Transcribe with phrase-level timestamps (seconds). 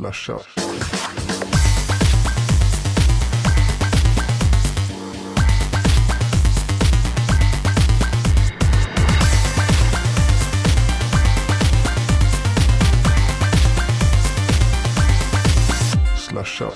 [0.00, 0.38] Slasha.
[16.16, 16.70] Slasha.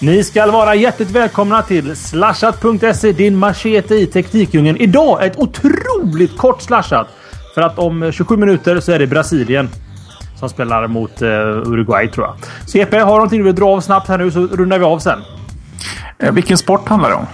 [0.00, 4.76] Ni ska vara hjärtligt välkomna till slashat.se, din machete i Teknikdjungeln.
[4.76, 7.08] Idag ett otroligt kort slashat.
[7.54, 9.68] För att om 27 minuter så är det Brasilien
[10.42, 12.34] som spelar mot eh, Uruguay tror jag.
[12.68, 14.84] Så Jeppe, har du någonting du vill dra av snabbt här nu så rundar vi
[14.84, 15.20] av sen.
[16.18, 17.26] Eh, vilken sport handlar det om?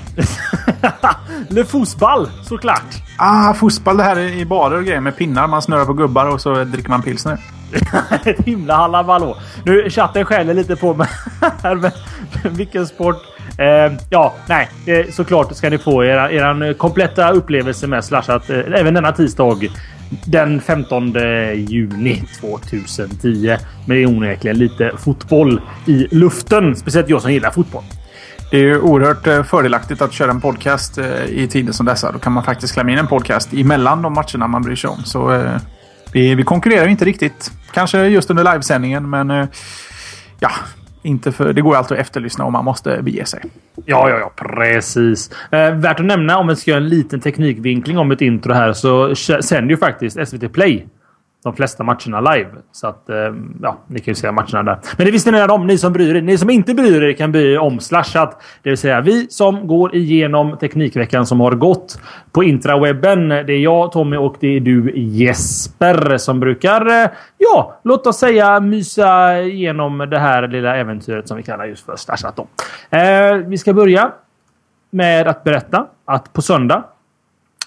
[1.49, 3.03] Le fotboll såklart.
[3.19, 3.97] Ah, fotboll.
[3.97, 5.47] Det här är i barer och grejer med pinnar.
[5.47, 7.39] Man snurrar på gubbar och så dricker man pilsner.
[8.25, 9.37] Ett himla hallaballå.
[9.65, 11.09] Nu chatten skäller lite på mig
[11.63, 11.93] här, men
[12.43, 13.17] vilken sport.
[13.59, 18.59] Eh, ja, nej, eh, såklart ska ni få era, eran kompletta upplevelse med Slashat eh,
[18.59, 19.59] även denna tisdag.
[20.25, 21.15] Den 15
[21.55, 23.57] juni 2010.
[23.87, 26.77] Men det är onekligen lite fotboll i luften.
[26.77, 27.85] Speciellt jag som gillar fotboll.
[28.51, 32.13] Det är ju oerhört eh, fördelaktigt att köra en podcast eh, i tider som dessa.
[32.13, 35.05] Då kan man faktiskt klämma in en podcast emellan de matcherna man bryr sig om.
[35.05, 35.57] Så eh,
[36.13, 37.51] vi, vi konkurrerar ju inte riktigt.
[37.73, 39.49] Kanske just under livesändningen, men
[40.41, 40.51] ja,
[41.03, 43.43] inte för, det går ju alltid att efterlyssna om man måste bege sig.
[43.85, 45.31] Ja, ja, ja, precis.
[45.51, 48.73] Eh, värt att nämna om vi ska göra en liten teknikvinkling om ett intro här
[48.73, 50.87] så sänder ju faktiskt SVT Play
[51.45, 52.51] de flesta matcherna live.
[52.73, 53.17] Så att, eh,
[53.63, 54.79] ja, ni kan ju se matcherna där.
[54.97, 56.23] Men det visste ni redan om, ni som bryr er.
[56.23, 58.43] Ni som inte bryr er kan bli omslashat.
[58.63, 62.01] Det vill säga vi som går igenom Teknikveckan som har gått
[62.33, 63.29] på intrawebben.
[63.29, 68.19] Det är jag, Tommy och det är du, Jesper, som brukar, eh, ja, låt oss
[68.19, 72.37] säga mysa igenom det här lilla äventyret som vi kallar just för slashat.
[72.37, 72.47] Då.
[72.97, 74.13] Eh, vi ska börja
[74.91, 76.85] med att berätta att på söndag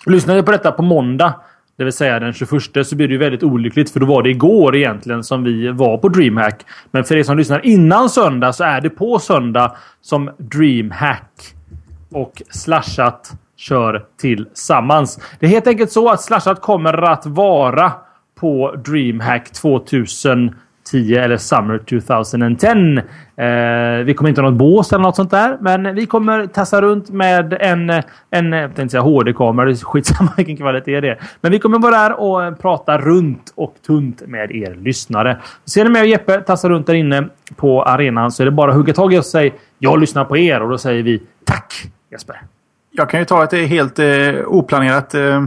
[0.06, 1.34] Lyssnar ni på detta på måndag,
[1.82, 2.52] det vill säga den 21,
[2.88, 5.98] så blir det ju väldigt olyckligt för då var det igår egentligen som vi var
[5.98, 6.66] på DreamHack.
[6.92, 11.56] Men för er som lyssnar innan söndag så är det på söndag som DreamHack
[12.12, 15.20] och Slashat kör tillsammans.
[15.40, 17.92] Det är helt enkelt så att Slashat kommer att vara
[18.40, 20.56] på DreamHack 2000.
[20.92, 22.98] 2010 eller Summer 2010.
[23.36, 26.82] Eh, vi kommer inte ha något bås eller något sånt där, men vi kommer tassa
[26.82, 27.90] runt med en,
[28.30, 29.66] en jag tänkte säga HD-kamera.
[29.66, 31.20] Det är skitsamma vilken kvalitet det är.
[31.42, 35.38] Men vi kommer vara där och prata runt och tunt med er lyssnare.
[35.66, 38.72] Ser ni mig och Jeppe tassa runt där inne på arenan så är det bara
[38.72, 41.22] att hugga tag i oss och säga jag lyssnar på er och då säger vi
[41.46, 41.74] tack
[42.12, 42.42] Jesper.
[42.92, 44.08] Jag kan ju ta ett eh, helt eh,
[44.48, 45.46] oplanerat eh,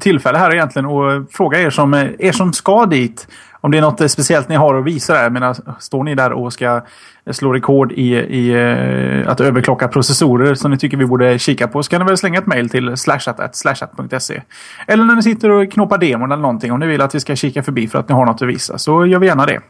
[0.00, 3.28] tillfälle här egentligen och fråga er som, eh, er som ska dit.
[3.60, 5.30] Om det är något eh, speciellt ni har att visa där.
[5.30, 6.82] Menar, står ni där och ska
[7.30, 11.82] slå rekord i, i eh, att överklocka processorer som ni tycker vi borde kika på
[11.82, 14.42] så kan ni väl slänga ett mail till slashat.slashat.se.
[14.86, 17.36] Eller när ni sitter och knoppar demon eller någonting om ni vill att vi ska
[17.36, 19.60] kika förbi för att ni har något att visa så gör vi gärna det.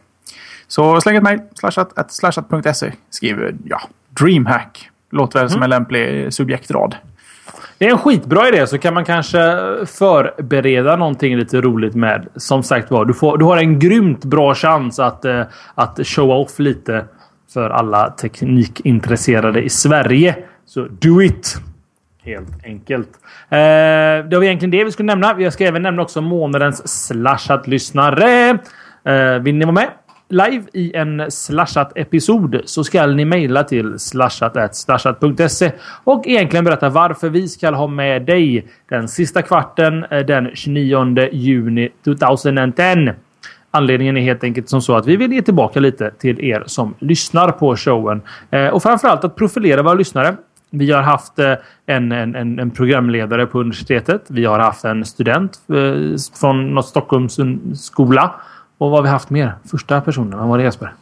[0.67, 4.89] Så släng ett mail slashat.slashat.se skriver ja, DreamHack.
[5.11, 6.95] Låter väl som en lämplig subjektrad.
[7.79, 9.37] Det är en skitbra idé så kan man kanske
[9.85, 12.27] förbereda någonting lite roligt med.
[12.35, 15.41] Som sagt var, du, får, du har en grymt bra chans att, eh,
[15.75, 17.05] att showa off lite
[17.53, 20.35] för alla teknikintresserade i Sverige.
[20.65, 21.55] Så do it!
[22.23, 23.09] Helt enkelt.
[23.49, 23.57] Eh,
[24.29, 25.41] det var egentligen det vi skulle nämna.
[25.41, 28.49] Jag ska även nämna också månadens slashat-lyssnare.
[29.03, 29.89] Eh, vill ni vara med
[30.29, 35.71] live i en slashat-episod så ska ni mejla till slashat.slashat.se
[36.03, 41.29] och egentligen berätta varför vi ska ha med dig den sista kvarten eh, den 29
[41.31, 43.13] juni 2010.
[43.71, 46.95] Anledningen är helt enkelt som så att vi vill ge tillbaka lite till er som
[46.99, 48.21] lyssnar på showen.
[48.51, 50.35] Eh, och framförallt att profilera våra lyssnare.
[50.71, 51.53] Vi har haft eh,
[51.85, 54.25] en, en, en programledare på universitetet.
[54.27, 55.59] Vi har haft en student
[56.39, 57.39] från något Stockholms
[57.73, 58.35] skola.
[58.79, 59.53] Och vad har vi haft mer?
[59.71, 60.93] Första personen, vem var det Jesper?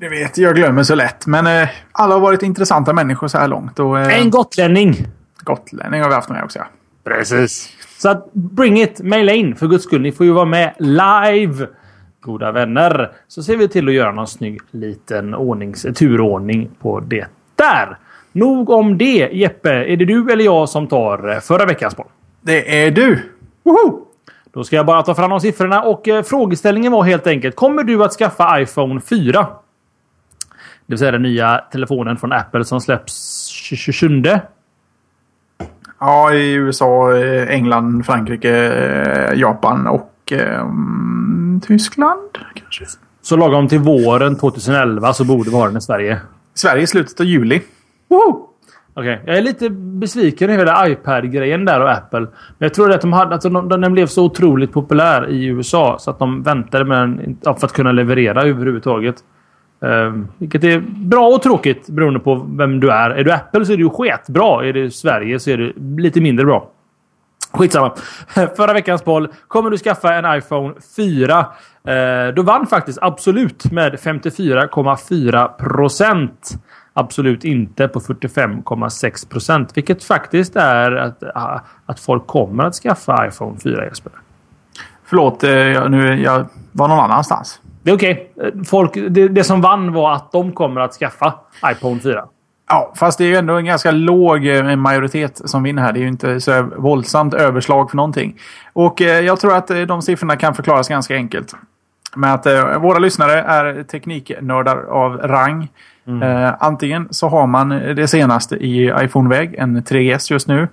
[0.00, 1.26] Det vet jag glömmer så lätt.
[1.26, 3.78] Men eh, alla har varit intressanta människor så här långt.
[3.78, 5.06] Och, eh, En gotlänning!
[5.44, 6.58] gotlänning har vi haft med också.
[6.58, 6.66] Ja.
[7.04, 7.72] Precis.
[7.98, 10.02] Så att bring it, maila in för guds skull.
[10.02, 11.66] Ni får ju vara med live.
[12.20, 13.10] Goda vänner.
[13.28, 17.98] Så ser vi till att göra någon snygg liten ordnings, turordning på det där.
[18.32, 19.28] Nog om det.
[19.32, 22.06] Jeppe, är det du eller jag som tar eh, förra veckans boll?
[22.42, 23.32] Det är du!
[23.64, 24.00] Woho!
[24.52, 27.56] Då ska jag bara ta fram de siffrorna och eh, frågeställningen var helt enkelt.
[27.56, 29.46] Kommer du att skaffa iPhone 4?
[30.86, 34.22] Det vill säga den nya telefonen från Apple som släpps 27.
[36.00, 40.66] Ja, i USA, eh, England, Frankrike, eh, Japan och eh,
[41.66, 42.84] Tyskland kanske.
[43.22, 46.20] Så lagom till våren 2011 så borde vi ha den i Sverige.
[46.54, 47.62] Sverige i slutet av juli.
[48.08, 48.49] Woho!
[48.94, 49.14] Okej.
[49.14, 49.26] Okay.
[49.26, 52.20] Jag är lite besviken över hela iPad-grejen där och Apple.
[52.20, 52.28] Men
[52.58, 56.10] jag tror att de hade, alltså, de, den blev så otroligt populär i USA så
[56.10, 59.16] att de väntade med den för att kunna leverera överhuvudtaget.
[59.82, 63.10] Um, vilket är bra och tråkigt beroende på vem du är.
[63.10, 64.68] Är du Apple så är du sketbra.
[64.68, 66.70] Är du Sverige så är det lite mindre bra.
[67.52, 67.94] Skitsamma.
[68.56, 69.28] Förra veckans boll.
[69.48, 71.38] Kommer du skaffa en iPhone 4?
[71.84, 76.54] Eh, du vann faktiskt Absolut med 54,4 procent.
[76.92, 79.76] Absolut inte på 45,6 procent.
[79.76, 81.22] Vilket faktiskt är att,
[81.86, 84.12] att folk kommer att skaffa iPhone 4 Jesper.
[85.04, 87.60] Förlåt, eh, jag, nu, jag var någon annanstans.
[87.82, 88.32] Det är okej.
[88.72, 89.08] Okay.
[89.08, 91.34] Det, det som vann var att de kommer att skaffa
[91.72, 92.24] iPhone 4.
[92.68, 95.92] Ja, fast det är ju ändå en ganska låg eh, majoritet som vinner här.
[95.92, 98.38] Det är ju inte så våldsamt överslag för någonting.
[98.72, 101.54] Och eh, jag tror att de siffrorna kan förklaras ganska enkelt.
[102.16, 102.46] Med att
[102.82, 105.68] våra lyssnare är tekniknördar av rang.
[106.06, 106.22] Mm.
[106.22, 110.68] Eh, antingen så har man det senaste i iPhone-väg, en 3GS just nu.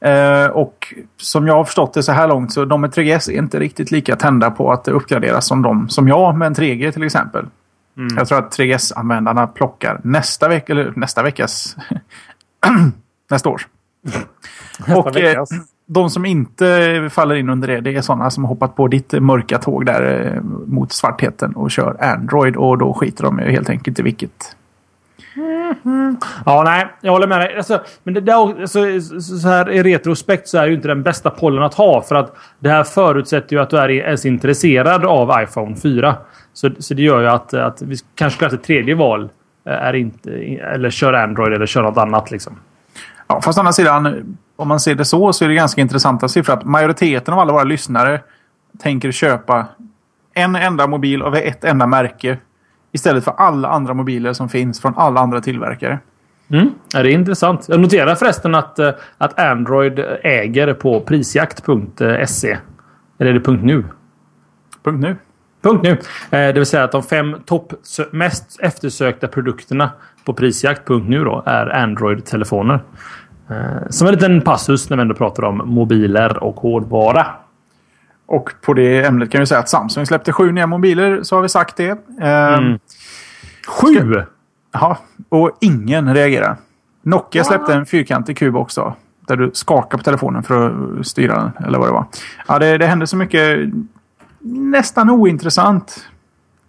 [0.00, 3.38] Eh, och som jag har förstått det så här långt så de med 3GS är
[3.38, 7.02] inte riktigt lika tända på att uppgraderas som de som jag med en 3G till
[7.02, 7.46] exempel.
[7.96, 8.16] Mm.
[8.16, 11.76] Jag tror att 3GS-användarna plockar nästa vecka, eller nästa veckas...
[13.30, 13.68] nästa års.
[14.78, 15.44] Nästa och eh,
[15.92, 19.58] de som inte faller in under det, det är sådana som hoppat på ditt mörka
[19.58, 24.02] tåg där eh, mot svartheten och kör Android och då skiter de helt enkelt i
[24.02, 24.56] vilket
[25.84, 26.16] Mm.
[26.46, 27.56] Ja, nej, jag håller med dig.
[27.56, 31.30] Alltså, men det där, alltså, så här, i retrospekt så är ju inte den bästa
[31.30, 32.02] pollen att ha.
[32.02, 36.16] För att det här förutsätter ju att du är ens intresserad av iPhone 4.
[36.52, 39.28] Så, så det gör ju att, att vi kanske ska ett tredje val.
[39.66, 40.30] Eh, är inte,
[40.74, 42.30] eller kör Android eller kör något annat.
[42.30, 42.58] Liksom.
[43.26, 46.28] Ja, fast å andra sidan, om man ser det så, så är det ganska intressanta
[46.28, 46.54] siffror.
[46.54, 48.20] Att majoriteten av alla våra lyssnare
[48.78, 49.66] tänker köpa
[50.34, 52.38] en enda mobil av ett enda märke
[52.92, 55.98] Istället för alla andra mobiler som finns från alla andra tillverkare.
[56.48, 56.70] Mm.
[56.92, 57.66] Ja, det är intressant.
[57.68, 62.58] Jag noterar förresten att, eh, att Android äger på prisjakt.se.
[63.18, 63.84] Eller är det .nu?
[64.84, 65.16] .nu.
[65.62, 65.90] Punkt nu.
[65.90, 65.98] Eh,
[66.30, 67.72] det vill säga att de fem topp
[68.10, 69.90] mest eftersökta produkterna
[70.24, 72.80] på prisjakt.nu då är Android-telefoner.
[73.52, 77.26] Eh, som en liten passus när vi ändå pratar om mobiler och hårdvara.
[78.26, 81.42] Och på det ämnet kan vi säga att Samsung släppte sju nya mobiler, så har
[81.42, 81.90] vi sagt det.
[82.20, 82.78] Ehm, mm.
[83.66, 84.22] Sju?
[84.72, 86.56] Ja, och ingen reagerar.
[87.02, 88.94] Nokia släppte en fyrkantig kub också.
[89.26, 92.06] Där du skakar på telefonen för att styra den, eller vad det var.
[92.48, 93.70] Ja, det, det hände så mycket
[94.44, 96.06] nästan ointressant.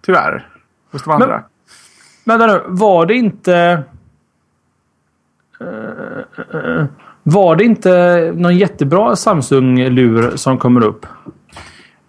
[0.06, 0.48] Tyvärr.
[0.92, 1.44] Hos de andra.
[2.24, 3.82] Men, vänta nu, var det inte...
[6.54, 6.84] Uh,
[7.22, 11.06] var det inte någon jättebra Samsung-lur som kommer upp?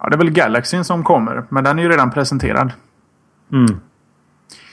[0.00, 2.72] Ja, det är väl Galaxyn som kommer, men den är ju redan presenterad.
[3.52, 3.66] Mm.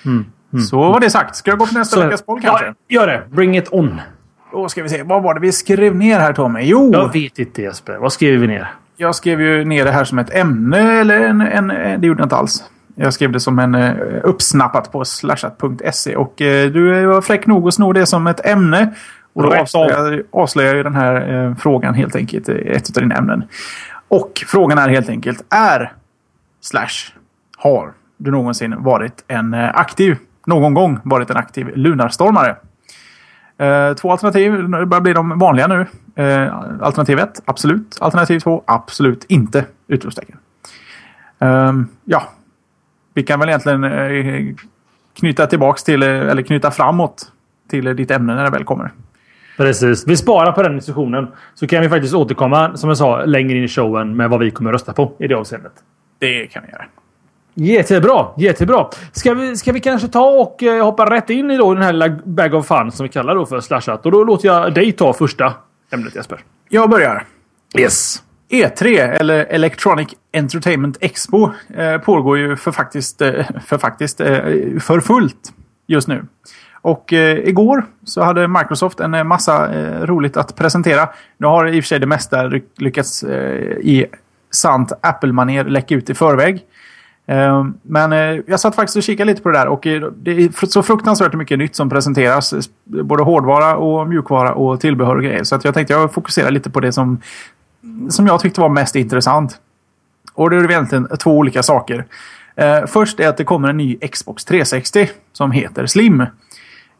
[0.06, 0.26] Mm.
[0.54, 0.66] Mm.
[0.66, 1.36] Så var det sagt.
[1.36, 2.66] Ska jag gå på nästa Så, veckas boll kanske?
[2.66, 3.24] Ja, gör det.
[3.30, 4.02] Bring it on.
[4.52, 5.04] Då ska vi se.
[5.04, 6.62] Vad var det vi skrev ner här Tommy?
[6.64, 6.90] Jo!
[6.94, 7.98] Jag vet inte Jesper.
[7.98, 8.72] Vad skrev vi ner?
[8.98, 11.00] Jag skrev ju ner det här som ett ämne.
[11.00, 12.64] Eller en, en, en det gjorde jag inte alls.
[12.96, 16.16] Jag skrev det som en uh, uppsnappat på slashat.se.
[16.16, 18.94] Och du var fräck nog att sno det som ett ämne.
[19.34, 23.44] Och då avslöjar, avslöjar ju den här uh, frågan helt enkelt ett av dina ämnen.
[24.08, 25.94] Och frågan är helt enkelt, är
[26.62, 27.14] slash
[27.58, 32.56] har du någonsin varit en eh, aktiv, någon gång varit en aktiv lunarstormare?
[33.58, 35.86] Eh, två alternativ det börjar bli de vanliga nu.
[36.16, 37.98] Eh, alternativ 1, absolut.
[38.02, 39.66] Alternativ 2, absolut inte!
[39.88, 40.38] Utropstecken.
[41.40, 41.74] Eh,
[42.06, 42.24] ja,
[43.14, 44.56] vi kan väl egentligen eh,
[45.14, 47.32] knyta tillbaks till, eh, eller knyta framåt
[47.70, 48.92] till ditt ämne när det väl kommer.
[49.58, 50.08] Precis.
[50.08, 51.28] Vi sparar på den diskussionen.
[51.54, 54.52] Så kan vi faktiskt återkomma, som jag sa, längre in i showen med vad vi
[54.52, 55.74] kommer rösta på i det avseendet.
[56.20, 56.86] Det kan vi göra.
[57.56, 58.88] Jättebra, jättebra.
[59.12, 61.94] Ska vi, ska vi kanske ta och eh, hoppa rätt in i då den här
[61.94, 64.06] lilla Bag of Fun som vi kallar då för Slashat.
[64.06, 65.54] Och då låter jag dig ta första
[65.92, 66.40] ämnet Jesper.
[66.70, 67.26] Jag börjar.
[67.78, 68.24] Yes.
[68.50, 74.28] E3, eller Electronic Entertainment Expo, eh, pågår ju för faktiskt, eh, för faktiskt eh,
[74.80, 75.54] för fullt
[75.88, 76.26] just nu.
[76.84, 81.10] Och eh, igår så hade Microsoft en eh, massa eh, roligt att presentera.
[81.38, 84.06] Nu har i och för sig det mesta lyckats eh, i
[84.52, 86.66] sant Apple-manér läcka ut i förväg.
[87.26, 89.82] Eh, men eh, jag satt faktiskt och kikade lite på det där och
[90.16, 92.70] det är så fruktansvärt mycket nytt som presenteras.
[92.84, 95.44] Både hårdvara och mjukvara och tillbehör och grejer.
[95.44, 97.22] Så att jag tänkte jag fokuserar lite på det som,
[98.10, 99.60] som jag tyckte var mest intressant.
[100.34, 102.06] Och det är egentligen två olika saker.
[102.88, 106.26] först är att det kommer en ny Xbox 360 som heter Slim.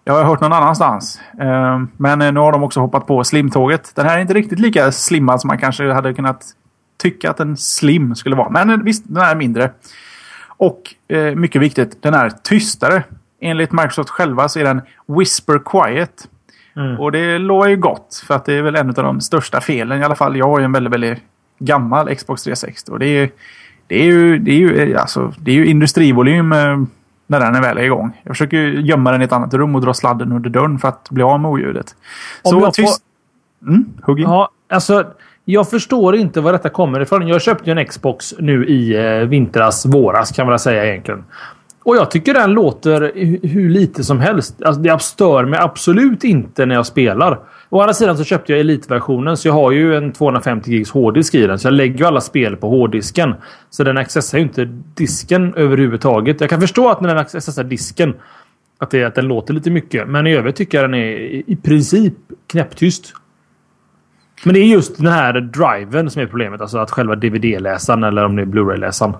[0.06, 1.22] Jag har hört någon annanstans.
[1.40, 3.92] Ehm, men nu har de också hoppat på slimtåget.
[3.96, 6.46] Den här är inte riktigt lika slimmad som man kanske hade kunnat
[6.98, 8.50] tycka att en slim skulle vara.
[8.50, 9.72] Men eh, visst, den är mindre.
[10.48, 13.04] Och eh, mycket viktigt, den är tystare.
[13.42, 16.28] Enligt Microsoft själva så är den Whisper Quiet.
[16.76, 17.00] Mm.
[17.00, 18.24] Och det lovar ju gott.
[18.28, 20.02] För att det är väl en av de största felen.
[20.02, 21.20] I alla fall jag har ju en väldigt, väldigt
[21.60, 22.92] gammal Xbox 360.
[22.92, 23.30] Och det är,
[23.88, 26.78] det är ju, det är ju, alltså, det är ju industrivolym eh,
[27.28, 28.22] när den är väl är igång.
[28.24, 31.10] Jag försöker gömma den i ett annat rum och dra sladden under dörren för att
[31.10, 31.96] bli av med oljudet.
[32.44, 33.04] Om Så jag tyst...
[33.62, 33.70] Får...
[33.70, 34.26] Mm, hugg in.
[34.26, 35.06] Ja, alltså,
[35.46, 37.28] jag förstår inte var detta kommer ifrån.
[37.28, 41.24] Jag köpte ju en Xbox nu i eh, vintras, våras kan man säga egentligen.
[41.84, 43.12] Och jag tycker den låter
[43.48, 44.64] hur lite som helst.
[44.64, 47.40] Alltså, det stör mig absolut inte när jag spelar.
[47.74, 51.36] Å andra sidan så köpte jag Elite-versionen så jag har ju en 250 gigs hårddisk
[51.36, 51.60] i den.
[51.60, 53.36] Så jag lägger ju alla spel på hårddisken.
[53.70, 54.66] Så den accessar ju inte
[54.96, 56.42] disken överhuvudtaget.
[56.42, 58.14] Jag kan förstå att när den accessar disken
[58.78, 60.08] att, det, att den låter lite mycket.
[60.08, 61.16] Men i övrigt tycker jag den är
[61.50, 62.14] i princip
[62.48, 63.14] knäpptyst.
[64.46, 66.62] Men det är just den här driven som är problemet.
[66.62, 69.14] Alltså att själva DVD-läsaren eller om det är Blu-ray-läsaren.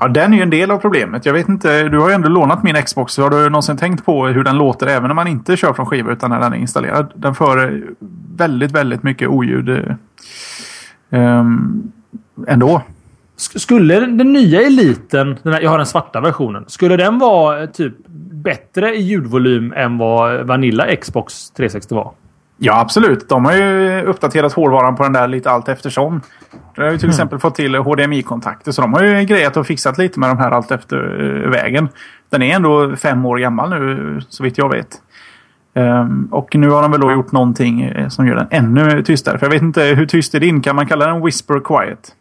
[0.00, 1.26] Ja, den är ju en del av problemet.
[1.26, 3.16] Jag vet inte, du har ju ändå lånat min Xbox.
[3.16, 6.12] Har du någonsin tänkt på hur den låter även när man inte kör från skiva
[6.12, 7.12] utan när den är installerad?
[7.14, 7.84] Den för
[8.36, 9.96] väldigt, väldigt mycket oljud
[11.10, 11.92] um,
[12.46, 12.82] ändå.
[13.36, 17.70] Skulle den nya eliten, den här, jag har den svarta versionen, skulle den vara eh,
[17.70, 17.94] typ
[18.30, 22.12] bättre i ljudvolym än vad Vanilla Xbox 360 var?
[22.58, 23.28] Ja, absolut.
[23.28, 26.20] De har ju uppdaterat hårdvaran på den där lite allt eftersom.
[26.76, 27.12] De har ju till mm.
[27.12, 28.72] exempel fått till HDMI-kontakter.
[28.72, 31.88] Så de har ju grejat och fixat lite med de här allt efter uh, vägen.
[32.30, 35.02] Den är ändå fem år gammal nu, så vitt jag vet.
[35.74, 39.38] Um, och nu har de väl då gjort någonting eh, som gör den ännu tystare.
[39.38, 40.62] För jag vet inte, hur tyst är din?
[40.62, 42.14] Kan man kalla den Whisper Quiet?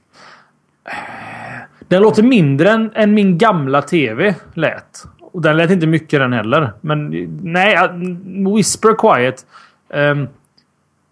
[1.87, 5.03] Den låter mindre än, än min gamla TV lät.
[5.19, 6.73] Och den lät inte mycket den heller.
[6.81, 7.09] Men
[7.43, 7.77] nej,
[8.55, 9.45] Whisper Quiet.
[9.93, 10.27] Um,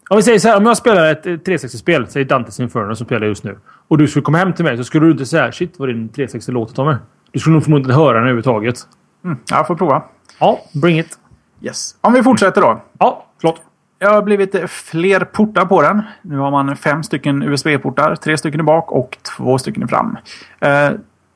[0.10, 3.22] om vi säger så här, om jag spelar ett 360-spel, säg Dantes Inferno som spelar
[3.22, 3.58] jag just nu.
[3.88, 6.10] Och du skulle komma hem till mig så skulle du inte säga shit vad din
[6.10, 6.96] 360 låter Tommy.
[7.32, 8.76] Du skulle nog förmodligen inte höra den överhuvudtaget.
[9.24, 10.04] Mm, jag får prova.
[10.40, 11.20] Ja, bring it.
[11.62, 11.96] Yes.
[12.02, 12.82] Om vi fortsätter då.
[13.00, 13.62] Ja, förlåt.
[13.98, 16.02] Det har blivit fler portar på den.
[16.22, 18.16] Nu har man fem stycken USB-portar.
[18.16, 20.18] Tre stycken i bak och två stycken i fram.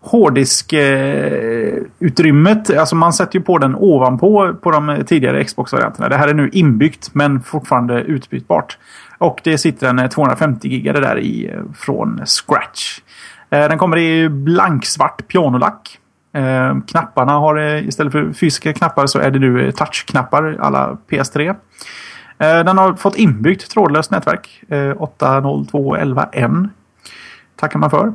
[0.08, 6.10] Eh, hårddisk-utrymmet, alltså man sätter ju på den ovanpå på de tidigare Xbox-varianterna.
[6.10, 8.78] Det här är nu inbyggt men fortfarande utbytbart.
[9.18, 13.00] Och det sitter en eh, 250 gigare där i eh, från scratch.
[13.50, 16.00] Eh, den kommer i blanksvart pianolack.
[16.34, 21.50] Eh, knapparna har eh, istället för fysiska knappar så är det nu touchknappar alla PS3.
[21.50, 21.56] Eh,
[22.38, 24.64] den har fått inbyggt trådlöst nätverk.
[24.70, 26.70] 802.11n
[27.56, 28.14] tackar man för.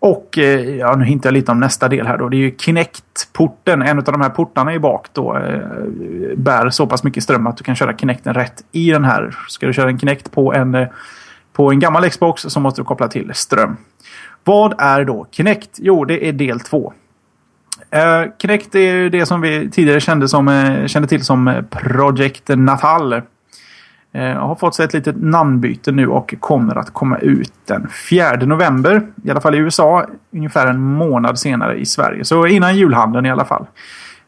[0.00, 2.28] Och eh, ja, nu hintar jag lite om nästa del här då.
[2.28, 3.82] Det är ju Kinect-porten.
[3.82, 5.58] En av de här portarna i bak då eh,
[6.36, 9.36] bär så pass mycket ström att du kan köra Kinecten rätt i den här.
[9.48, 10.88] Ska du köra en Kinect på en, eh,
[11.52, 13.76] på en gammal Xbox så måste du koppla till ström.
[14.44, 15.70] Vad är då Kinect?
[15.78, 16.92] Jo, det är del två.
[17.90, 23.22] Eh, Kinect är det som vi tidigare kände, som, kände till som Project Natal.
[24.18, 27.88] Jag eh, har fått sig ett litet namnbyte nu och kommer att komma ut den
[28.10, 29.02] 4 november.
[29.24, 30.06] I alla fall i USA.
[30.32, 32.24] Ungefär en månad senare i Sverige.
[32.24, 33.66] Så innan julhandeln i alla fall.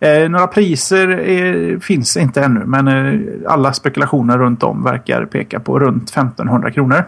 [0.00, 5.60] Eh, några priser är, finns inte ännu men eh, alla spekulationer runt om verkar peka
[5.60, 7.04] på runt 1500 kronor.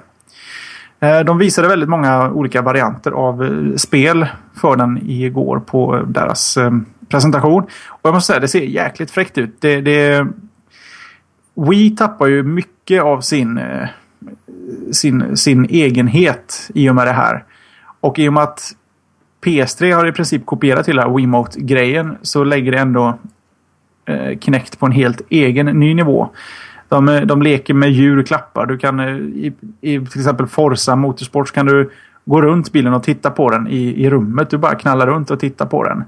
[1.01, 4.27] Eh, de visade väldigt många olika varianter av eh, spel
[4.61, 6.71] för den igår på deras eh,
[7.09, 7.63] presentation.
[7.89, 9.57] Och jag måste säga det ser jäkligt fräckt ut.
[9.61, 10.27] Det, det
[11.55, 13.89] Wii tappar ju mycket av sin, eh,
[14.93, 17.45] sin, sin egenhet i och med det här.
[18.01, 18.73] Och i och med att
[19.45, 23.19] PS3 har i princip kopierat hela Wiimote-grejen så lägger det ändå
[24.07, 26.29] eh, Kinect på en helt egen ny nivå.
[26.89, 28.67] De, eh, de leker med djur och klappar.
[28.67, 31.91] Du kan eh, i, i till exempel Forza Motorsport så kan du
[32.25, 34.51] gå runt bilen och titta på den i, i rummet.
[34.51, 36.05] Du bara knallar runt och tittar på den.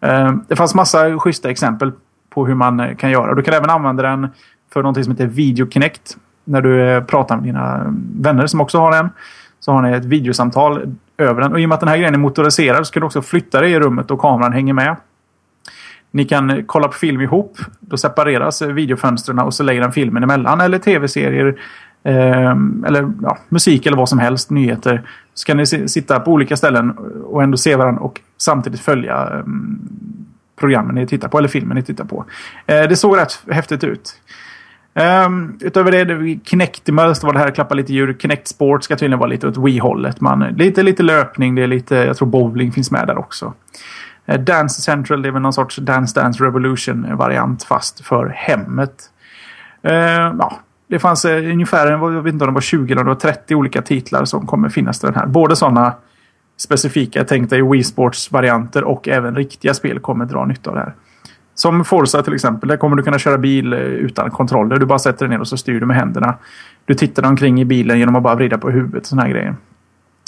[0.00, 1.92] Eh, det fanns massa schyssta exempel
[2.30, 3.34] på hur man kan göra.
[3.34, 4.28] Du kan även använda den
[4.72, 6.16] för någonting som heter VideoConnect.
[6.44, 9.08] När du eh, pratar med dina vänner som också har en.
[9.60, 11.52] Så har ni ett videosamtal över den.
[11.52, 13.60] Och i och med att den här grejen är motoriserad så kan du också flytta
[13.60, 14.96] dig i rummet och kameran hänger med.
[16.10, 17.58] Ni kan kolla på film ihop.
[17.80, 20.60] Då separeras videofönstren och så lägger den filmen emellan.
[20.60, 21.60] Eller tv-serier.
[22.02, 22.56] Eh,
[22.86, 24.50] eller ja, musik eller vad som helst.
[24.50, 25.02] Nyheter.
[25.34, 26.90] Så kan ni sitta på olika ställen
[27.24, 29.44] och ändå se varandra och samtidigt följa eh,
[30.56, 31.38] programmen ni tittar på.
[31.38, 32.24] Eller filmen ni tittar på.
[32.66, 34.14] Eh, det såg rätt häftigt ut.
[34.98, 38.16] Um, utöver det, Kinectimals, det var det här klappa lite djur.
[38.18, 40.16] Kinect Sport ska tydligen vara lite åt Wii-hållet.
[40.56, 43.52] lite, lite löpning, det är lite, jag tror bowling finns med där också.
[44.28, 49.10] Uh, Dance Central, det är väl någon sorts Dance Dance Revolution-variant fast för hemmet.
[49.86, 49.92] Uh,
[50.38, 53.14] ja, det fanns uh, ungefär, jag vet inte om det var 20 eller det var
[53.14, 55.26] 30 olika titlar som kommer finnas till den här.
[55.26, 55.92] Både sådana
[56.56, 60.94] specifika tänkta i Wii Sports-varianter och även riktiga spel kommer dra nytta av det här.
[61.58, 62.68] Som Forza till exempel.
[62.68, 64.76] Där kommer du kunna köra bil eh, utan kontroller.
[64.76, 66.34] Du bara sätter dig ner och så styr du med händerna.
[66.84, 69.56] Du tittar omkring i bilen genom att bara vrida på huvudet och såna här grejer.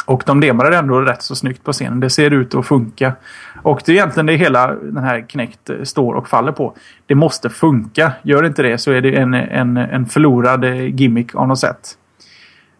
[0.07, 2.01] Och de demade ändå rätt så snyggt på scenen.
[2.01, 3.13] Det ser ut att funka.
[3.63, 6.77] Och det är egentligen det hela den här knäckt eh, står och faller på.
[7.07, 8.13] Det måste funka.
[8.23, 11.97] Gör inte det så är det en, en, en förlorad eh, gimmick av något sätt.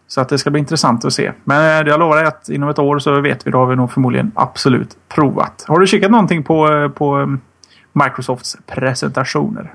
[0.07, 1.31] Så att det ska bli intressant att se.
[1.43, 3.51] Men jag lovar dig att inom ett år så vet vi.
[3.51, 5.65] Då har vi nog förmodligen absolut provat.
[5.67, 7.37] Har du kikat någonting på, på
[7.93, 9.73] Microsofts presentationer?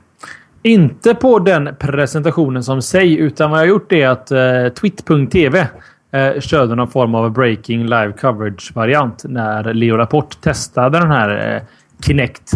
[0.63, 5.69] Inte på den presentationen som sig, utan vad jag har gjort är att eh, Twit.tv
[6.11, 11.63] eh, körde någon form av breaking live coverage-variant när Leo Rapport testade den här eh,
[12.07, 12.53] Kinect.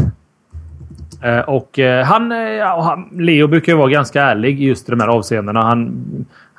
[1.23, 4.91] Eh, och eh, han, eh, ja, han, Leo brukar ju vara ganska ärlig just i
[4.91, 5.63] de här avseendena.
[5.63, 6.07] Han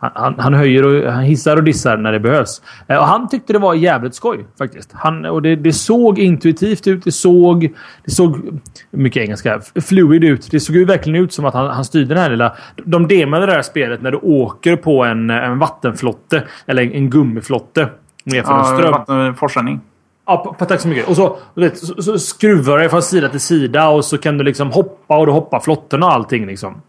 [0.01, 2.61] han, han, höjer och han hissar och dissar när det behövs.
[2.87, 4.91] Eh, och han tyckte det var jävligt skoj faktiskt.
[4.93, 7.03] Han, och det, det såg intuitivt ut.
[7.03, 7.73] Det såg,
[8.05, 8.59] det såg
[8.91, 10.51] mycket engelska, fluid ut.
[10.51, 12.55] Det såg ju verkligen ut som att han, han styrde den här lilla...
[12.75, 16.43] De demade det här spelet när du åker på en, en vattenflotte.
[16.65, 17.89] Eller en gummiflotte.
[18.23, 18.91] Med ja, en ström.
[18.91, 19.81] Vattenforsändning.
[20.25, 21.09] Ja, tack så mycket.
[21.09, 24.43] Och så, vet, så, så skruvar du från sida till sida och så kan du
[24.43, 26.81] liksom hoppa och du hoppar flotten och allting liksom.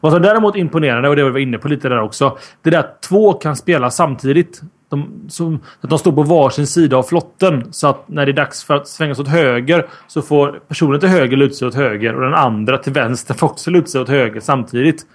[0.00, 2.38] Vad som däremot är imponerande, och det var vi inne på lite där också.
[2.62, 4.62] Det är att två kan spela samtidigt.
[4.90, 7.72] De, så, att de står på varsin sida av flotten.
[7.72, 11.00] Så att när det är dags för att svänga sig åt höger så får personen
[11.00, 14.00] till höger luta sig åt höger och den andra till vänster får också luta sig
[14.00, 15.06] åt höger samtidigt.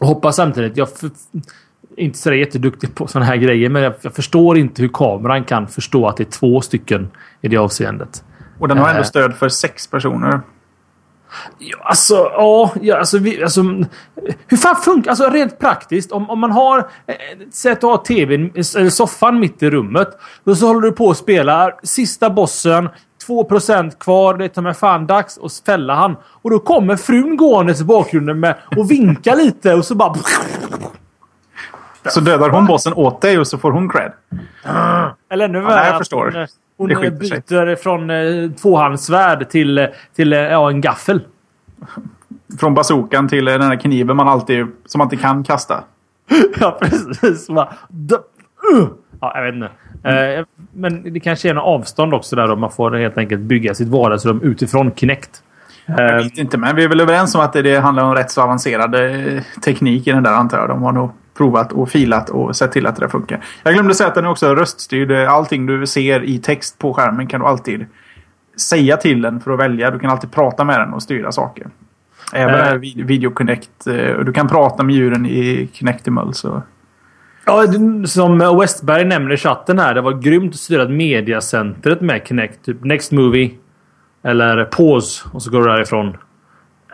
[0.00, 0.76] Och hoppa samtidigt.
[0.76, 1.10] Jag är
[1.96, 5.68] inte så jätteduktig på sådana här grejer men jag, jag, förstår inte hur kameran kan
[5.68, 7.08] förstå att det är två stycken
[7.40, 8.24] i det avseendet.
[8.58, 9.06] Och den har ändå eh.
[9.06, 10.40] stöd för sex personer.
[11.58, 12.14] Ja, alltså,
[12.80, 13.62] ja, alltså, vi, alltså,
[14.46, 16.78] hur fan funkar Alltså rent praktiskt, om, om man har...
[16.78, 17.14] Eh,
[17.52, 20.08] säg att du har tvn, eller soffan mitt i rummet.
[20.44, 22.88] Och så håller du på att spela sista bossen.
[23.26, 24.34] 2% kvar.
[24.34, 26.16] Det är med fan dags att fälla han.
[26.42, 30.14] Och då kommer frun gåendes i bakgrunden med och vinkar lite och så bara...
[32.08, 34.12] Så dödar hon bossen åt dig och så får hon cred?
[35.30, 35.80] Eller ännu värre.
[35.80, 36.46] Ja, jag förstår.
[36.82, 37.76] Hon, hon byter sig.
[37.76, 41.20] från eh, tvåhandsvärd till, till eh, ja, en gaffel.
[42.60, 45.84] Från bazookan till den här kniven man alltid, som man inte kan kasta.
[46.60, 47.50] ja, precis.
[47.50, 47.56] uh!
[49.20, 49.70] Ja, jag vet inte.
[50.04, 50.44] Mm.
[50.72, 52.56] men det kanske är något avstånd också där då.
[52.56, 55.42] Man får helt enkelt bygga sitt vardagsrum utifrån Kinect.
[55.86, 58.42] Jag vet inte, men vi är väl överens om att det handlar om rätt så
[58.42, 58.96] avancerad
[59.64, 60.68] teknik i den där antar jag.
[60.68, 63.44] De har nog provat och filat och sett till att det funkar.
[63.62, 65.12] Jag glömde säga att den är också röststyrd.
[65.12, 67.86] Allting du ser i text på skärmen kan du alltid
[68.56, 69.90] säga till den för att välja.
[69.90, 71.66] Du kan alltid prata med den och styra saker.
[72.32, 73.04] Även äh.
[73.04, 73.86] Video Connect.
[73.86, 76.34] Eh, du kan prata med djuren i Connectimal.
[76.34, 76.62] Så.
[77.46, 77.64] Ja,
[78.06, 79.94] som Westberg nämner i chatten här.
[79.94, 82.64] Det var grymt att styra mediacentret med Connect.
[82.64, 83.50] Typ Next Movie.
[84.24, 85.28] Eller Pause.
[85.32, 86.16] Och så går du därifrån.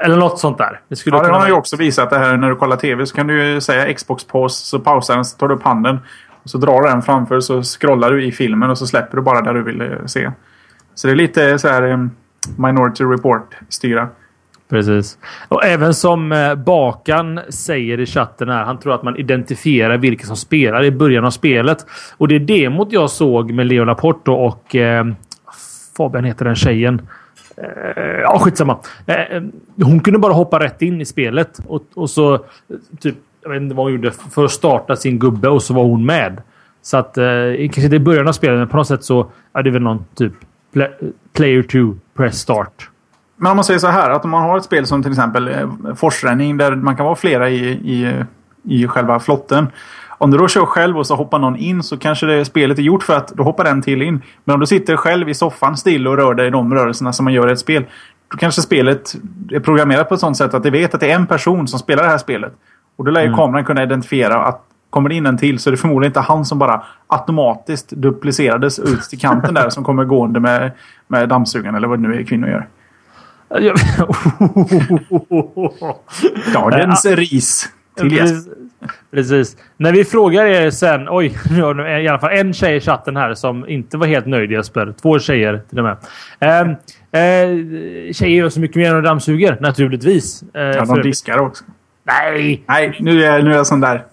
[0.00, 0.80] Eller något sånt där.
[0.88, 3.06] Det skulle ja, det har man ju också visat det här när du kollar TV.
[3.06, 5.98] Så kan du ju säga Xbox pause så pausar den, så tar du upp handen.
[6.42, 9.22] Och så drar du den framför så scrollar du i filmen och så släpper du
[9.22, 10.30] bara där du vill eh, se.
[10.94, 12.10] Så det är lite så här um,
[12.56, 14.08] Minority Report-styra.
[14.68, 15.18] Precis.
[15.48, 18.64] Och även som eh, Bakan säger i chatten här.
[18.64, 21.86] Han tror att man identifierar vilka som spelar i början av spelet.
[22.16, 25.06] Och det är demot jag såg med Leo Laporte och eh,
[25.96, 27.08] Fabian heter den tjejen.
[27.62, 28.78] Eh, ja, skitsamma.
[29.06, 29.42] Eh, eh,
[29.82, 31.60] hon kunde bara hoppa rätt in i spelet.
[31.66, 32.34] Och, och så...
[32.34, 32.40] Eh,
[33.00, 35.84] typ, jag vet inte vad hon gjorde för att starta sin gubbe och så var
[35.84, 36.42] hon med.
[36.82, 37.18] Så att...
[37.18, 37.24] Eh,
[37.56, 39.30] kanske inte i början av spelet, men på något sätt så...
[39.52, 40.32] Ja, det är väl någon typ...
[41.32, 42.90] Player to press start.
[43.36, 45.48] Men om man säger så här att om man har ett spel som till exempel
[45.48, 48.24] eh, forsränning där man kan vara flera i, i,
[48.62, 49.66] i själva flotten.
[50.18, 52.82] Om du då kör själv och så hoppar någon in så kanske det spelet är
[52.82, 54.22] gjort för att då hoppar den till in.
[54.44, 57.24] Men om du sitter själv i soffan still och rör dig i de rörelserna som
[57.24, 57.84] man gör i ett spel.
[58.30, 59.14] Då kanske spelet
[59.50, 61.78] är programmerat på ett sånt sätt att det vet att det är en person som
[61.78, 62.52] spelar det här spelet.
[62.96, 63.38] Och då lär ju mm.
[63.38, 66.44] kameran kunna identifiera att kommer det in en till så är det förmodligen inte han
[66.44, 70.70] som bara automatiskt duplicerades ut till kanten där som kommer gående med,
[71.08, 72.66] med dammsugaren eller vad det nu är kvinnor gör.
[76.52, 77.68] Dagens ris
[77.98, 78.48] till gäst.
[79.10, 79.56] Precis.
[79.76, 81.06] När vi frågar er sen.
[81.10, 84.26] Oj, nu har i alla fall en tjej i chatten här som inte var helt
[84.26, 84.94] nöjd Jesper.
[85.02, 85.96] Två tjejer till och med.
[86.40, 86.60] Eh,
[87.22, 87.48] eh,
[88.12, 90.42] tjejer gör så mycket mer än de dammsuger naturligtvis.
[90.54, 91.64] Eh, ja, de diskar också.
[92.04, 92.64] Nej!
[92.66, 94.04] Nej, nu är, nu är jag sån där.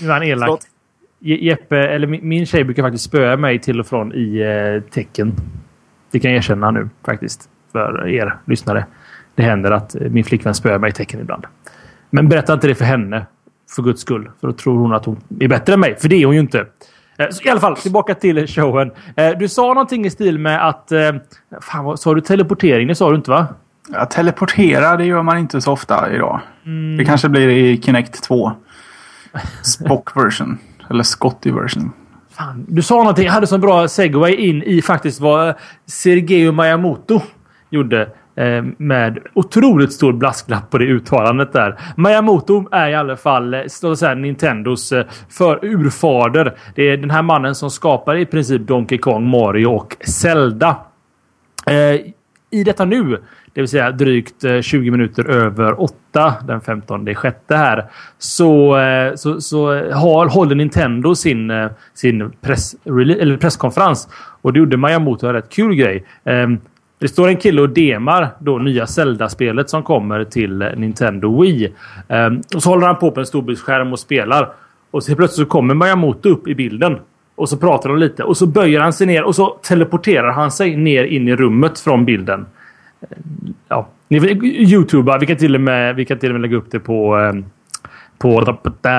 [0.00, 0.46] Nu är han elak.
[0.46, 0.66] Förlåt.
[1.18, 5.32] Jeppe, eller min tjej brukar faktiskt spöa mig till och från i eh, tecken.
[6.10, 7.48] Det kan jag erkänna nu faktiskt.
[7.72, 8.86] För er lyssnare.
[9.34, 11.44] Det händer att min flickvän spöar mig i tecken ibland.
[12.10, 13.26] Men berätta inte det för henne.
[13.70, 14.30] För guds skull.
[14.40, 15.96] För då tror hon att hon är bättre än mig.
[16.00, 16.66] För det är hon ju inte.
[17.18, 18.90] Eh, så I alla fall, tillbaka till showen.
[19.16, 20.92] Eh, du sa någonting i stil med att...
[20.92, 21.12] Eh,
[21.60, 22.88] fan, vad, sa du teleportering?
[22.88, 23.46] Det sa du inte va?
[23.92, 26.40] Ja, teleportera, det gör man inte så ofta idag.
[26.98, 28.52] Det kanske blir i Kinect 2.
[29.62, 30.58] Spock version.
[30.90, 31.92] Eller Scotty version.
[32.30, 33.24] Fan, du sa någonting.
[33.24, 35.54] Jag hade så bra segway in i faktiskt vad
[35.86, 37.20] Sergeo Miyamoto
[37.70, 38.08] gjorde.
[38.38, 41.78] Eh, med otroligt stor blasklapp på det uttalandet där.
[41.96, 46.54] Miyamoto är i alla fall eh, så att säga, Nintendos eh, för urfader.
[46.74, 50.76] Det är den här mannen som skapar i princip Donkey Kong, Mario och Zelda.
[52.50, 53.22] I detta nu,
[53.54, 57.84] det vill säga drygt 20 minuter över 8 den 15 sjätte här,
[58.18, 58.76] så,
[59.16, 61.52] så, så har, håller Nintendo sin,
[61.94, 64.08] sin press, eller presskonferens.
[64.42, 66.04] Och det gjorde Miyamoto en rätt kul grej.
[66.24, 66.60] Ehm,
[66.98, 71.72] det står en kille och demar då nya Zelda-spelet som kommer till Nintendo Wii.
[72.08, 74.52] Eh, och så håller han på på en storbildsskärm och spelar.
[74.90, 76.98] Och så plötsligt så kommer Miyamoto upp i bilden.
[77.34, 80.50] Och så pratar de lite och så böjer han sig ner och så teleporterar han
[80.50, 82.46] sig ner in i rummet från bilden.
[83.00, 84.18] Ehm, ja, ni
[84.72, 85.18] Youtuba.
[85.18, 87.32] Vi kan till och med, vi kan till och med lägga upp det på eh,
[88.18, 88.56] på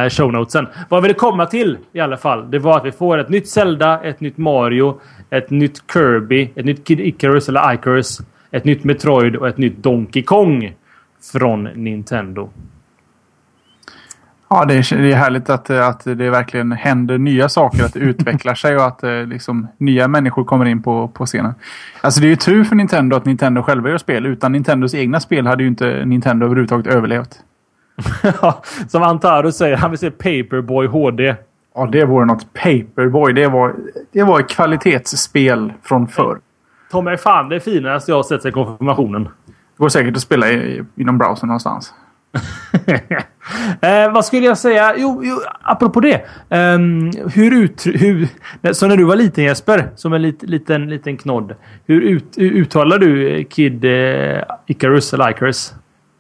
[0.09, 0.67] shownotesen.
[0.89, 3.47] Vad vi vill komma till i alla fall, det var att vi får ett nytt
[3.47, 8.83] Zelda, ett nytt Mario, ett nytt Kirby, ett nytt Kid Icarus eller Icarus, ett nytt
[8.83, 10.75] Metroid och ett nytt Donkey Kong
[11.31, 12.49] från Nintendo.
[14.49, 17.99] Ja, det är, det är härligt att, att det verkligen händer nya saker, att det
[17.99, 21.53] utvecklar sig och att eh, liksom, nya människor kommer in på, på scenen.
[22.01, 24.25] Alltså det är ju tur för Nintendo att Nintendo själva gör spel.
[24.25, 27.39] Utan Nintendos egna spel hade ju inte Nintendo överhuvudtaget överlevt.
[28.87, 31.35] Som Antaro säger, han vill se Paperboy HD.
[31.77, 32.53] Ja, det vore något.
[32.53, 33.75] Paperboy, det var,
[34.11, 36.39] det var ett kvalitetsspel från förr.
[36.91, 39.23] Tom är fan det finaste jag har sett sedan konfirmationen.
[39.23, 41.93] Det går säkert att spela i, inom browsern någonstans.
[43.81, 44.93] eh, vad skulle jag säga?
[44.97, 46.25] Jo, jo apropå det.
[46.49, 48.27] Um, hur ut, hur,
[48.73, 51.55] så när du var liten Jesper, som en lit, liten, liten knodd.
[51.85, 55.73] Hur ut, uttalar du Kid eh, Icarus eller Icarus?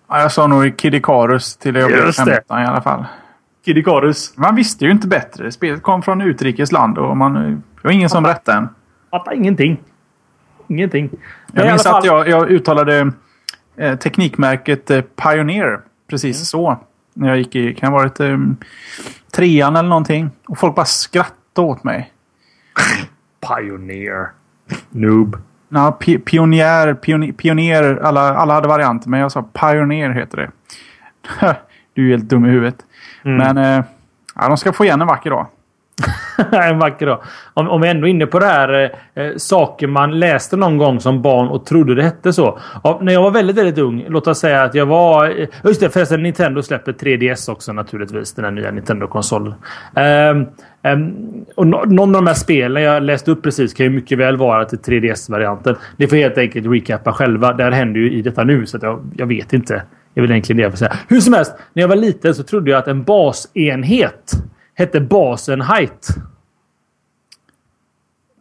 [0.09, 2.31] Ja, jag sa nog Kid Icarus till jag blev Just det.
[2.31, 3.05] 15 i alla fall.
[3.67, 4.37] Kid Icarus.
[4.37, 5.51] Man visste ju inte bättre.
[5.51, 8.69] Spelet kom från utrikes land och man, det var ingen som rättade en.
[9.11, 9.77] Fattar ingenting.
[10.67, 11.09] Ingenting.
[11.11, 13.11] Men Jag minns alla att fall- jag, jag uttalade
[13.77, 16.45] eh, teknikmärket eh, Pioneer precis Mm.
[16.45, 16.77] så.
[17.13, 18.37] När jag gick i, kan ha varit eh,
[19.31, 20.29] trean eller någonting.
[20.47, 22.11] Och folk bara skrattade åt mig.
[23.47, 24.27] Pioneer.
[24.89, 25.37] Noob.
[25.69, 29.09] Ja, pi pionjär, pioni- pioner, alla, alla hade varianter.
[29.09, 30.51] Men jag sa Pioneer heter det.
[31.93, 32.85] du är helt dum i huvudet.
[33.25, 33.37] Mm.
[33.37, 33.85] Men eh,
[34.35, 35.47] ja, de ska få igen en vacker dag.
[36.51, 37.21] en vacker dag.
[37.53, 40.99] Om, om vi ändå är inne på det här eh, saker man läste någon gång
[40.99, 42.59] som barn och trodde det hette så.
[42.83, 44.05] Ja, när jag var väldigt, väldigt ung.
[44.09, 45.39] Låt oss säga att jag var...
[45.41, 46.23] eh, Just det, förresten.
[46.23, 48.33] Nintendo släpper 3DS också naturligtvis.
[48.33, 49.53] Den här nya Nintendo-konsolen.
[49.95, 50.45] Ehm,
[50.83, 51.15] ehm,
[51.55, 54.37] och no, någon av de här spelen jag läste upp precis kan ju mycket väl
[54.37, 55.75] vara till 3DS-varianten.
[55.97, 57.53] Det får helt enkelt recappa själva.
[57.53, 59.81] Det här händer ju i detta nu, så att jag, jag vet inte.
[60.17, 60.97] Är väl egentligen det jag får säga.
[61.07, 64.31] Hur som helst, när jag var liten så trodde jag att en basenhet
[64.73, 66.07] hette Basenheit.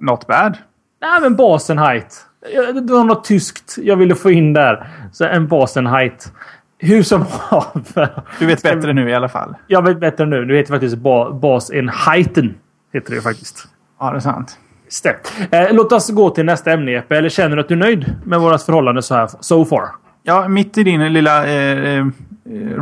[0.00, 0.58] Not bad.
[1.00, 2.26] Nej, men Basenheit.
[2.74, 4.88] Det var något tyskt jag ville få in där.
[5.12, 6.32] Så en Basenheit.
[6.78, 8.22] Hur som haver.
[8.38, 9.54] Du vet bättre nu i alla fall.
[9.66, 10.44] Jag vet bättre nu.
[10.44, 12.54] Nu heter det faktiskt ba Basenheiten.
[12.92, 13.68] Heter det faktiskt.
[14.00, 14.58] Ja, det är sant.
[14.84, 15.58] Just det.
[15.58, 17.16] Eh, låt oss gå till nästa ämne Jeppe.
[17.16, 20.05] Eller känner du att du är nöjd med vårt förhållande så här so far?
[20.28, 22.06] Ja, mitt i din lilla eh, eh,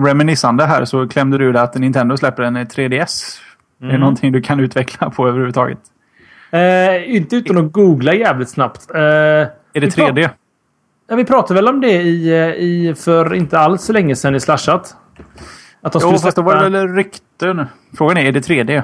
[0.05, 3.39] reminissande här så klämde du att Nintendo släpper en eh, 3DS.
[3.83, 5.79] Är det någonting du kan utveckla på överhuvudtaget?
[6.51, 8.91] Eh, inte utan att googla jävligt snabbt.
[8.95, 10.31] Eh, Är det vi pra- 3D?
[11.09, 14.35] Ja, vi pratade väl om det i, eh, i för inte alls så länge sedan
[14.35, 14.97] i Slashat.
[15.83, 17.67] Att de Jo, fast då var det väl rykten.
[17.99, 18.83] Frågan är, är det 3D?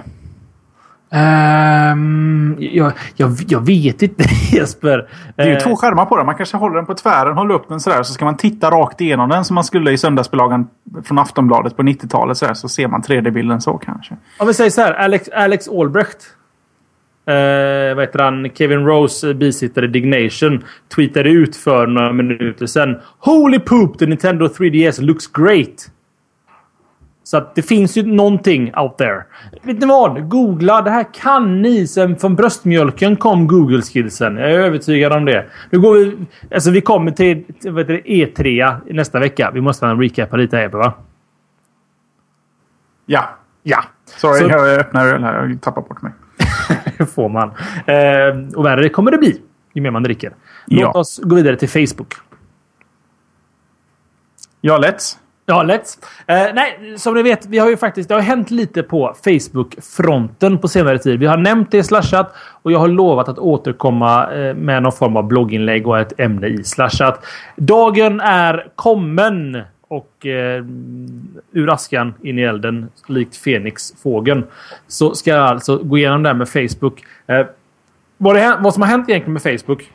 [1.12, 5.08] Ehm, jag, jag, jag vet inte Jesper.
[5.36, 6.26] Det är ju Eh, två skärmar på den.
[6.26, 8.02] Man kanske håller den på tvären, håller upp den sådär.
[8.02, 10.68] Så ska man titta rakt igenom den som man skulle i söndagsbilagan
[11.04, 12.36] från Aftonbladet på 90-talet.
[12.38, 14.16] Sådär, så ser man 3D-bilden så kanske.
[14.38, 14.92] Om vi säger så här.
[14.92, 16.16] Alex, Alex Albrecht.
[17.26, 18.50] Eh, vad heter han?
[18.54, 20.64] Kevin Rose eh, bisittare Dignation
[20.96, 22.96] tweetade ut för några minuter sedan.
[23.18, 23.98] Holy poop!
[23.98, 25.90] The Nintendo 3DS looks great!
[27.30, 29.24] Så att det finns ju någonting out there.
[29.62, 30.28] Vet ni vad?
[30.28, 30.82] Googla.
[30.82, 31.86] Det här kan ni.
[31.86, 34.36] Sen från bröstmjölken kom Google-skillsen.
[34.36, 35.46] Jag är övertygad om det.
[35.70, 36.16] Nu går vi...
[36.54, 39.50] Alltså vi kommer till, till vad heter det, E3 i nästa vecka.
[39.54, 40.92] Vi måste recapa lite här, va?
[43.06, 43.28] Ja.
[43.62, 43.84] Ja.
[44.04, 45.46] Sorry, Så- jag öppnar öl här.
[45.48, 46.12] Jag tappar bort mig.
[46.98, 47.48] Det får man.
[47.86, 49.40] Eh, och värre kommer det bli
[49.72, 50.30] ju mer man dricker.
[50.66, 50.90] Låt Ja.
[50.92, 52.14] oss gå vidare till Facebook.
[54.60, 55.16] Ja, let's.
[55.50, 55.98] Ja, lätt.
[56.26, 60.58] Eh, nej, som ni vet, vi har ju faktiskt, det har hänt lite på Facebook-fronten
[60.58, 61.20] på senare tid.
[61.20, 64.92] Vi har nämnt det i Slashat Och jag har lovat att återkomma eh, med någon
[64.92, 67.24] form av blogginlägg och ett ämne i slashat.
[67.56, 70.64] dagen är kommen och eh,
[71.52, 74.44] ur askan in i elden likt Fenixfågeln.
[74.88, 77.04] Så ska jag alltså gå igenom det här med Facebook.
[77.26, 77.46] Eh,
[78.16, 79.90] vad, det, vad som har hänt egentligen med Facebook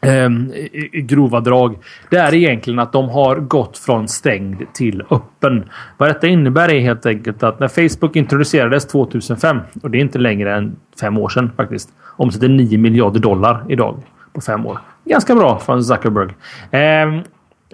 [0.00, 1.78] Ehm, i, grova drag.
[2.10, 5.64] Det är egentligen att de har gått från stängd till öppen.
[5.96, 10.18] Vad detta innebär är helt enkelt att när Facebook introducerades 2005 och det är inte
[10.18, 11.88] längre än fem år sedan faktiskt.
[12.16, 14.78] Omsätter 9 miljarder dollar idag på fem år.
[15.04, 16.34] Ganska bra från Zuckerberg.
[16.70, 17.22] Ehm,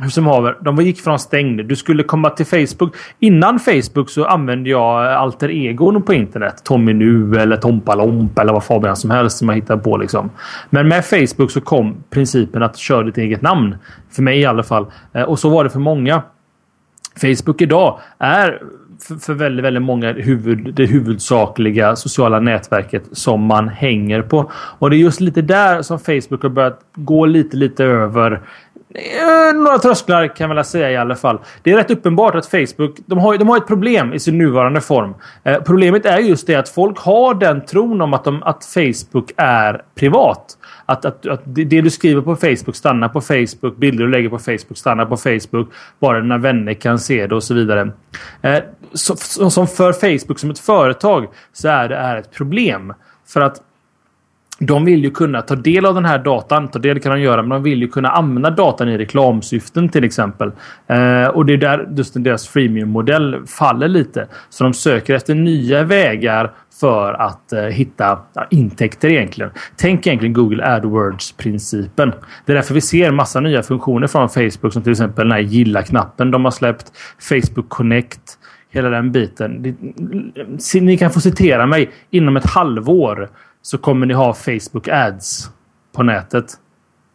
[0.01, 1.65] hur som haver, de gick från stängd.
[1.65, 2.97] Du skulle komma till Facebook.
[3.19, 6.65] Innan Facebook så använde jag eh, alter egon på internet.
[6.65, 9.97] Tommy Nu eller Tompalomp eller vad Fabian som helst som jag hittade på.
[9.97, 10.31] Liksom.
[10.71, 13.77] Men med Facebook så kom principen att köra ditt eget namn.
[14.11, 14.87] För mig i alla fall.
[15.13, 16.23] Eh, och så var det för många.
[17.21, 18.63] Facebook idag är
[19.21, 24.51] för, väldigt, väldigt många huvud, det huvudsakliga sociala nätverket som man hänger på.
[24.53, 28.43] Och det är just lite där som Facebook har börjat gå lite, lite över
[28.95, 31.39] eh, några trösklar kan jag väl säga i alla fall.
[31.63, 34.81] Det är rätt uppenbart att Facebook de har, de har ett problem i sin nuvarande
[34.81, 35.15] form.
[35.45, 39.33] Eh, problemet är just det att folk har den tron om att, de, att Facebook
[39.37, 40.59] är privat.
[40.87, 43.77] Att, att, att det du skriver på Facebook stannar på Facebook.
[43.77, 45.73] Bilder du lägger på Facebook stannar på Facebook.
[45.99, 47.91] Bara dina vänner kan se det och så vidare.
[48.43, 48.59] Eh,
[48.97, 52.95] som för Facebook som ett företag så är det är ett problem.
[53.27, 53.63] För att
[54.59, 56.69] de vill ju kunna ta del av den här datan.
[56.69, 60.05] Ta del kan de göra, men de vill ju kunna använda datan i reklamsyften till
[60.05, 60.53] exempel.
[60.87, 64.29] Eh, och det är där just deras freemium-modell faller lite.
[64.51, 69.51] Så de söker efter nya vägar för att eh, hitta ja, intäkter egentligen.
[69.77, 72.13] Tänk egentligen Google AdWords-principen.
[72.47, 75.41] Det är därför vi ser massa nya funktioner från Facebook som till exempel den här
[75.41, 76.93] gilla-knappen de har släppt.
[77.19, 78.39] Facebook Connect.
[78.77, 79.77] Hela den biten.
[80.75, 83.29] Ni kan få citera mig inom ett halvår
[83.63, 85.51] så kommer ni ha Facebook Ads
[85.93, 86.45] på nätet.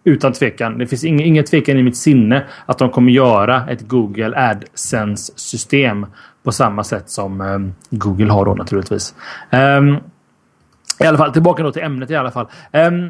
[0.03, 0.77] Utan tvekan.
[0.77, 6.05] Det finns ingen, ingen tvekan i mitt sinne att de kommer göra ett Google AdSense-system
[6.43, 9.15] på samma sätt som ehm, Google har då naturligtvis.
[9.51, 9.97] Um,
[10.99, 12.47] I alla fall, tillbaka då till ämnet i alla fall.
[12.73, 13.09] Um,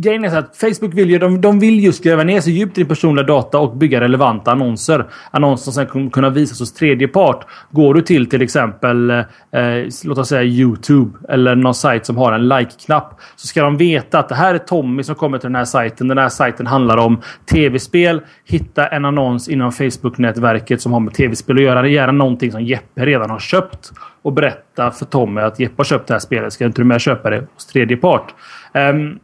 [0.00, 2.78] grejen är så att Facebook vill ju, de, de vill just gräva ner sig djupt
[2.78, 5.06] i personliga data och bygga relevanta annonser.
[5.30, 7.46] Annonser som sen kommer kunna visas hos tredje part.
[7.70, 9.18] Går du till till exempel eh,
[9.52, 13.76] eh, låt oss säga Youtube eller någon sajt som har en like-knapp så ska de
[13.76, 16.08] veta att det här är Tommy som kommer till den här sajten.
[16.08, 17.20] Den här sajten handlar om
[17.52, 18.20] tv-spel.
[18.44, 21.88] Hitta en annons inom Facebook-nätverket som har med tv-spel att göra.
[21.88, 26.06] Gärna någonting som Jeppe redan har köpt och berätta för Tommy att Jeppe har köpt
[26.06, 26.52] det här spelet.
[26.52, 28.34] Ska inte du med köpa det hos tredje part?
[28.74, 29.18] Um,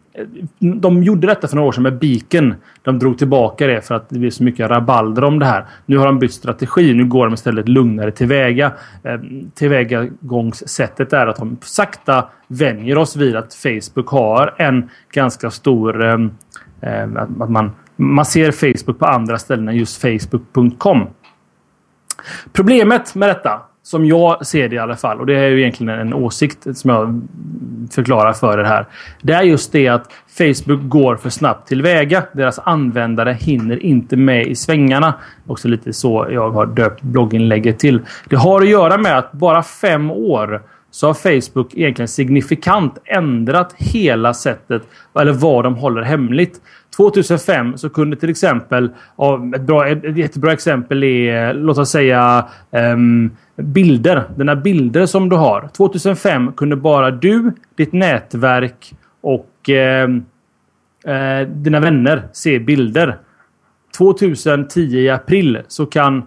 [0.58, 2.54] de gjorde detta för några år sedan med Beacon.
[2.82, 5.64] De drog tillbaka det för att det blev så mycket rabalder om det här.
[5.86, 6.94] Nu har de bytt strategi.
[6.94, 8.72] Nu går de istället lugnare tillväga.
[9.02, 9.20] Eh,
[9.54, 16.04] tillvägagångssättet är att de sakta vänjer oss vid att Facebook har en ganska stor...
[16.04, 16.18] Eh,
[16.80, 21.06] eh, att man, man ser Facebook på andra ställen än just Facebook.com.
[22.52, 25.98] Problemet med detta som jag ser det i alla fall, och det är ju egentligen
[25.98, 27.22] en åsikt som jag
[27.90, 28.86] förklarar för er här.
[29.22, 32.22] Det är just det att Facebook går för snabbt tillväga.
[32.32, 35.14] Deras användare hinner inte med i svängarna.
[35.46, 38.00] Också lite så jag har döpt blogginlägget till.
[38.28, 43.74] Det har att göra med att bara fem år så har Facebook egentligen signifikant ändrat
[43.76, 44.82] hela sättet
[45.18, 46.60] eller vad de håller hemligt.
[46.96, 48.90] 2005 så kunde till exempel,
[49.54, 54.24] ett, bra, ett jättebra exempel är låt oss säga um, bilder.
[54.36, 55.68] Dina bilder som du har.
[55.76, 60.08] 2005 kunde bara du, ditt nätverk och eh,
[61.04, 63.18] eh, dina vänner se bilder.
[63.98, 66.22] 2010 i april så kan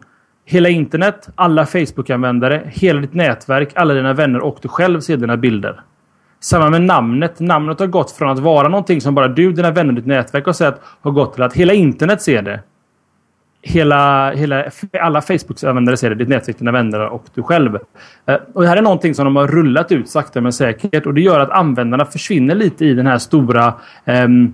[0.46, 5.38] hela internet, alla Facebook-användare, hela ditt nätverk, alla dina vänner och du själv se dina
[5.38, 5.82] bilder.
[6.40, 7.40] Samma med namnet.
[7.40, 10.46] Namnet har gått från att vara någonting som bara du, dina vänner och ditt nätverk
[10.46, 12.60] har sett har gått till att hela internet ser det
[13.67, 14.65] hela, hela,
[15.01, 16.15] alla Facebooks användare ser det.
[16.15, 17.75] Ditt nätverk, dina vänner och du själv.
[18.25, 21.06] Eh, och det här är någonting som de har rullat ut sakta men säkert.
[21.06, 23.73] Och det gör att användarna försvinner lite i den här stora,
[24.06, 24.53] ehm,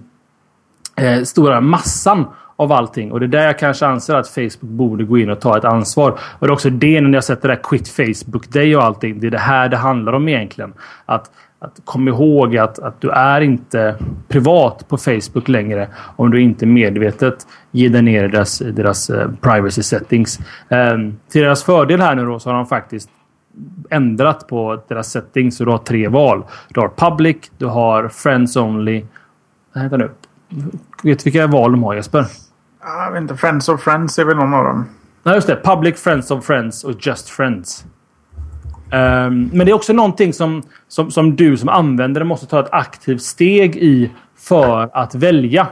[0.95, 3.11] eh, stora massan av allting.
[3.11, 5.65] Och det är där jag kanske anser att Facebook borde gå in och ta ett
[5.65, 6.11] ansvar.
[6.11, 9.19] Och det är också det när jag sett det där Quit Facebook Day och allting.
[9.19, 10.73] Det är det här det handlar om egentligen.
[11.05, 11.31] Att
[11.63, 13.95] att kom ihåg att, att du är inte
[14.27, 19.29] privat på Facebook längre om du inte medvetet ger dig ner i deras, deras eh,
[19.41, 20.39] privacy settings.
[20.69, 23.09] Um, till deras fördel här nu då så har de faktiskt
[23.89, 25.57] ändrat på deras settings.
[25.57, 26.43] Så du har tre val.
[26.73, 29.05] Du har public, du har friends only.
[29.73, 30.09] Vänta nu.
[31.03, 32.25] Vet du vilka val de har Jesper?
[32.85, 33.37] Jag vet inte.
[33.37, 34.85] Friends of friends är väl någon av dem.
[35.23, 35.55] Nej, just det.
[35.63, 37.85] Public, friends of friends och just friends.
[38.93, 42.69] Um, men det är också någonting som, som, som du som användare måste ta ett
[42.71, 45.67] aktivt steg i för att välja.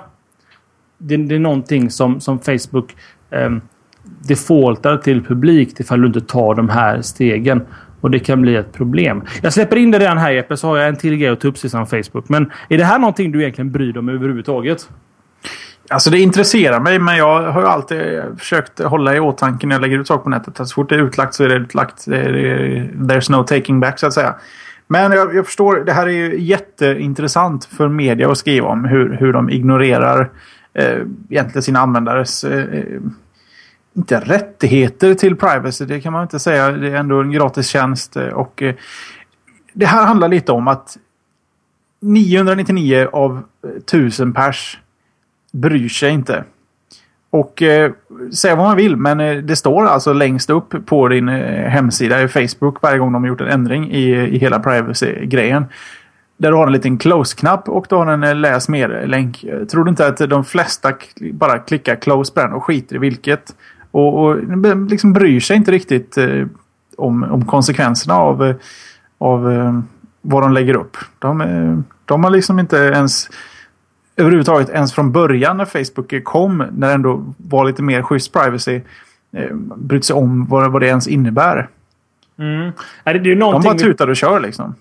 [0.97, 2.95] Det, det är någonting som, som Facebook
[3.29, 3.61] um,
[4.03, 7.61] defaultar till publikt ifall du inte tar de här stegen.
[8.01, 9.23] Och det kan bli ett problem.
[9.41, 11.47] Jag släpper in det redan här Jeppe, så har jag en till grej att ta
[11.47, 12.29] upp om Facebook.
[12.29, 14.89] Men är det här någonting du egentligen bryr dig om överhuvudtaget?
[15.91, 19.99] Alltså det intresserar mig men jag har alltid försökt hålla i åtanke när jag lägger
[19.99, 20.57] ut saker på nätet.
[20.57, 22.05] Så fort det är utlagt så är det utlagt.
[22.05, 22.29] Det är,
[22.93, 24.35] there's no taking back så att säga.
[24.87, 28.85] Men jag, jag, förstår, det här är ju jätteintressant för media att skriva om.
[28.85, 30.29] Hur, hur de ignorerar
[30.73, 30.99] eh,
[31.29, 33.01] egentligen sina användares eh, eh
[33.93, 35.85] inte rättigheter till privacy.
[35.85, 36.71] Det kan man inte säga.
[36.71, 38.15] Det är ändå en gratis tjänst.
[38.15, 38.75] Eh, och eh,
[39.73, 40.97] det här handlar lite om att
[42.01, 43.43] 999 av
[43.77, 44.79] 1000 pers
[45.51, 46.43] bryr sig inte.
[47.29, 47.91] Och eh,
[48.33, 52.21] säga vad man vill, men eh, det står alltså längst upp på din eh, hemsida
[52.21, 55.65] i Facebook varje gång de har gjort en ändring i, i hela privacy-grejen.
[56.37, 59.43] Där du har en liten close-knapp och du har en eh, läs mer-länk.
[59.43, 60.93] Eh, tror du inte att de flesta
[61.33, 63.55] bara klickar close på den och skiter i vilket?
[63.91, 64.37] Och, och
[64.89, 66.45] liksom bryr sig inte riktigt eh,
[66.97, 68.55] om, om konsekvenserna av, eh,
[69.17, 69.79] av eh,
[70.21, 70.97] vad de lägger upp.
[71.19, 73.29] De, eh, de har liksom inte ens
[74.17, 78.81] överhuvudtaget ens från början när Facebook kom, när det ändå var lite mer schysst privacy,
[79.37, 81.69] eh, brytt sig om vad, vad det ens innebär.
[82.39, 82.71] Mm.
[83.03, 84.75] Är det, det är de bara tutar och kör liksom.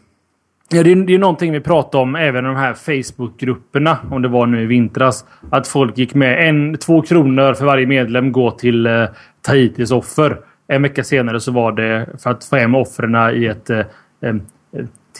[0.73, 3.99] Ja, det är, det är någonting vi pratade om även i de här Facebookgrupperna.
[4.11, 5.25] Om det var nu i vintras.
[5.51, 6.49] Att folk gick med.
[6.49, 9.05] En, två kronor för varje medlem går till eh,
[9.43, 10.41] Tahitis offer.
[10.69, 13.87] En vecka senare så var det för att få hem offren i ett eh,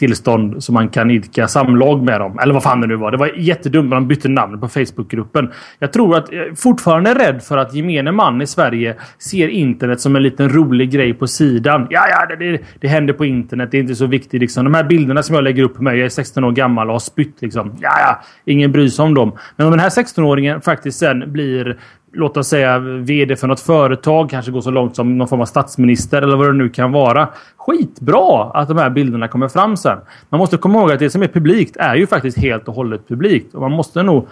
[0.01, 2.39] tillstånd så man kan idka samlag med dem.
[2.39, 3.11] Eller vad fan det nu var.
[3.11, 5.51] Det var jättedumt de bytte namn på Facebookgruppen.
[5.79, 10.01] Jag tror att jag fortfarande är rädd för att gemene man i Sverige ser internet
[10.01, 11.87] som en liten rolig grej på sidan.
[11.89, 13.71] Ja, ja, det, det, det händer på internet.
[13.71, 14.41] Det är inte så viktigt.
[14.41, 14.63] Liksom.
[14.63, 15.97] De här bilderna som jag lägger upp på mig.
[15.97, 17.41] Jag är 16 år gammal och har spytt.
[17.41, 17.75] Liksom.
[17.81, 19.31] Ja, ja, ingen bryr sig om dem.
[19.55, 21.77] Men om den här 16-åringen faktiskt sen blir
[22.13, 25.45] låt oss säga VD för något företag, kanske går så långt som någon form av
[25.45, 27.29] statsminister eller vad det nu kan vara.
[27.57, 29.97] Skitbra att de här bilderna kommer fram sen.
[30.29, 33.07] Man måste komma ihåg att det som är publikt är ju faktiskt helt och hållet
[33.07, 33.53] publikt.
[33.53, 34.27] Och man måste nog...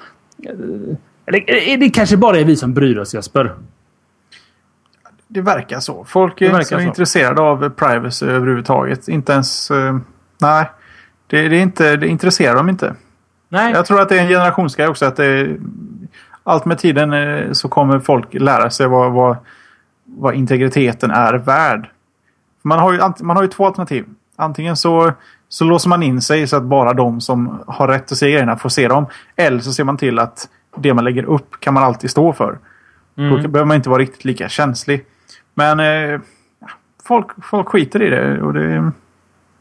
[1.26, 3.54] Eller är det kanske bara är vi som bryr oss Jesper?
[5.28, 6.06] Det verkar så.
[6.06, 9.08] Folk är inte så, så, intresserade av privacy överhuvudtaget.
[9.08, 9.72] Inte ens...
[10.42, 10.70] Nej.
[11.28, 12.96] Det, det, är inte, det intresserar dem inte.
[13.50, 13.74] Nej.
[13.74, 15.06] Jag tror att det är en generationsgrej också.
[15.06, 15.58] Att det,
[16.50, 19.38] allt med tiden eh, så kommer folk lära sig vad, vad,
[20.06, 21.90] vad integriteten är värd.
[22.62, 24.06] Man har, ju, man har ju två alternativ.
[24.36, 25.14] Antingen så,
[25.50, 28.58] så låser man in sig så att bara de som har rätt att se grejerna
[28.58, 29.06] får se dem.
[29.36, 32.58] Eller så ser man till att det man lägger upp kan man alltid stå för.
[33.18, 33.42] Mm.
[33.42, 35.06] Då behöver man inte vara riktigt lika känslig.
[35.54, 36.20] Men eh,
[37.04, 38.42] folk, folk skiter i det.
[38.42, 38.92] Och det,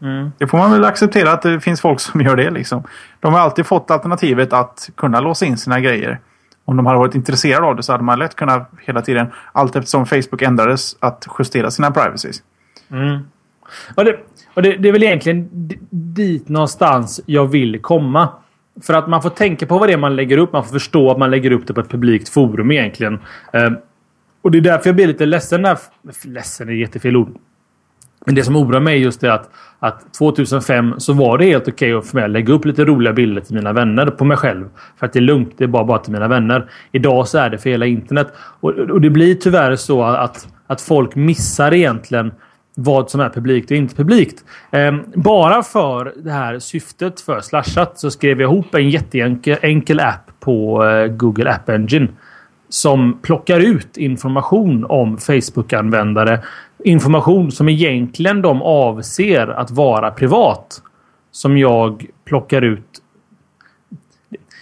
[0.02, 0.32] mm.
[0.38, 2.50] det får man väl acceptera att det finns folk som gör det.
[2.50, 2.82] Liksom.
[3.20, 6.20] De har alltid fått alternativet att kunna låsa in sina grejer
[6.68, 9.76] om de hade varit intresserade av det så hade man lätt kunnat hela tiden, allt
[9.76, 12.42] eftersom Facebook ändrades, att justera sina privacies.
[12.90, 13.18] Mm.
[13.94, 14.18] Och, det,
[14.54, 15.48] och det, det, är väl egentligen
[15.90, 18.28] dit någonstans jag vill komma.
[18.82, 20.52] För att man får tänka på vad det är man lägger upp.
[20.52, 23.18] Man får förstå att man lägger upp det på ett publikt forum egentligen.
[23.52, 23.70] Eh,
[24.42, 25.62] och det är därför jag blir lite ledsen.
[25.62, 25.78] när...
[26.24, 27.36] ledsen är jättefel ord.
[28.26, 31.94] Men det som oroar mig just är att, att 2005 så var det helt okej
[31.94, 34.68] okay för mig att lägga upp lite roliga bilder till mina vänner på mig själv.
[34.98, 35.54] För att det är lugnt.
[35.56, 36.70] Det är bara, bara till mina vänner.
[36.92, 38.32] Idag så är det för hela internet.
[38.60, 42.32] Och, och det blir tyvärr så att, att folk missar egentligen
[42.80, 44.44] vad som är publikt och inte publikt.
[44.70, 50.30] Eh, bara för det här syftet för Slashat så skrev jag ihop en jätteenkel app
[50.40, 52.08] på eh, Google App Engine.
[52.68, 56.40] Som plockar ut information om Facebook-användare
[56.84, 60.82] information som egentligen de avser att vara privat.
[61.30, 63.02] Som jag plockar ut.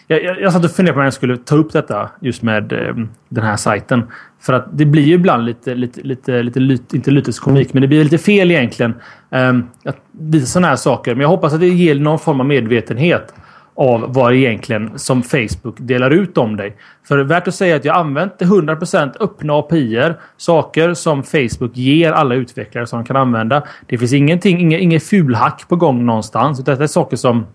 [0.06, 2.72] Jag, jag, jag satt och funderade på om jag skulle ta upp detta just med
[2.72, 2.94] eh,
[3.28, 4.02] den här sajten.
[4.40, 7.88] För att det blir ju ibland lite, lite, lite, lite, lite inte lyteskomik, men det
[7.88, 8.94] blir lite fel egentligen.
[9.30, 11.14] Eh, att visa sådana här saker.
[11.14, 13.34] Men jag hoppas att det ger någon form av medvetenhet
[13.76, 16.76] av vad egentligen som Facebook delar ut om dig.
[17.08, 21.76] För det är värt att säga att jag använt 100% öppna API Saker som Facebook
[21.76, 23.62] ger alla utvecklare som de kan använda.
[23.86, 26.60] Det finns ingenting, inget, inget fulhack på gång någonstans.
[26.60, 27.46] Utan det är saker som,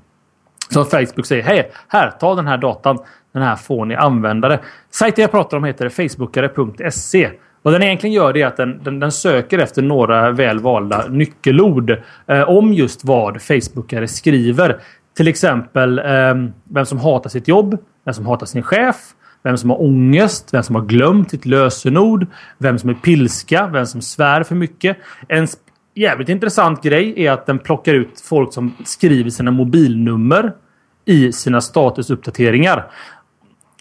[0.69, 1.43] som Facebook säger.
[1.43, 2.97] Hej, här, ta den här datan.
[3.33, 4.59] Den här får ni användare.
[4.91, 7.29] Sajten jag pratar om heter facebookare.se.
[7.63, 11.97] Vad den egentligen gör är att den, den, den, söker efter några väl valda nyckelord
[12.27, 14.77] eh, om just vad Facebookare skriver.
[15.17, 18.95] Till exempel eh, vem som hatar sitt jobb, vem som hatar sin chef,
[19.43, 23.85] vem som har ångest, vem som har glömt sitt lösenord, vem som är pilska, vem
[23.85, 24.97] som svär för mycket.
[25.27, 25.47] En,
[25.93, 30.53] jävligt intressant grej är att den plockar ut folk som skriver sina mobilnummer
[31.05, 32.91] i sina statusuppdateringar.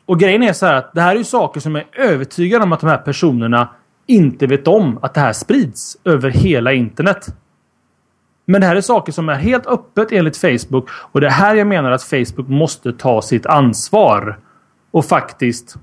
[0.06, 2.62] Och grejen är så här att det här är ju saker som jag är övertygad
[2.62, 3.68] om att de här personerna
[4.06, 7.26] inte vet om att det här sprids över hela internet.
[8.44, 11.54] Men det här är saker som är helt öppet enligt Facebook och det är här
[11.54, 14.38] jag menar att Facebook måste ta sitt ansvar
[14.90, 15.76] och faktiskt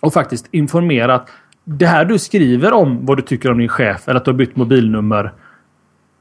[0.00, 1.28] och faktiskt informera att
[1.64, 4.38] det här du skriver om vad du tycker om din chef eller att du har
[4.38, 5.32] bytt mobilnummer.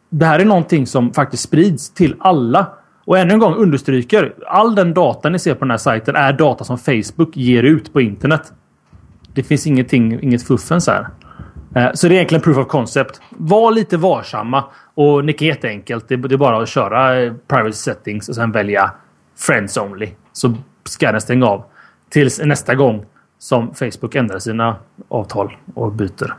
[0.10, 2.68] Det här är någonting som faktiskt sprids till alla.
[3.06, 4.34] Och ännu en gång understryker.
[4.48, 7.94] All den data ni ser på den här sajten är data som Facebook ger ut
[7.94, 8.54] på internet.
[9.34, 11.08] Det finns ingenting, inget fuffens här.
[11.76, 13.22] Eh, så det är egentligen proof of concept.
[13.30, 14.64] Var lite varsamma.
[14.96, 16.08] Och Nick är jätteenkelt.
[16.08, 18.92] Det är bara att köra eh, Private settings och sen välja
[19.38, 20.10] friends only.
[20.34, 20.54] Så
[20.84, 21.64] ska den stänga av.
[22.10, 23.06] Tills nästa gång
[23.40, 24.76] som Facebook ändrar sina
[25.10, 26.34] avtal och byter.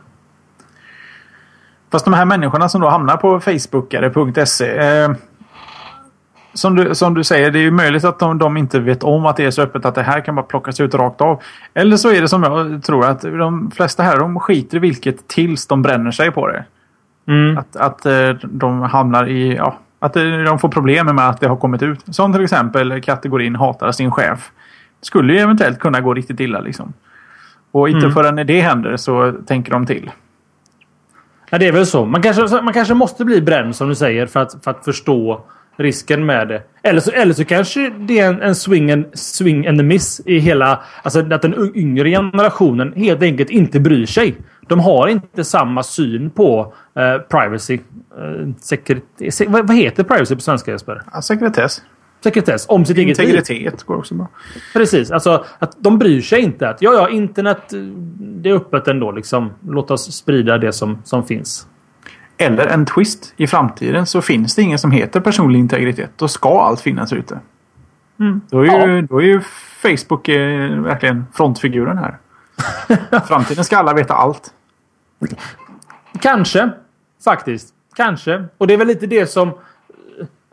[1.91, 4.77] Fast de här människorna som då hamnar på facebookare.se.
[4.77, 5.11] Eh,
[6.55, 9.25] som, du, som du säger, det är ju möjligt att de, de, inte vet om
[9.25, 11.41] att det är så öppet att det här kan bara plockas ut rakt av.
[11.73, 15.27] Eller så är det som jag tror att de flesta här de skiter i vilket
[15.27, 16.65] tills de bränner sig på det.
[17.27, 17.57] Mm.
[17.57, 19.55] Att, att eh, de hamnar i...
[19.55, 22.15] Ja, att de får problem med att det har kommit ut.
[22.15, 24.51] Som till exempel kategorin hatar sin chef
[25.01, 26.59] skulle ju eventuellt kunna gå riktigt illa.
[26.59, 26.93] Liksom.
[27.71, 28.11] Och inte mm.
[28.11, 30.11] förrän det händer så tänker de till.
[31.49, 32.05] Ja, det är väl så.
[32.05, 35.41] Man kanske, man kanske måste bli bränd som du säger för att, för att förstå
[35.77, 36.61] risken med det.
[36.83, 40.39] Eller så, eller så kanske det är en, en swing, and, swing and miss i
[40.39, 40.83] hela...
[41.03, 44.35] Alltså att den yngre generationen helt enkelt inte bryr sig.
[44.67, 47.79] De har inte samma syn på eh, privacy.
[48.17, 49.03] Eh, sekret,
[49.47, 51.01] vad, vad heter privacy på svenska Jesper?
[51.13, 51.81] Ja, sekretess
[52.25, 53.29] sekretess om sitt eget liv.
[53.29, 54.27] Integritet går också bra.
[54.73, 55.11] Precis.
[55.11, 56.69] Alltså att de bryr sig inte.
[56.69, 57.73] Att ja, ja, internet
[58.17, 59.11] det är öppet ändå.
[59.11, 59.53] Liksom.
[59.67, 61.67] Låt oss sprida det som, som finns.
[62.37, 63.33] Eller en twist.
[63.37, 66.11] I framtiden så finns det ingen som heter personlig integritet.
[66.15, 67.39] Då ska allt finnas ute.
[68.19, 68.41] Mm.
[68.49, 69.41] Då, är ju, då är ju
[69.81, 72.17] Facebook eh, verkligen frontfiguren här.
[73.27, 74.53] framtiden ska alla veta allt.
[76.21, 76.69] Kanske.
[77.23, 77.73] Faktiskt.
[77.95, 78.45] Kanske.
[78.57, 79.51] Och det är väl lite det som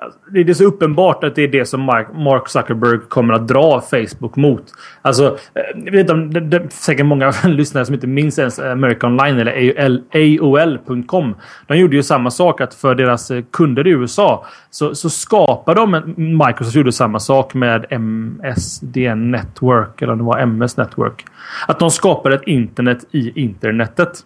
[0.05, 3.81] Alltså, det är så uppenbart att det är det som Mark Zuckerberg kommer att dra
[3.81, 4.65] Facebook mot.
[5.03, 8.59] Alltså, eh, jag vet inte om det, det säkert många lyssnare som inte minns ens
[8.59, 11.35] American Online eller AOL.com.
[11.67, 15.81] De gjorde ju samma sak att för deras eh, kunder i USA så, så skapade
[15.81, 21.25] de, Microsoft gjorde samma sak med MSDN Network eller om det var MS Network.
[21.69, 24.25] Att de skapade ett internet i internetet.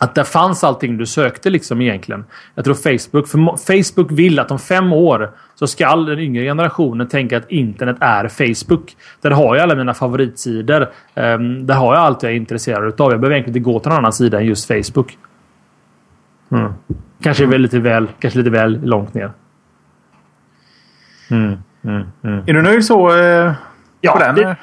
[0.00, 2.24] Att där fanns allting du sökte liksom egentligen.
[2.54, 3.28] Jag tror Facebook...
[3.28, 7.96] För Facebook vill att om fem år så ska den yngre generationen tänka att internet
[8.00, 8.96] är Facebook.
[9.20, 10.82] Där har jag alla mina favoritsidor.
[11.14, 13.10] Um, där har jag allt jag är intresserad av.
[13.10, 15.18] Jag behöver egentligen inte gå till någon annan sida än just Facebook.
[16.50, 16.72] Mm.
[17.22, 17.60] Kanske mm.
[17.60, 19.32] lite väl, kanske lite väl långt ner.
[21.30, 21.58] Mm.
[21.84, 22.44] mm, mm.
[22.46, 23.16] Är du nöjd så?
[23.16, 23.52] Eh,
[24.00, 24.32] ja?
[24.32, 24.56] Det,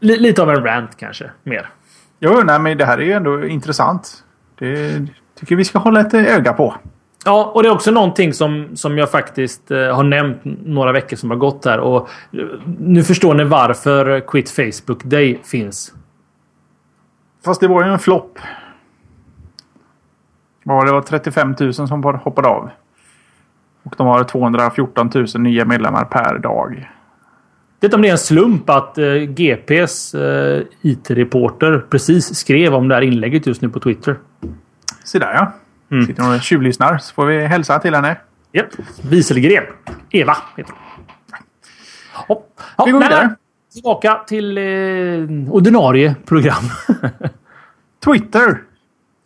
[0.00, 1.30] li, lite av en rant kanske.
[1.42, 1.68] Mer.
[2.20, 4.24] Jo, nej, men det här är ju ändå intressant.
[4.58, 6.74] Det tycker vi ska hålla ett öga på.
[7.24, 11.16] Ja, och det är också någonting som, som jag faktiskt eh, har nämnt några veckor
[11.16, 11.78] som har gått här.
[11.78, 12.40] Och eh,
[12.78, 15.94] nu förstår ni varför Quit Facebook Day finns.
[17.44, 18.38] Fast det var ju en flopp.
[20.64, 22.70] det var 35 000 som hoppade av.
[23.82, 26.90] Och de har 214 000 nya medlemmar per dag.
[27.80, 32.94] Vet om det är en slump att eh, GPs eh, IT-reporter precis skrev om det
[32.94, 34.16] här inlägget just nu på Twitter.
[35.04, 35.52] Se där ja.
[35.90, 36.06] Mm.
[36.06, 38.16] Sitter hon och tjuvlyssnar så får vi hälsa till henne.
[38.52, 38.66] Japp.
[39.10, 39.64] Wieselgren.
[40.10, 41.04] Eva heter hon.
[42.12, 42.60] Hopp.
[42.76, 43.34] Ja, vi går vidare.
[43.72, 46.62] Tillbaka till eh, ordinarie program.
[48.04, 48.62] Twitter.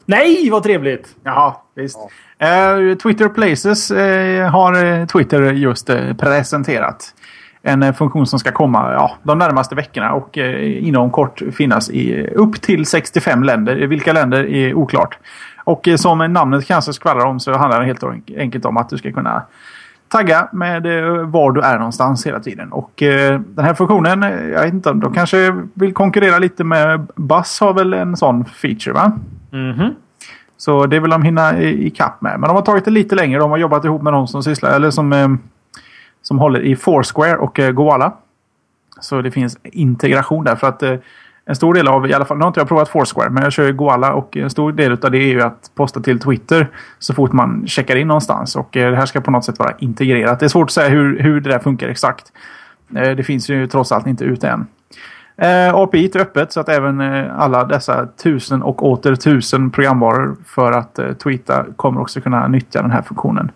[0.07, 1.17] Nej, vad trevligt!
[1.23, 1.99] Ja, visst.
[2.39, 2.81] Ja.
[2.81, 3.97] Uh, Twitter Places uh,
[4.49, 7.15] har Twitter just uh, presenterat
[7.63, 11.91] en eh, funktion som ska komma ja, de närmaste veckorna och eh, inom kort finnas
[11.91, 13.77] i upp till 65 länder.
[13.77, 15.19] Vilka länder är oklart.
[15.65, 18.05] Och eh, som namnet kanske skvallrar om så handlar det helt
[18.39, 19.43] enkelt om att du ska kunna
[20.13, 22.73] tagga med eh, var du är någonstans hela tiden.
[22.73, 27.07] Och eh, den här funktionen, eh, jag vet inte, de kanske vill konkurrera lite med
[27.17, 29.13] Buzz har väl en sån feature va?
[29.53, 29.95] Mm -hmm.
[30.57, 32.41] Så det vill de hinna i, i kapp med.
[32.41, 33.41] Men de har tagit det lite längre.
[33.41, 35.39] De har jobbat ihop med någon som sysslar, eller som
[36.23, 38.13] som håller i Foursquare och eh, Goala.
[39.01, 40.57] Så det finns integration där.
[40.57, 40.95] För att eh,
[41.45, 43.53] en stor del av, i alla fall, nu har inte jag provat Foursquare, men jag
[43.53, 46.69] kör ju Goala och en stor del av det är ju att posta till Twitter
[46.99, 48.57] så fort man checkar in någonstans.
[48.57, 50.41] Och eh, det här ska på något sätt vara integrerat.
[50.41, 52.33] Det är svårt att säga hur, hur det där funkar exakt.
[52.97, 54.67] Eh, det finns ju trots allt inte ute än.
[55.37, 60.37] Eh, API är öppet så att även eh, alla dessa tusen och åter tusen programvaror
[60.47, 63.51] för att eh, tweeta kommer också kunna nyttja den här funktionen.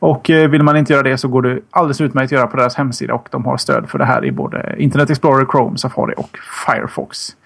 [0.00, 2.56] Och eh, vill man inte göra det så går det alldeles utmärkt att göra på
[2.56, 6.14] deras hemsida och de har stöd för det här i både Internet Explorer, Chrome, Safari
[6.16, 7.36] och Firefox.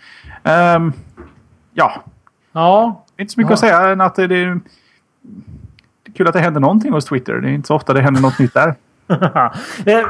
[0.76, 0.92] Um,
[1.72, 1.92] ja.
[2.52, 3.04] Ja.
[3.18, 3.54] Inte så mycket ja.
[3.54, 4.60] att säga än att det, det, är
[6.16, 7.34] kul att det händer någonting hos Twitter.
[7.34, 8.74] Det är inte så ofta det händer något nytt där.
[9.86, 10.06] Eh,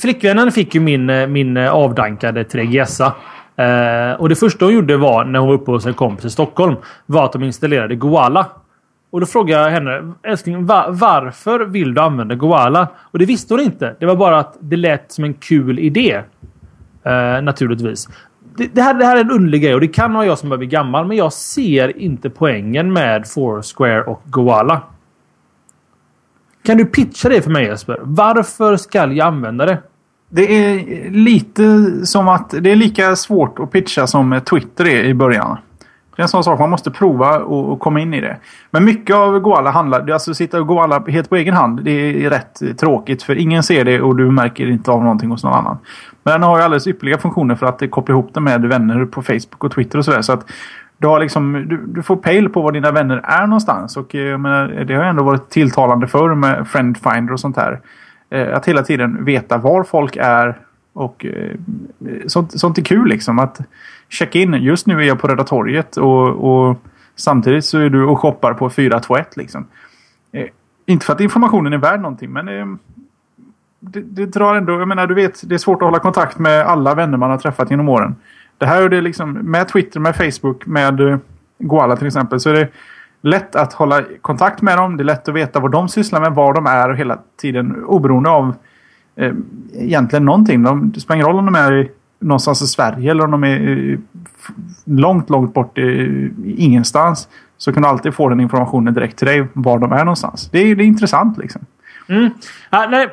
[0.00, 3.12] flickvännen fick ju min, eh, min avdankade 3GS.
[3.56, 6.30] Eh, och det första hon gjorde var när hon var uppe hos en kompis i
[6.30, 6.76] Stockholm
[7.06, 8.46] var att de installerade Goala.
[9.10, 12.88] Och då frågade jag henne, älskling, va varför vill du använda Goala?
[12.98, 13.96] Och det visste hon inte.
[14.00, 16.22] Det var bara att det lät som en kul idé.
[17.02, 18.08] Eh, naturligtvis.
[18.56, 20.48] Det, det, här, det här är en underlig grej och det kan vara jag som
[20.48, 24.82] börjar bli gammal, men jag ser inte poängen med Foursquare och Goala.
[26.64, 27.98] Kan du pitcha det för mig Jesper?
[28.02, 29.78] Varför ska jag använda det?
[30.30, 35.14] Det är lite som att det är lika svårt att pitcha som Twitter är i
[35.14, 35.56] början.
[36.18, 38.36] Det är en sån sak man måste prova och, och komma in i det.
[38.70, 40.10] Men mycket av Goala handlar...
[40.10, 41.84] Alltså sitta och Goala helt på egen hand.
[41.84, 45.44] Det är rätt tråkigt för ingen ser det och du märker inte av någonting hos
[45.44, 45.78] någon annan.
[46.22, 49.22] Men den har ju alldeles ypperliga funktioner för att koppla ihop det med vänner på
[49.22, 50.22] Facebook och Twitter och sådär.
[50.22, 50.50] Så att
[50.98, 53.96] du, har liksom, du, du får pejl på var dina vänner är någonstans.
[53.96, 57.80] Och eh, jag menar, det har ändå varit tilltalande förr med Friendfinder och sånt här.
[58.30, 60.58] Eh, att hela tiden veta var folk är.
[60.92, 61.56] Och eh,
[62.26, 63.38] sånt, sånt är kul liksom.
[63.38, 63.60] Att
[64.08, 64.54] Check-in.
[64.54, 66.76] Just nu är jag på Röda torget och, och
[67.16, 69.66] samtidigt så är du och shoppar på 421 liksom.
[70.32, 70.46] Eh,
[70.86, 72.66] inte för att informationen är värd någonting men eh,
[73.80, 76.66] det, det, drar ändå, jag menar du vet det är svårt att hålla kontakt med
[76.66, 78.16] alla vänner man har träffat genom åren.
[78.58, 81.18] Det här är det liksom med Twitter, med Facebook, med uh,
[81.58, 82.68] Goala till exempel så är det
[83.20, 84.96] lätt att hålla kontakt med dem.
[84.96, 87.84] Det är lätt att veta vad de sysslar med, var de är och hela tiden
[87.84, 88.54] oberoende av
[89.16, 89.32] eh,
[89.74, 90.62] egentligen någonting.
[90.62, 93.44] De, det spelar ingen roll om de är i någonstans i Sverige eller om de
[93.44, 93.98] är
[94.84, 97.28] långt, långt bort i, ingenstans.
[97.56, 100.48] Så kan du alltid få den informationen direkt till dig var de är någonstans.
[100.52, 101.62] Det är, det är intressant liksom.
[102.08, 102.30] Mm.
[102.70, 103.08] Ah, nej.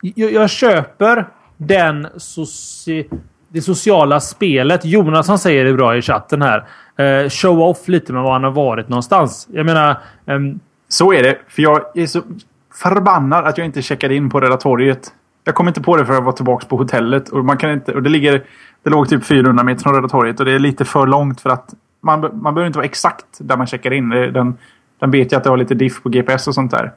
[0.00, 1.26] Jag, jag, köper
[1.56, 3.08] den soci,
[3.48, 4.84] det sociala spelet.
[4.84, 6.66] Jonas han säger det bra i chatten här.
[7.00, 9.48] Uh, show off lite med var han har varit någonstans.
[9.52, 9.98] Jag menar...
[10.24, 10.60] Um...
[10.88, 11.38] Så är det.
[11.48, 12.22] För jag är så
[12.74, 15.12] förbannad att jag inte checkade in på Röda torget
[15.48, 17.28] jag kom inte på det för jag var tillbaka på hotellet.
[17.28, 18.44] Och, man kan inte, och det, ligger,
[18.82, 21.50] det låg typ 400 meter från Röda torget och det är lite för långt för
[21.50, 24.08] att man, man behöver inte vara exakt där man checkar in.
[24.08, 24.58] Den,
[24.98, 26.92] den vet ju att det har lite diff på GPS och sånt där.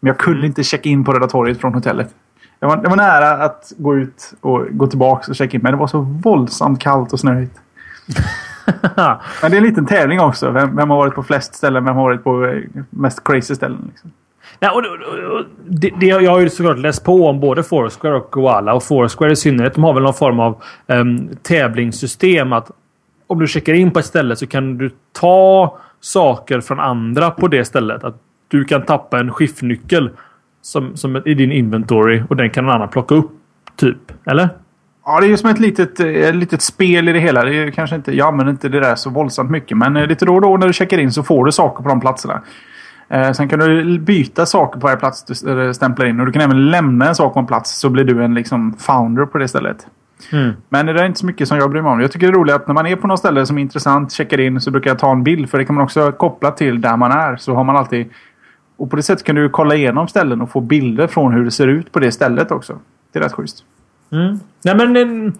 [0.00, 0.46] Men jag kunde mm.
[0.46, 2.14] inte checka in på Röda torget från hotellet.
[2.60, 5.62] Jag var, jag var nära att gå ut och gå tillbaka och checka in.
[5.62, 7.60] Men det var så våldsamt kallt och snöigt.
[9.42, 10.50] men det är en liten tävling också.
[10.50, 11.84] Vem, vem, har varit på flest ställen?
[11.84, 13.84] Vem har varit på eh, mest crazy ställen?
[13.90, 14.10] Liksom.
[14.60, 18.14] Ja, och, och, och det, det, jag har ju såklart läst på om både Foursquare
[18.14, 18.74] och Goala.
[18.74, 19.74] Och Foursquare i synnerhet.
[19.74, 22.52] De har väl någon form av um, tävlingssystem.
[22.52, 22.70] att
[23.26, 27.48] Om du checkar in på ett ställe så kan du ta saker från andra på
[27.48, 28.04] det stället.
[28.04, 28.16] Att
[28.48, 30.10] du kan tappa en skiftnyckel
[30.62, 33.30] som, som i din inventory och den kan någon annan plocka upp.
[33.76, 33.98] Typ.
[34.26, 34.48] Eller?
[35.04, 37.44] Ja, det är ju som ett litet, eh, ett litet spel i det hela.
[37.44, 39.78] Det är kanske inte, jag använder inte det där så våldsamt mycket.
[39.78, 41.88] Men eh, lite då och då när du checkar in så får du saker på
[41.88, 42.42] de platserna.
[43.08, 46.20] Eh, sen kan du byta saker på varje plats du stämplar in.
[46.20, 48.74] Och du kan även lämna en sak på en plats så blir du en liksom
[48.78, 49.86] founder på det stället.
[50.32, 50.52] Mm.
[50.68, 52.00] Men det är inte så mycket som jag bryr mig om.
[52.00, 54.12] Jag tycker det är roligt att när man är på något ställe som är intressant,
[54.12, 55.50] checkar in, så brukar jag ta en bild.
[55.50, 57.36] För det kan man också koppla till där man är.
[57.36, 58.10] Så har man alltid...
[58.76, 61.50] Och på det sättet kan du kolla igenom ställen och få bilder från hur det
[61.50, 62.78] ser ut på det stället också.
[63.12, 63.64] Det är rätt schysst.
[64.12, 64.40] Mm.
[64.64, 65.32] Nej, men,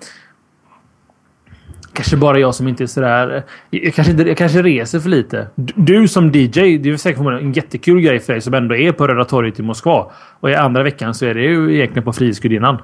[1.95, 3.43] Kanske bara jag som inte är sådär...
[3.71, 5.47] Jag kanske, jag kanske reser för lite.
[5.57, 9.07] Du som DJ, det är säkert en jättekul grej för dig som ändå är på
[9.07, 10.11] Röda torget i Moskva.
[10.41, 12.79] Och i andra veckan så är det ju egentligen på Frihetsgudinnan.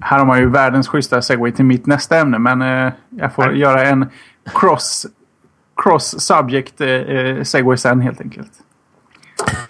[0.00, 2.38] Här har man ju världens schyssta segway till mitt nästa ämne.
[2.38, 3.58] Men eh, jag får Nej.
[3.58, 4.06] göra en
[4.54, 5.06] cross,
[5.82, 8.52] cross subject eh, eh segway sen helt enkelt.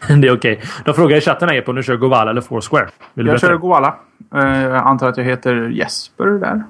[0.08, 0.32] det är okej.
[0.32, 0.56] Okay.
[0.84, 2.88] De frågar i chatten här på om du kör Govala eller Foursquare.
[3.14, 3.96] Vill jag kör Govala.
[4.34, 6.64] Eh, jag antar att jag heter Jesper där.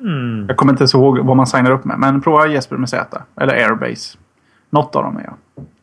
[0.00, 0.44] Mm.
[0.48, 1.98] Jag kommer inte ens ihåg vad man signar upp med.
[1.98, 3.22] Men prova Jesper med Z.
[3.40, 4.18] Eller Airbase.
[4.70, 5.34] Något av dem är jag.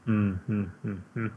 [0.07, 0.39] Mm,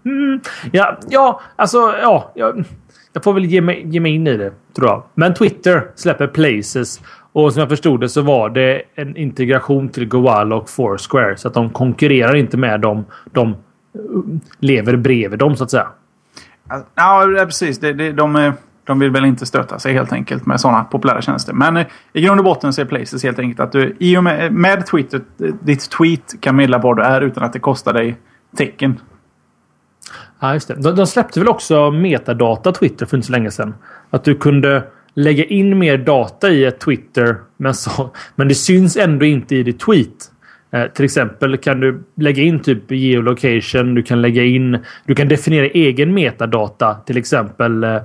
[0.04, 0.40] mm,
[0.72, 2.32] ja, ja, alltså ja.
[2.34, 2.64] Jag,
[3.12, 5.02] jag får väl ge mig, ge mig in i det, tror jag.
[5.14, 7.00] Men Twitter släpper Places.
[7.32, 11.36] Och som jag förstod det så var det en integration till Goala och Foursquare.
[11.36, 13.04] Så att de konkurrerar inte med dem.
[13.32, 13.56] De
[14.58, 15.88] lever bredvid dem, så att säga.
[16.94, 17.78] Ja, precis.
[17.78, 18.52] Det, det, de,
[18.91, 21.53] de vill väl inte stöta sig helt enkelt med sådana populära tjänster.
[21.53, 24.24] Men eh, i grund och botten så är Places helt enkelt att du i och
[24.24, 27.59] med, eh, med Twitter, eh, ditt tweet kan meddela var du är utan att det
[27.59, 28.16] kostar dig
[28.57, 29.01] tecken.
[30.41, 30.74] Ja, just det.
[30.74, 33.74] De, de släppte väl också metadata Twitter för inte så länge sedan.
[34.11, 34.84] Att du kunde
[35.14, 37.36] lägga in mer data i ett Twitter.
[37.57, 40.30] Men, så, men det syns ändå inte i ditt tweet.
[40.70, 43.94] Eh, till exempel kan du lägga in typ geolocation.
[43.94, 44.78] Du kan lägga in.
[45.06, 46.94] Du kan definiera egen metadata.
[46.94, 47.84] Till exempel.
[47.84, 48.02] Eh,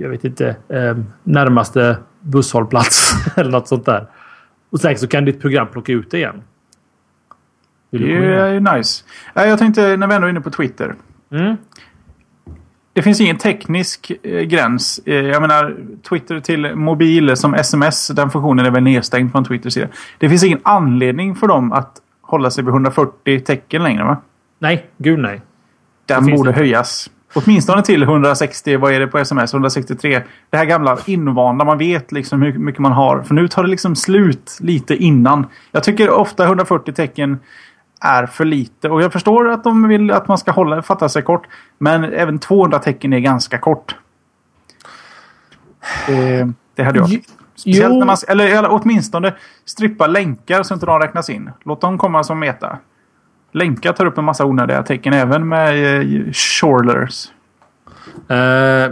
[0.00, 0.56] jag vet inte.
[0.68, 4.06] Eh, närmaste busshållplats eller något sånt där.
[4.70, 6.42] Och sen så kan ditt program plocka ut det igen.
[7.90, 9.04] Det är ju nice.
[9.34, 10.94] Jag tänkte när vi ändå är inne på Twitter.
[11.30, 11.56] Mm.
[12.96, 15.00] Det finns ingen teknisk eh, gräns.
[15.06, 15.76] Eh, jag menar
[16.08, 18.08] Twitter till mobil som sms.
[18.08, 19.88] Den funktionen är väl nedstängd från Twitters sida.
[20.18, 24.16] Det finns ingen anledning för dem att hålla sig vid 140 tecken längre va?
[24.58, 25.40] Nej, gud nej.
[26.06, 27.10] Den borde höjas.
[27.34, 29.54] Åtminstone till 160, vad är det på sms?
[29.54, 30.22] 163.
[30.50, 33.22] Det här gamla invanda, man vet liksom hur mycket man har.
[33.22, 35.46] För nu tar det liksom slut lite innan.
[35.72, 37.38] Jag tycker ofta 140 tecken
[38.00, 38.88] är för lite.
[38.88, 41.46] Och jag förstår att de vill att man ska hålla, fatta sig kort.
[41.78, 43.96] Men även 200 tecken är ganska kort.
[46.06, 47.20] Det, det hade jag.
[47.54, 49.34] Speciellt när man, eller, eller åtminstone
[49.64, 51.50] strippa länkar så inte de räknas in.
[51.64, 52.78] Låt dem komma som meta.
[53.52, 57.28] Länkar tar upp en massa onödiga tecken även med eh, shorlers.
[58.06, 58.36] Uh,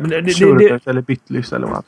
[0.08, 1.84] det, det, eller bitlys eller vad.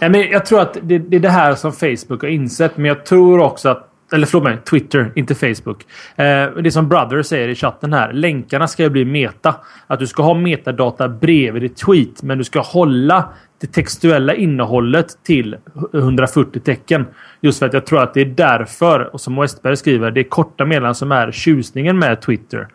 [0.00, 2.76] Men jag tror att det, det är det här som Facebook har insett.
[2.76, 5.86] Men jag tror också att eller förlåt mig, Twitter, inte Facebook.
[6.16, 8.12] Eh, det som Brother säger i chatten här.
[8.12, 9.54] Länkarna ska ju bli meta.
[9.86, 13.28] Att du ska ha metadata bredvid ditt tweet, men du ska hålla
[13.60, 15.56] det textuella innehållet till
[15.94, 17.06] 140 tecken.
[17.40, 20.28] Just för att jag tror att det är därför, och som Westberg skriver, det är
[20.28, 22.68] korta meddelanden som är tjusningen med Twitter.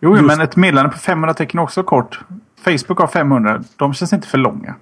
[0.00, 0.26] Jo, Just...
[0.26, 2.20] men ett meddelande på 500 tecken är också kort.
[2.64, 3.62] Facebook har 500.
[3.76, 4.74] De känns inte för långa.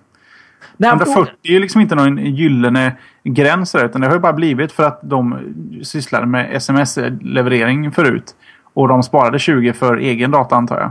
[0.80, 4.32] Nej, 140 är ju liksom inte någon gyllene gräns där, utan det har ju bara
[4.32, 5.38] blivit för att de
[5.82, 8.34] sysslade med sms-leverering förut.
[8.62, 10.90] Och de sparade 20 för egen data antar jag.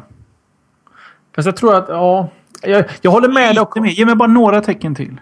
[1.35, 2.29] Fast jag tror att, ja...
[2.61, 3.81] Jag, jag håller med dig.
[3.81, 3.89] Mer.
[3.89, 5.21] Ge mig bara några tecken till.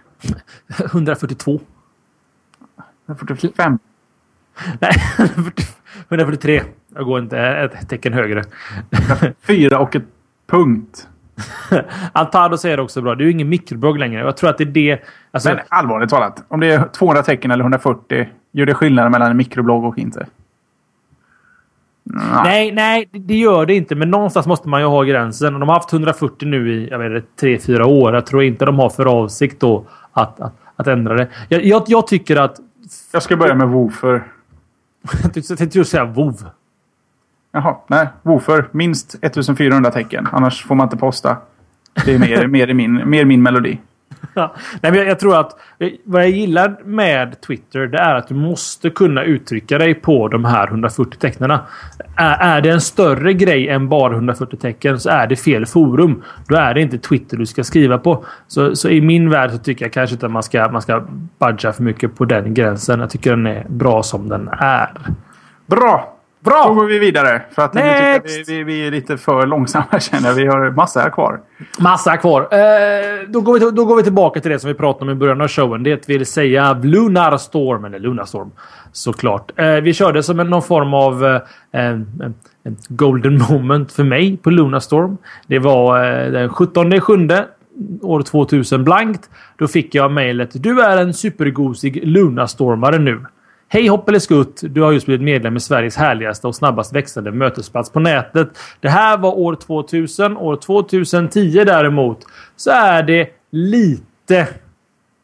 [0.86, 1.60] 142.
[3.08, 3.80] 145.
[4.80, 4.92] Nej,
[6.10, 6.62] 143.
[6.96, 8.44] Jag går inte ett tecken högre.
[9.42, 10.06] Fyra och ett
[10.48, 11.08] punkt.
[12.12, 13.16] Altado säger också bra.
[13.16, 14.22] Det är ju ingen mikroblogg längre.
[14.22, 15.00] Jag tror att det är det...
[15.32, 15.50] Alltså...
[15.50, 16.44] Men allvarligt talat.
[16.48, 18.28] Om det är 200 tecken eller 140.
[18.52, 20.28] Gör det skillnad mellan en mikroblogg och inte?
[22.04, 22.44] Nej.
[22.44, 23.96] nej, nej, det gör det inte.
[23.96, 25.54] Men någonstans måste man ju ha gränsen.
[25.54, 28.14] Och de har haft 140 nu i jag vet, 3-4 år.
[28.14, 31.28] Jag tror inte de har för avsikt då att, att, att ändra det.
[31.50, 32.60] Jag, jag, jag tycker att...
[33.12, 34.24] Jag ska börja med Woofer.
[35.34, 36.36] jag tänkte just säga WoW.
[37.56, 38.08] Jaha, nej.
[38.22, 38.68] Woofer.
[38.72, 40.28] Minst 1400 tecken.
[40.32, 41.38] Annars får man inte posta.
[42.06, 43.80] Det är mer, mer, min, mer min melodi.
[44.36, 44.50] nej,
[44.82, 45.60] men jag, jag, tror att
[46.04, 50.46] vad jag gillar med Twitter det är att du måste kunna uttrycka dig på de
[50.46, 51.60] här 140 tecknena.
[52.16, 56.24] Är, är det en större grej än bara 140 tecken så är det fel forum.
[56.48, 58.26] Då är det inte Twitter du ska skriva på.
[58.48, 61.04] Så, så i min värld så tycker jag kanske inte att man ska, man ska
[61.40, 63.00] budga för mycket på den gränsen.
[63.00, 64.92] Jag tycker den är bra som den är.
[65.68, 66.15] Bra!
[66.46, 66.64] Bra!
[66.68, 67.42] Då går vi vidare.
[67.52, 70.36] För att vi, vi, vi, är lite för långsamma känner jag.
[70.36, 71.40] Vi har massa här kvar.
[71.80, 72.42] Massa kvar.
[72.42, 75.20] Eh, då, går vi, då går vi tillbaka till det som vi pratade om i
[75.20, 75.84] början av showen.
[75.84, 77.86] Det vill säga Lunar Storm.
[77.86, 78.52] Eller Lunarstorm.
[78.92, 79.52] Såklart.
[79.56, 81.42] Eh, vi körde som en, någon form av eh,
[81.72, 82.34] en,
[82.64, 85.18] en golden moment för mig på Lunarstorm.
[85.48, 87.46] Det var eh, den 17 sjunde
[88.02, 89.30] år 2000 blankt.
[89.58, 90.50] Då fick jag mejlet.
[90.54, 93.26] Du är en supergosig Lunastormare nu.
[93.76, 94.62] Hej hopp eller skutt!
[94.62, 98.50] Du har just blivit medlem i Sveriges härligaste och snabbast växande mötesplats på nätet.
[98.80, 100.38] Det här var år 2000.
[100.38, 102.20] År 2010 däremot
[102.56, 104.48] så är det lite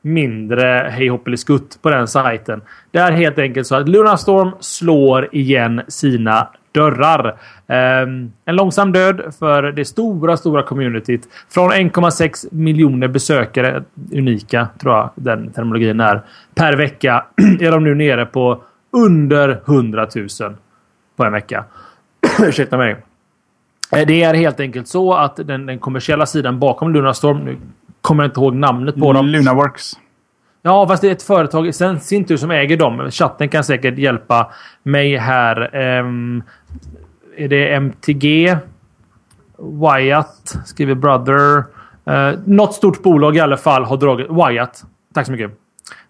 [0.02, 2.62] mindre hej hopp eller skutt på den sajten.
[2.91, 7.36] Det är helt enkelt så att Lunarstorm slår igen sina dörrar.
[8.03, 11.28] Um, en långsam död för det stora, stora communityt.
[11.49, 16.22] Från 1,6 miljoner besökare, unika tror jag den terminologin är,
[16.55, 17.26] per vecka
[17.59, 20.28] är de nu nere på under 100 000
[21.15, 21.65] på en vecka.
[22.39, 22.91] Ursäkta mig.
[23.95, 27.57] Eh, det är helt enkelt så att den, den kommersiella sidan bakom Lunarstorm, nu
[28.01, 29.28] kommer jag inte ihåg namnet på dem.
[29.28, 29.93] Lunaworks.
[30.64, 33.12] Ja, fast det är ett företag i sin tur som äger dem.
[33.12, 34.51] Chatten kan säkert hjälpa
[34.84, 35.76] mig här.
[35.99, 36.43] Um,
[37.38, 38.57] är det MTG?
[39.57, 41.57] Wyatt skriver Brother.
[42.09, 44.28] Uh, något stort bolag i alla fall har dragit...
[44.30, 44.84] Wyatt.
[45.14, 45.51] Tack så mycket.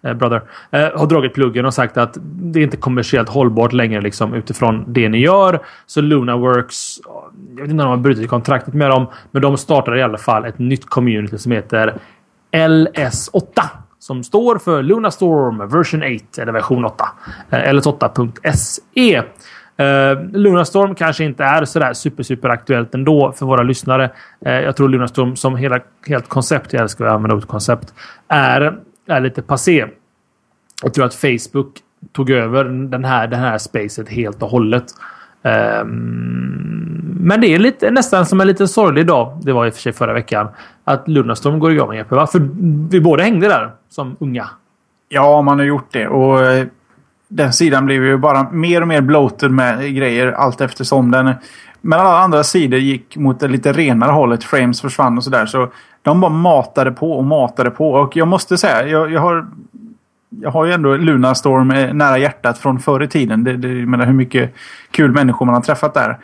[0.08, 0.42] Uh, brother.
[0.76, 4.86] Uh, har dragit pluggen och sagt att det är inte kommersiellt hållbart längre liksom, utifrån
[4.88, 5.60] det ni gör.
[5.86, 7.00] Så Lunaworks...
[7.56, 9.08] Jag vet inte om de har brutit kontraktet med dem.
[9.32, 11.94] Men de startar i alla fall ett nytt community som heter
[12.52, 13.44] LS8
[14.02, 17.06] som står för Lunastorm version 8 eller version 8.
[17.50, 19.22] Eh, eller 8.se.
[19.80, 24.12] Uh, eh, Lunarstorm kanske inte är sådär super, super aktuellt ändå för våra lyssnare.
[24.46, 27.94] Uh, jag tror Lunarstorm som hela, helt koncept, jag älskar att använda ordet koncept,
[28.28, 28.78] är
[29.08, 29.86] är lite passé.
[30.84, 31.80] Jag tror att Facebook
[32.12, 34.86] tog över den här, den här spacet helt och hållet.
[35.44, 36.81] Um,
[37.24, 39.38] men det är lite, nästan som en lite sorglig dag.
[39.42, 40.48] Det var i och för sig förra veckan.
[40.84, 42.16] Att Lunarstorm går igång Jeppe.
[42.16, 42.28] Va?
[42.28, 42.50] För
[42.90, 44.50] vi båda hängde där som unga.
[45.10, 46.08] Ja, man har gjort det.
[46.08, 46.68] Och eh,
[47.28, 51.34] den sidan blev ju bara mer och mer bloated med grejer allt eftersom den...
[51.82, 54.44] Men alla andra sidor gick mot det lite renare hållet.
[54.44, 55.46] Frames försvann och sådär.
[55.46, 57.92] Så de bara matade på och matade på.
[57.92, 59.48] Och jag måste säga, jag, jag har
[60.42, 63.44] jag har ju ändå Lunarstorm eh, nära hjärtat från förr i tiden.
[63.44, 64.54] Det, det, jag menar hur mycket
[64.92, 66.18] kul människor man har träffat där.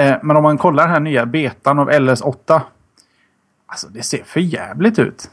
[0.00, 2.60] Eh, men om man kollar den här nya betan av LS8.
[3.66, 5.30] Alltså det ser för jävligt ut.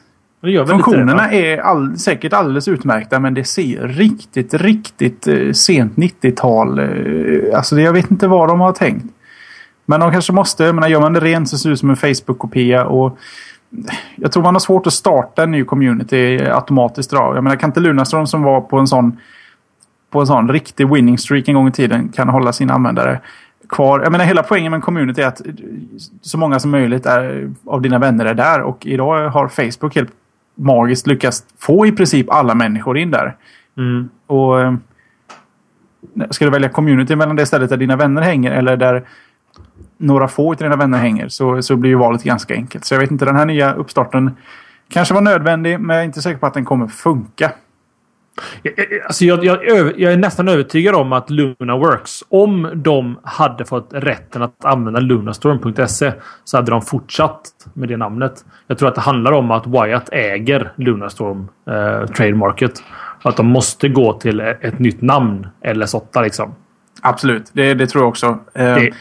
[0.67, 6.79] Funktionerna det, är all, säkert alldeles utmärkta men det ser riktigt, riktigt eh, sent 90-tal.
[6.79, 9.05] Eh, alltså jag vet inte vad de har tänkt.
[9.85, 11.89] Men de kanske måste, jag menar, gör man det rent så ser det ut som
[11.89, 12.85] en Facebook-kopia.
[12.85, 13.17] och
[14.15, 17.11] jag tror man har svårt att starta en ny community automatiskt.
[17.11, 17.17] Då.
[17.17, 19.17] Jag menar, kan inte Lunarstorm som var på en sån
[20.09, 23.21] på en sån riktig winning streak en gång i tiden kan hålla sina användare
[23.73, 23.99] kvar.
[23.99, 25.41] Jag menar hela poängen med en community är att
[26.21, 30.11] så många som möjligt är, av dina vänner är där och idag har Facebook helt
[30.55, 33.35] magiskt lyckats få i princip alla människor in där.
[33.77, 34.09] Mm.
[34.27, 34.73] Och eh,
[36.29, 39.03] Ska du välja community mellan det stället där dina vänner hänger eller där
[39.97, 42.85] några få av dina vänner hänger så, så blir ju valet ganska enkelt.
[42.85, 44.31] Så jag vet inte, den här nya uppstarten
[44.89, 47.51] kanske var nödvändig men jag är inte säker på att den kommer funka.
[49.05, 49.65] Alltså jag, jag,
[49.99, 54.99] jag, är nästan övertygad om att Luna Works, om de hade fått rätten att använda
[54.99, 56.13] Lunastorm.se
[56.43, 57.41] så hade de fortsatt
[57.73, 58.45] med det namnet.
[58.67, 62.83] Jag tror att det handlar om att Wyatt äger Lunastorm eh, trademarket.
[63.21, 66.55] Att de måste gå till ett nytt namn, LS8 liksom.
[67.01, 68.27] Absolut, det, det tror jag också.
[68.53, 68.91] Eh, det,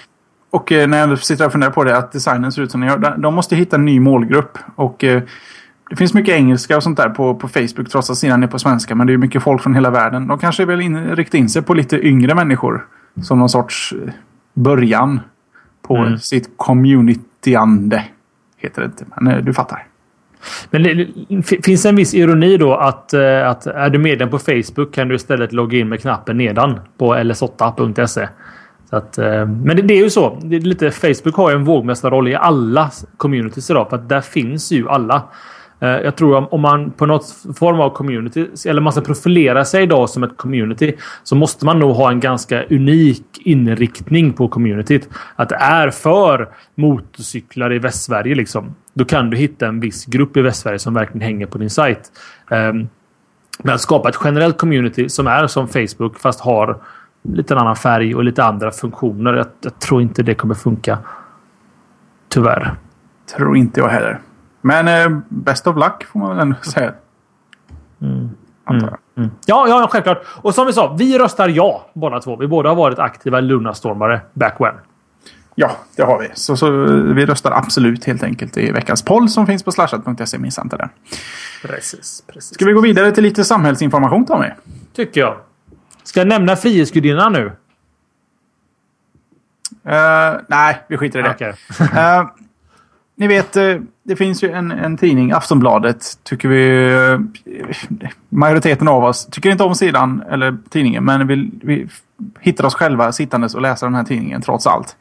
[0.51, 2.91] och eh, när jag sitter och funderar på det, att designen ser ut som den
[2.91, 3.17] gör.
[3.17, 4.59] De måste hitta en ny målgrupp.
[4.77, 5.23] Och eh,
[5.93, 8.59] det finns mycket engelska och sånt där på, på Facebook trots att sidan är på
[8.59, 8.95] svenska.
[8.95, 10.27] Men det är mycket folk från hela världen.
[10.27, 12.87] De kanske vill in, rikta in sig på lite yngre människor.
[13.23, 14.13] Som någon sorts eh,
[14.55, 15.21] början
[15.83, 16.19] på mm.
[16.19, 18.05] sitt communityande.
[18.57, 19.87] Heter det inte, men du fattar.
[20.71, 21.09] Men det,
[21.65, 23.15] finns en viss ironi då att,
[23.45, 27.15] att är du medlem på Facebook kan du istället logga in med knappen nedan på
[27.15, 28.29] ls8.se.
[28.91, 30.39] Att, eh, men det, det, är ju så.
[30.43, 33.91] Det lite, Facebook har ju en vågmästarroll i alla communities idag.
[33.91, 35.23] För att där finns ju alla.
[35.83, 39.83] Eh, jag tror om man på något form av community, eller man ska profilera sig
[39.83, 45.09] idag som ett community, så måste man nog ha en ganska unik inriktning på communityt.
[45.37, 48.75] Att det är för motorcyklar i Västsverige liksom.
[48.95, 52.13] Då kan du hitta en viss grupp i Västsverige som verkligen hänger på din sajt.
[52.51, 52.89] Ehm,
[53.59, 56.77] men att skapa ett generellt community som är som Facebook fast har
[57.23, 59.33] lite annan färg och lite andra funktioner.
[59.35, 60.99] Jag, jag, tror inte det kommer funka.
[62.29, 62.75] Tyvärr.
[63.37, 64.21] Tror inte jag heller.
[64.63, 66.93] Men eh, best of luck får man väl ändå säga.
[68.03, 68.31] Mm.
[68.71, 68.95] Mm.
[69.17, 69.31] Mm.
[69.47, 70.25] Ja, ja, självklart.
[70.27, 72.37] Och som vi sa, vi röstar ja båda två.
[72.37, 74.75] Vi båda har varit aktiva Lunastormare back when.
[75.55, 76.31] Ja, det har vi.
[76.35, 76.71] Så, så
[77.15, 80.39] vi röstar absolut helt enkelt i veckans poll som finns på slashat.se.
[80.39, 80.89] Missa inte den.
[81.63, 82.55] Precis, precis.
[82.55, 84.49] Ska vi gå vidare till lite samhällsinformation Tommy?
[84.97, 85.37] Tycker jag.
[86.03, 87.53] Ska jag nämna Frihetsgudinnan nu?
[89.87, 91.31] Uh, nej, vi skiter i det.
[91.31, 91.49] Okay.
[91.51, 92.27] uh,
[93.23, 97.19] ni vet, uh, det finns ju en, en tidning, Aftonbladet, tycker vi...
[98.29, 101.89] majoriteten av oss tycker inte om sidan eller tidningen, men vi, vi
[102.41, 104.97] hittar oss själva sittandes och läser den här tidningen trots allt.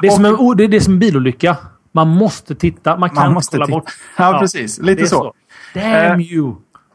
[0.00, 1.56] Det är, och, som, en, det är, det är som en bilolycka.
[1.92, 2.96] Man måste titta.
[2.96, 3.78] Man kan man inte kolla titta.
[3.78, 3.90] bort.
[4.16, 4.78] Ja, ja, precis.
[4.78, 5.16] Lite så.
[5.16, 5.32] så.
[5.74, 6.54] Damn you!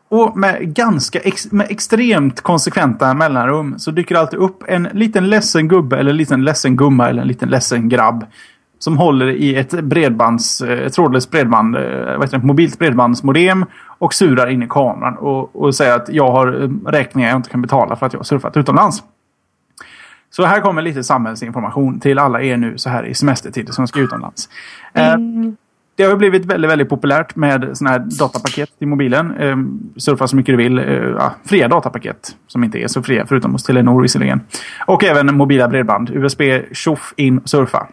[0.10, 5.30] Och med ganska ex med extremt konsekventa mellanrum så dyker det alltid upp en liten
[5.30, 8.26] ledsen gubbe eller en liten ledsen gumma eller en liten ledsen grabb.
[8.80, 13.66] Som håller i ett bredbands, ett eh, trådlöst bredband, eh, vad heter det, mobilt bredbandsmodem
[13.98, 17.50] och surar in i kameran och, och säger att jag har eh, räkningar jag inte
[17.50, 19.04] kan betala för att jag har surfat utomlands.
[20.30, 24.00] Så här kommer lite samhällsinformation till alla er nu så här i semestertid som ska
[24.00, 24.50] utomlands.
[24.94, 25.56] Mm
[25.98, 29.34] det har blivit väldigt, väldigt populärt med såna här datapaket i mobilen.
[29.98, 30.78] Surfa så mycket du vill.
[31.20, 34.42] Ja, fria datapaket som inte är så fria förutom hos Telenor visserligen.
[34.86, 36.10] Och även mobila bredband.
[36.10, 37.88] USB, tjoff, in, surfa.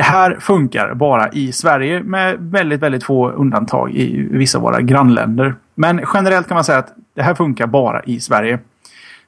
[0.00, 4.80] Det här funkar bara i Sverige med väldigt, väldigt få undantag i vissa av våra
[4.80, 5.54] grannländer.
[5.74, 8.58] Men generellt kan man säga att det här funkar bara i Sverige.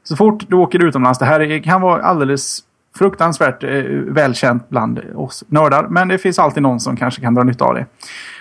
[0.03, 2.61] Så fort du åker utomlands, det här kan vara alldeles
[2.99, 3.71] fruktansvärt eh,
[4.07, 5.87] välkänt bland oss nördar.
[5.89, 7.87] Men det finns alltid någon som kanske kan dra nytta av det.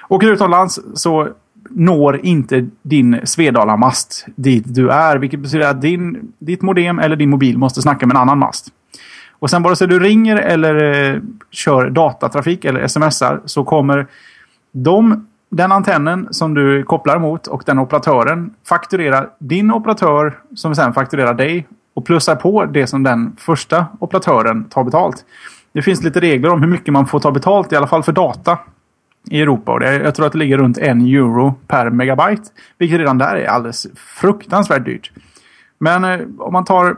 [0.09, 1.27] Åker du utomlands så
[1.69, 5.17] når inte din Svedala-mast dit du är.
[5.17, 8.67] Vilket betyder att din, ditt modem eller din mobil måste snacka med en annan mast.
[9.41, 10.75] Och sen vare sig du ringer eller
[11.13, 11.21] eh,
[11.51, 14.07] kör datatrafik eller smsar så kommer
[14.71, 20.93] de den antennen som du kopplar mot och den operatören fakturerar din operatör som sen
[20.93, 25.25] fakturerar dig och plussar på det som den första operatören tar betalt.
[25.73, 28.11] Det finns lite regler om hur mycket man får ta betalt, i alla fall för
[28.11, 28.59] data
[29.29, 29.71] i Europa.
[29.71, 32.43] Och det, jag tror att det ligger runt en euro per megabyte.
[32.77, 35.11] Vilket redan där är alldeles fruktansvärt dyrt.
[35.77, 36.95] Men eh, om man tar...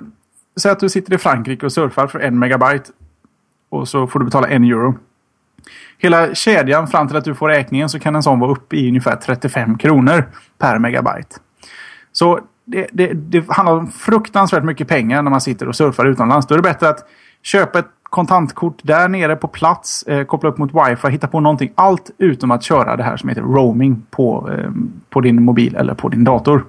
[0.55, 2.91] Säg att du sitter i Frankrike och surfar för en megabyte.
[3.69, 4.97] Och så får du betala en euro.
[5.97, 8.87] Hela kedjan fram till att du får räkningen så kan en sån vara uppe i
[8.87, 10.23] ungefär 35 kronor
[10.57, 11.35] per megabyte.
[12.11, 16.47] Så det, det, det handlar om fruktansvärt mycket pengar när man sitter och surfar utomlands.
[16.47, 16.99] Då är det bättre att
[17.41, 21.71] köpa ett kontantkort där nere på plats, eh, koppla upp mot wifi, hitta på någonting.
[21.75, 24.71] Allt utom att köra det här som heter roaming på, eh,
[25.09, 26.65] på din mobil eller på din dator.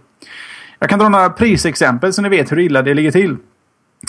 [0.79, 3.37] Jag kan dra några prisexempel så ni vet hur illa det ligger till.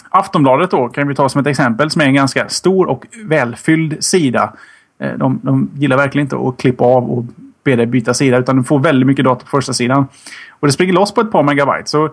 [0.10, 4.04] Aftonbladet då kan vi ta som ett exempel som är en ganska stor och välfylld
[4.04, 4.54] sida.
[5.00, 7.26] Eh, de, de gillar verkligen inte att klippa av och
[7.64, 10.08] be dig byta sida utan du får väldigt mycket data på första sidan.
[10.50, 11.90] Och det springer loss på ett par megabyte.
[11.90, 12.10] Så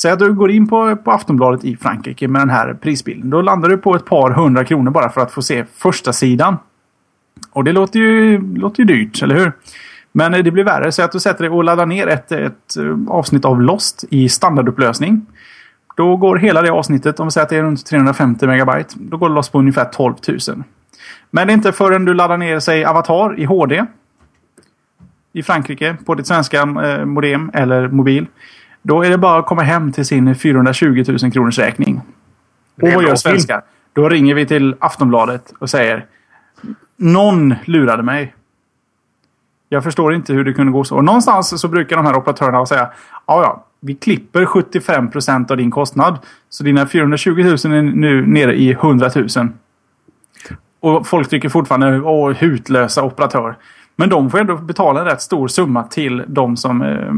[0.00, 3.30] Säg att du går in på, på Aftonbladet i Frankrike med den här prisbilden.
[3.30, 6.56] Då landar du på ett par hundra kronor bara för att få se första sidan.
[7.50, 9.52] Och det låter ju, låter ju dyrt, eller hur?
[10.12, 10.92] Men eh, det blir värre.
[10.92, 14.28] Säg att du sätter dig och laddar ner ett, ett eh, avsnitt av Lost i
[14.28, 15.26] standardupplösning.
[15.98, 19.16] Då går hela det avsnittet, om vi säger att det är runt 350 megabyte, då
[19.16, 20.38] går det loss på ungefär 12 000.
[21.30, 23.86] Men det är inte förrän du laddar ner, sig Avatar i HD
[25.32, 28.26] i Frankrike på ditt svenska eh, modem eller mobil.
[28.82, 32.00] Då är det bara att komma hem till sin 420 000 kronors räkning.
[32.82, 33.62] Och vad gör svenskar?
[33.92, 36.06] Då ringer vi till Aftonbladet och säger
[36.96, 38.34] Någon lurade mig.
[39.68, 40.96] Jag förstår inte hur det kunde gå så.
[40.96, 42.90] Och någonstans så brukar de här operatörerna säga
[43.26, 43.64] Ja, ja.
[43.80, 46.18] Vi klipper 75 procent av din kostnad.
[46.48, 49.48] Så dina 420 000 är nu nere i 100 000.
[50.80, 53.56] Och folk tycker fortfarande Åh, hutlösa operatör.
[53.96, 57.12] Men de får ändå betala en rätt stor summa till de som, eh,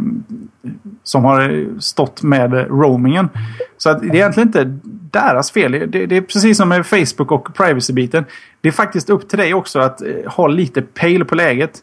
[1.03, 3.29] som har stått med roamingen.
[3.77, 4.79] Så att det är egentligen inte
[5.13, 5.73] deras fel.
[5.73, 8.25] Det, det är precis som med Facebook och privacy-biten.
[8.61, 11.83] Det är faktiskt upp till dig också att eh, ha lite pejl på läget.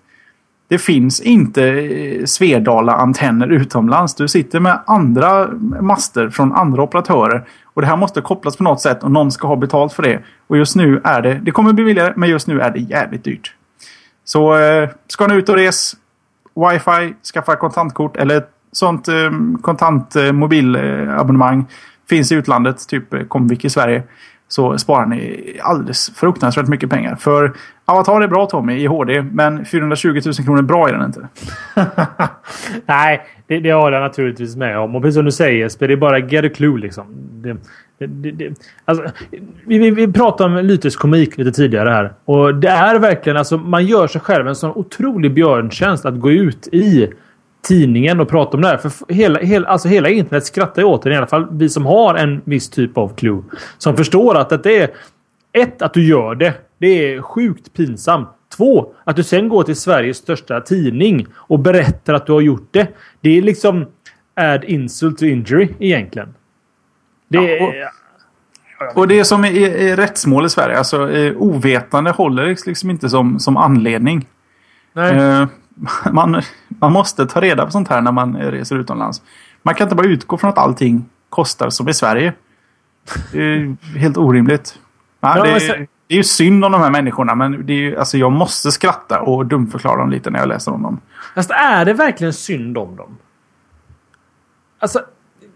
[0.67, 4.15] Det finns inte eh, Svedala-antenner utomlands.
[4.15, 5.47] Du sitter med andra
[5.81, 7.43] master från andra operatörer.
[7.63, 10.19] Och det här måste kopplas på något sätt och någon ska ha betalt för det.
[10.47, 13.23] Och just nu är det, det kommer bli billigare, men just nu är det jävligt
[13.23, 13.53] dyrt.
[14.23, 15.93] Så eh, ska ni ut och res,
[16.55, 21.65] wifi, skaffa kontantkort eller ett sånt eh, kontant eh, mobilabonnemang
[22.09, 24.03] finns i utlandet, typ eh, Comvik i Sverige.
[24.47, 27.15] Så sparar ni alldeles fruktansvärt mycket pengar.
[27.15, 27.53] För
[27.85, 31.27] Avatar är bra Tommy i HD, men 420 000 kronor bra är den inte.
[32.85, 34.95] Nej, det, det håller jag naturligtvis med om.
[34.95, 37.05] Och precis som du säger Jesper, det är bara get a clue liksom.
[37.31, 37.57] Det,
[37.99, 38.53] det, det,
[38.85, 39.05] alltså,
[39.65, 42.13] vi, vi, vi pratade om Lytes komik lite tidigare här.
[42.25, 46.31] Och det är verkligen alltså, man gör sig själv en sån otrolig björntjänst att gå
[46.31, 47.13] ut i
[47.67, 48.77] tidningen och prata om det här.
[48.77, 51.13] För hela, hela, alltså hela internet skrattar ju åt det.
[51.13, 53.43] I alla fall vi som har en viss typ av clue.
[53.77, 54.89] Som förstår att det är...
[55.53, 56.53] Ett, att du gör det.
[56.77, 58.29] Det är sjukt pinsamt.
[58.57, 62.67] Två, att du sen går till Sveriges största tidning och berättar att du har gjort
[62.71, 62.87] det.
[63.21, 63.85] Det är liksom
[64.35, 66.33] add insult to injury egentligen.
[67.27, 67.89] Det ja,
[68.79, 73.09] och, och det som är, är rättsmål i Sverige, alltså eh, ovetande håller liksom inte
[73.09, 74.27] som, som anledning.
[74.95, 75.45] Eh,
[76.11, 79.21] man, man måste ta reda på sånt här när man reser utomlands.
[79.63, 82.33] Man kan inte bara utgå från att allting kostar som i Sverige.
[83.31, 84.79] Det är helt orimligt.
[85.19, 87.97] Ja, det, är, det är ju synd om de här människorna men det är ju,
[87.97, 90.99] alltså jag måste skratta och dumförklara dem lite när jag läser om dem.
[91.35, 93.17] Fast är det verkligen synd om dem?
[94.79, 94.99] Alltså,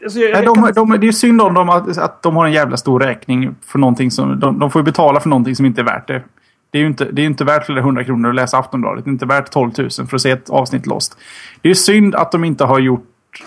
[0.04, 2.52] alltså jag, Nej, de, de, det är synd om dem att, att de har en
[2.52, 4.40] jävla stor räkning för någonting som...
[4.40, 6.24] De, de får ju betala för någonting som inte är värt det.
[6.72, 9.04] Det är ju inte, det är inte värt flera hundra kronor att läsa Aftonbladet.
[9.06, 11.18] Det är inte värt 12 000 för att se ett avsnitt Lost.
[11.62, 13.44] Det är synd att de inte har gjort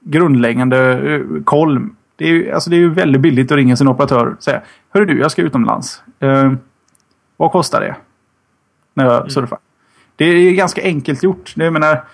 [0.00, 1.88] grundläggande uh, koll.
[2.16, 4.62] Det är, ju, alltså det är ju väldigt billigt att ringa sin operatör och säga
[4.90, 6.02] Hörru du, jag ska utomlands.
[6.22, 6.52] Uh,
[7.36, 7.96] vad kostar det?
[8.94, 9.30] När jag mm.
[9.30, 9.58] surfar.
[10.16, 11.52] Det är ganska enkelt gjort.
[11.56, 12.04] Jag menar...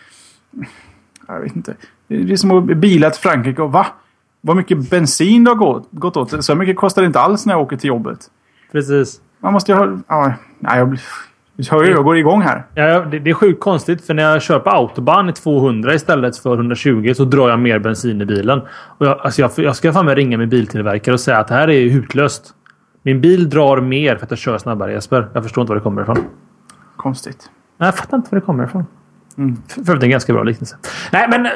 [1.26, 1.74] Jag vet inte.
[2.08, 3.86] Det är som att bila till Frankrike och va?
[4.40, 6.44] Vad mycket bensin det har gått, gått åt.
[6.44, 8.30] Så mycket kostar det inte alls när jag åker till jobbet.
[8.72, 9.20] Precis.
[9.40, 9.98] Man måste ju ha...
[10.08, 10.98] Ja, nej, jag,
[11.70, 12.66] hör ju, jag går igång här.
[12.74, 16.36] Ja, det, det, är sjukt konstigt för när jag kör på autobahn i 200 istället
[16.36, 18.60] för 120 så drar jag mer bensin i bilen.
[18.70, 21.54] Och jag, alltså jag, jag ska fan med ringa min biltillverkare och säga att det
[21.54, 22.54] här är hutlöst.
[23.02, 25.28] Min bil drar mer för att jag kör snabbare Jesper.
[25.32, 26.18] Jag förstår inte var det kommer ifrån.
[26.96, 27.50] Konstigt.
[27.78, 28.86] Nej, jag fattar inte var det kommer ifrån.
[29.38, 29.56] Mm.
[29.68, 30.76] För, för det är en ganska bra liknelse.
[31.12, 31.48] Nej, men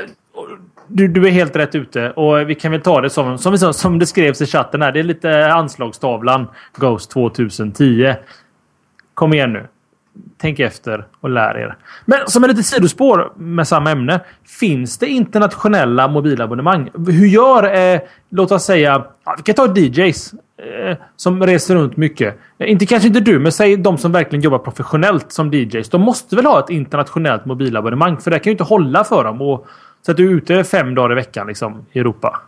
[0.92, 3.98] du, du är helt rätt ute och vi kan väl ta det som, som, som
[3.98, 4.92] det skrevs i chatten här.
[4.92, 8.14] Det är lite anslagstavlan Ghost 2010.
[9.14, 9.66] Kom igen nu.
[10.38, 11.76] tänk efter och lär er.
[12.04, 14.20] Men som ett litet sidospår med samma ämne.
[14.60, 16.90] Finns det internationella mobilabonnemang?
[17.06, 19.04] Hur gör, eh, låt oss säga,
[19.36, 22.38] vi kan ta DJs eh, som reser runt mycket.
[22.58, 25.88] Inte kanske inte du, men säg de som verkligen jobbar professionellt som DJs.
[25.88, 28.16] De måste väl ha ett internationellt mobilabonnemang?
[28.16, 29.42] För det kan ju inte hålla för dem.
[29.42, 29.66] Och,
[30.02, 32.40] så att du är ute fem dagar i veckan liksom, i Europa.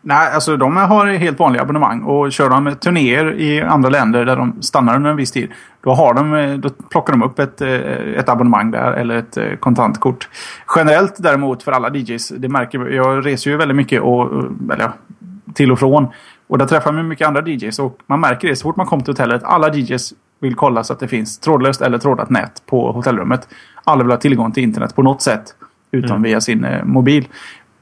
[0.00, 4.36] Nej, alltså de har helt vanliga abonnemang och kör de turnéer i andra länder där
[4.36, 5.50] de stannar under en viss tid.
[5.80, 7.70] Då, har de, då plockar de upp ett, eh,
[8.18, 10.28] ett abonnemang där eller ett eh, kontantkort.
[10.76, 14.92] Generellt däremot för alla DJs, det märker jag reser ju väldigt mycket och, eh, eller,
[15.54, 16.06] till och från.
[16.46, 19.04] Och där träffar man mycket andra DJs och man märker det så fort man kommer
[19.04, 19.42] till hotellet.
[19.44, 23.48] Alla DJs vill kolla så att det finns trådlöst eller trådat nät på hotellrummet.
[23.84, 25.54] Alla vill ha tillgång till internet på något sätt.
[25.94, 26.22] Utom mm.
[26.22, 27.28] via sin eh, mobil.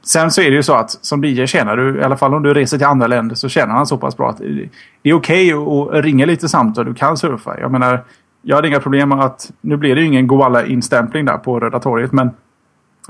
[0.05, 2.43] Sen så är det ju så att som DJ tjänar du, i alla fall om
[2.43, 5.53] du reser till andra länder, så tjänar han så pass bra att det är okej
[5.53, 6.85] okay att ringa lite samtal.
[6.85, 7.59] Du kan surfa.
[7.59, 8.03] Jag menar,
[8.41, 9.51] jag hade inga problem med att...
[9.61, 12.29] Nu blir det ju ingen Goalla-instämpling där på Röda torget, men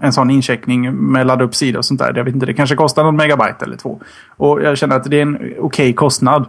[0.01, 2.13] en sån incheckning med ladda upp sida och sånt där.
[2.15, 4.01] Jag vet inte, det kanske kostar någon megabyte eller två.
[4.37, 6.45] Och jag känner att det är en okej okay kostnad.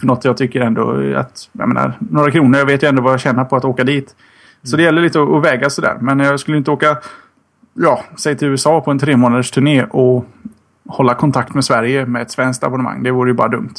[0.00, 1.48] För något jag tycker ändå att...
[1.52, 2.58] Jag menar, några kronor.
[2.58, 4.14] Jag vet ju ändå vad jag tjänar på att åka dit.
[4.62, 5.96] Så det gäller lite att väga sådär.
[6.00, 6.96] Men jag skulle inte åka
[7.74, 10.24] ja, säg till USA på en tre månaders turné och
[10.88, 13.02] hålla kontakt med Sverige med ett svenskt abonnemang.
[13.02, 13.74] Det vore ju bara dumt.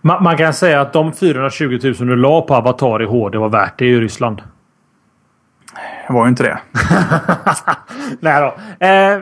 [0.00, 3.48] Man, man kan säga att de 420 000 du la på Avatar i HD var
[3.48, 4.42] värt det i Ryssland.
[6.06, 6.58] Det var ju inte det.
[8.20, 8.86] nej då.
[8.86, 9.20] Eh,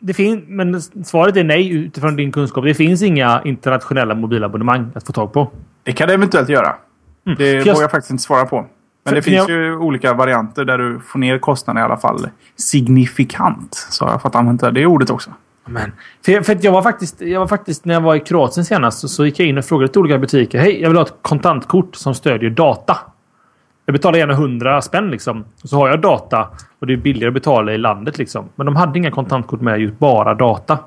[0.00, 2.64] det finns, men svaret är nej utifrån din kunskap.
[2.64, 5.50] Det finns inga internationella mobilabonnemang att få tag på.
[5.82, 6.76] Det kan det eventuellt göra.
[7.26, 7.36] Mm.
[7.38, 8.66] Det vågar jag faktiskt inte svara på.
[9.04, 9.50] Men det finns jag...
[9.50, 13.74] ju olika varianter där du får ner kostnaden i alla fall signifikant.
[13.90, 15.30] Så jag fått använda det ordet också.
[15.66, 15.92] Men,
[16.24, 19.08] för, för jag, var faktiskt, jag var faktiskt, när jag var i Kroatien senast, så,
[19.08, 20.58] så gick jag in och frågade till olika butiker.
[20.58, 22.98] Hej, jag vill ha ett kontantkort som stödjer data.
[23.86, 25.44] Jag betalar gärna 100 spänn liksom.
[25.62, 26.48] Och så har jag data
[26.78, 28.48] och det är billigare att betala i landet liksom.
[28.54, 30.78] Men de hade inga kontantkort med just bara data.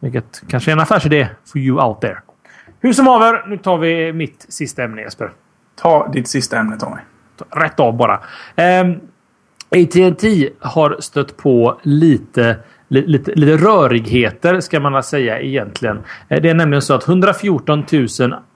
[0.00, 2.18] Vilket kanske är en affärsidé for you out there.
[2.80, 5.30] Hur som haver, nu tar vi mitt sista ämne Jesper.
[5.76, 7.00] Ta ditt sista ämne Tommy
[7.50, 8.20] rätt av bara.
[8.56, 8.90] Eh,
[9.70, 12.56] AT&T har stött på lite
[12.92, 15.98] Lite, lite rörigheter ska man säga egentligen.
[16.28, 18.06] Eh, det är nämligen så att 114 000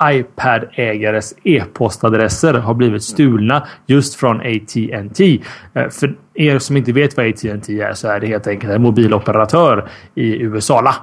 [0.03, 5.41] iPad-ägares e-postadresser har blivit stulna just från AT&T.
[5.75, 8.83] Eh, för er som inte vet vad AT&T är så är det helt enkelt en
[8.83, 10.95] mobiloperatör i USA.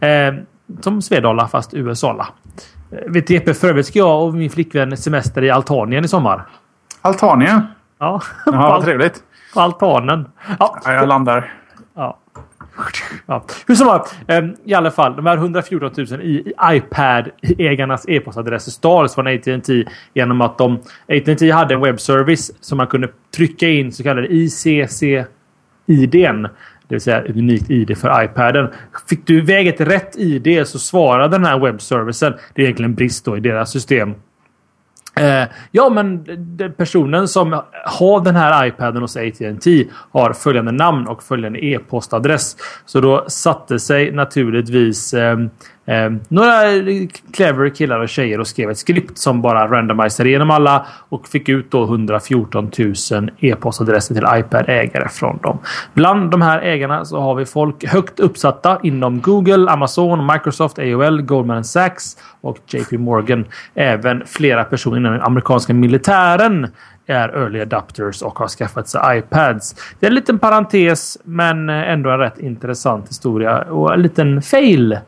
[0.00, 0.34] Ehm,
[0.80, 2.26] som Svedala fast USA.
[2.92, 6.46] Eh, vet du för övrigt ska jag och min flickvän semester i Altanien i sommar.
[7.02, 7.62] Altanien?
[7.98, 8.22] Ja.
[8.46, 9.22] Jaha, vad trevligt.
[9.54, 10.28] På altanen.
[10.58, 11.52] Ja, ja jag landar.
[11.94, 12.18] Ja.
[13.26, 13.44] Ja.
[13.66, 15.16] Hur som helst, ehm, i alla fall.
[15.16, 19.84] De här 114 000 i iPad-ägarnas e-postadresser stals från AT&T
[20.14, 20.78] genom att de...
[21.08, 25.28] AT&T hade en webbservice som man kunde trycka in så kallade ICC-IDn.
[26.88, 28.68] Det vill säga ett unikt ID för iPaden.
[29.08, 32.32] Fick du iväg ett rätt ID så svarade den här webbservicen.
[32.54, 34.14] Det är egentligen en brist då i deras system.
[35.20, 36.24] Eh, ja, men
[36.76, 42.56] personen som har den här iPaden hos AT&T har följande namn och följande e-postadress.
[42.86, 45.38] Så då satte sig naturligtvis eh,
[45.86, 46.62] eh, några
[47.32, 51.48] clever killar och tjejer och skrev ett skript som bara randomiserade igenom alla och fick
[51.48, 52.70] ut då 114
[53.12, 55.58] 000 e-postadresser till iPad-ägare från dem.
[55.94, 61.22] Bland de här ägarna så har vi folk högt uppsatta inom Google, Amazon, Microsoft, AOL,
[61.22, 63.44] Goldman Sachs och JP Morgan.
[63.74, 66.66] Även flera personer inom den amerikanska militären
[67.06, 69.74] är early adapters och har skaffat sig iPads.
[70.00, 74.98] Det är en liten parentes, men ändå en rätt intressant historia och en liten fail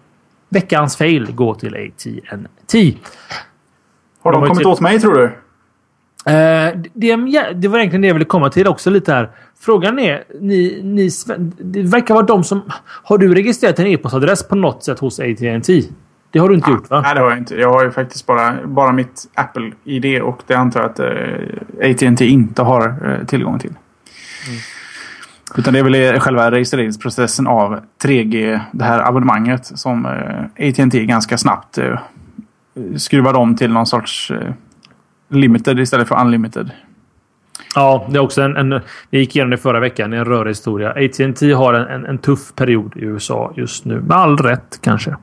[0.53, 2.97] Veckans fail går till AT&T.
[4.23, 5.25] Har de, de kommit åt mig tror du?
[5.25, 7.17] Uh, det,
[7.55, 9.31] det, var egentligen det jag ville komma till också lite här.
[9.61, 11.11] Frågan är, ni, ni,
[11.59, 12.63] det verkar vara de som...
[12.85, 15.83] Har du registrerat en e-postadress på något sätt hos AT&T?
[16.31, 17.01] Det har du inte ja, gjort va?
[17.01, 17.55] Nej, det har jag inte.
[17.55, 22.27] Jag har ju faktiskt bara, bara mitt Apple-ID och det antar jag att uh, AT&T
[22.27, 23.75] inte har uh, tillgång till.
[24.49, 24.61] Mm.
[25.57, 31.39] Utan det är väl själva registreringsprocessen av 3G, det här abonnemanget som eh, AT&T ganska
[31.39, 31.99] snabbt eh,
[32.97, 34.53] skruvade om till någon sorts eh,
[35.29, 36.71] limited istället för unlimited.
[37.75, 38.81] Ja, det är också en, en...
[39.11, 40.13] Vi gick igenom det förra veckan.
[40.13, 40.91] En rörig historia.
[40.91, 44.01] AT&T har en, en, en, tuff period i USA just nu.
[44.01, 45.17] Med all rätt kanske.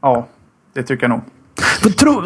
[0.00, 0.26] Ja,
[0.72, 1.20] det tycker jag nog.
[1.98, 2.22] Tro,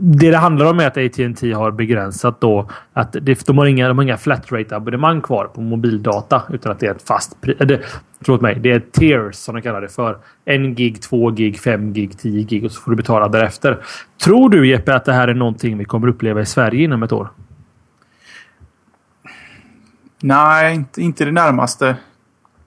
[0.00, 3.88] det det handlar om är att AT&T har begränsat då att det, de har inga,
[3.88, 7.40] de har inga flat rate abonnemang kvar på mobildata utan att det är ett fast
[7.40, 7.56] pris.
[8.24, 10.18] Förlåt mig, det är tiers som de kallar det för.
[10.44, 13.84] En gig, två gig, fem gig, tio gig och så får du betala därefter.
[14.24, 17.12] Tror du Jeppe att det här är någonting vi kommer uppleva i Sverige inom ett
[17.12, 17.28] år?
[20.22, 21.96] Nej, inte, inte det närmaste.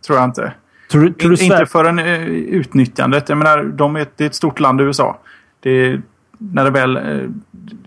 [0.07, 0.53] Tror jag inte.
[0.91, 3.29] Tror, tror In, inte förrän uh, utnyttjandet.
[3.29, 5.19] Jag menar, de är, det är ett stort land USA.
[5.59, 6.01] Det,
[6.37, 6.97] när det väl...
[6.97, 7.29] Uh,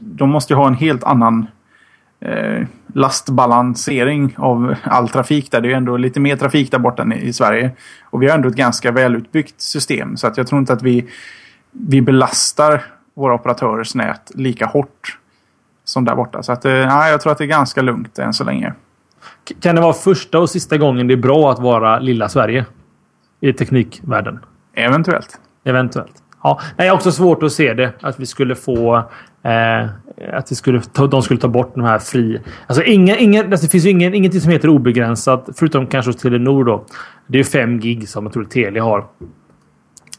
[0.00, 1.46] de måste ju ha en helt annan
[2.26, 5.60] uh, lastbalansering av all trafik där.
[5.60, 7.70] Det är ju ändå lite mer trafik där borta än i Sverige.
[8.02, 10.16] Och vi har ändå ett ganska välutbyggt system.
[10.16, 11.08] Så att jag tror inte att vi,
[11.72, 12.82] vi belastar
[13.14, 15.18] våra operatörers nät lika hårt
[15.84, 16.42] som där borta.
[16.42, 18.72] Så att, ja, jag tror att det är ganska lugnt än så länge.
[19.60, 22.66] Kan det vara första och sista gången det är bra att vara lilla Sverige?
[23.40, 24.38] I teknikvärlden?
[24.74, 25.40] Eventuellt.
[25.64, 26.19] Eventuellt.
[26.42, 27.92] Ja, jag har också svårt att se det.
[28.00, 28.96] Att vi skulle få...
[29.42, 29.86] Eh,
[30.32, 32.40] att vi skulle ta, de skulle ta bort de här fri...
[32.66, 35.48] Alltså, inga, inga, alltså det finns ju ingen, ingenting som heter obegränsat.
[35.56, 36.84] Förutom kanske hos Telenor då.
[37.26, 39.04] Det är 5 gig som jag tror Telia har.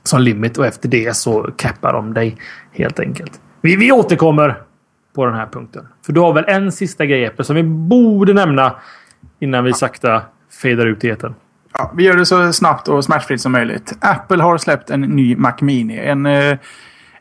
[0.04, 2.38] Som limit och efter det så cappar de dig
[2.72, 3.42] helt enkelt.
[3.62, 4.62] Vi, vi återkommer
[5.16, 5.88] på den här punkten.
[6.06, 8.76] För du har väl en sista grej Eppe, som vi borde nämna
[9.40, 10.22] innan vi sakta
[10.62, 11.34] fejdar ut i etern.
[11.74, 13.94] Ja, vi gör det så snabbt och smärtfritt som möjligt.
[14.00, 15.98] Apple har släppt en ny Mac Mini.
[15.98, 16.58] En, eh,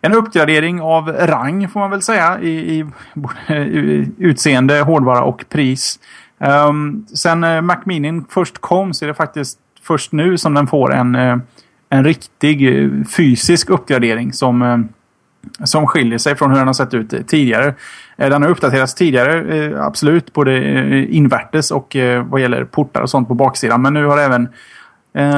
[0.00, 2.86] en uppgradering av rang får man väl säga i, i,
[3.54, 5.98] i utseende, hårdvara och pris.
[6.38, 10.66] Um, sen eh, Mac Mini först kom så är det faktiskt först nu som den
[10.66, 11.36] får en, eh,
[11.88, 12.68] en riktig
[13.16, 14.88] fysisk uppgradering som
[15.64, 17.74] som skiljer sig från hur den har sett ut tidigare.
[18.16, 23.10] Eh, den har uppdaterats tidigare, eh, absolut, både eh, invärtes och vad gäller portar och
[23.10, 23.82] sånt på baksidan.
[23.82, 24.48] Men nu har även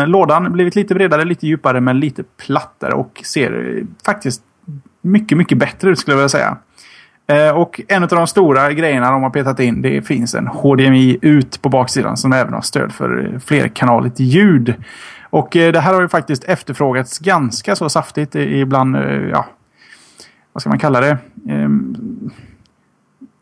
[0.07, 4.43] lådan blivit lite bredare, lite djupare men lite plattare och ser faktiskt
[5.03, 6.57] mycket, mycket bättre ut skulle jag vilja säga.
[7.55, 11.63] Och en av de stora grejerna de har petat in det finns en HDMI ut
[11.63, 14.75] på baksidan som även har stöd för flerkanaligt ljud.
[15.31, 18.97] Och det här har ju faktiskt efterfrågats ganska så saftigt ibland,
[19.33, 19.47] ja,
[20.53, 21.19] vad ska man kalla det?
[21.49, 21.97] Ehm,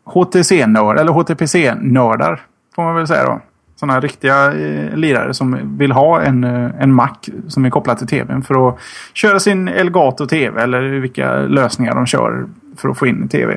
[0.05, 2.41] HTC-nördar eller HTPC-nördar
[2.75, 3.41] får man väl säga då.
[3.75, 7.15] Sådana riktiga eh, lirare som vill ha en, eh, en Mac
[7.47, 8.79] som är kopplad till tvn för att
[9.13, 12.45] köra sin Elgato TV eller vilka lösningar de kör
[12.77, 13.53] för att få in tv.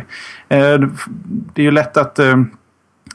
[0.49, 0.81] Eh,
[1.55, 2.43] det är ju lätt att, eh,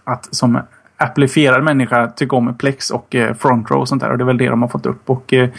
[0.04, 0.60] att som
[0.98, 4.26] applifierad människa tycka om Plex och eh, Front Row och sånt där och det är
[4.26, 5.10] väl det de har fått upp.
[5.10, 5.50] Och, eh,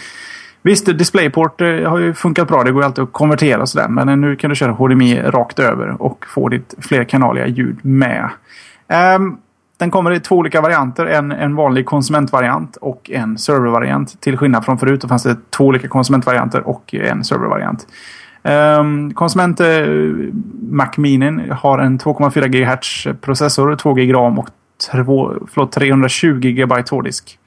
[0.63, 2.65] Visst, DisplayPort eh, har ju funkat bra.
[2.65, 3.89] Det går ju alltid att konvertera sådär.
[3.89, 8.31] Men eh, nu kan du köra HDMI rakt över och få ditt flerkanaliga ljud med.
[9.17, 9.39] Um,
[9.77, 11.07] den kommer i två olika varianter.
[11.07, 14.21] En, en vanlig konsumentvariant och en servervariant.
[14.21, 17.87] Till skillnad från förut då fanns det två olika konsumentvarianter och en servervariant.
[18.43, 20.29] Um, konsument uh,
[20.71, 24.49] Mac Mini har en 2,4 GHz processor, 2 GB RAM och
[24.93, 27.39] två, förlåt, 320 GB hårddisk.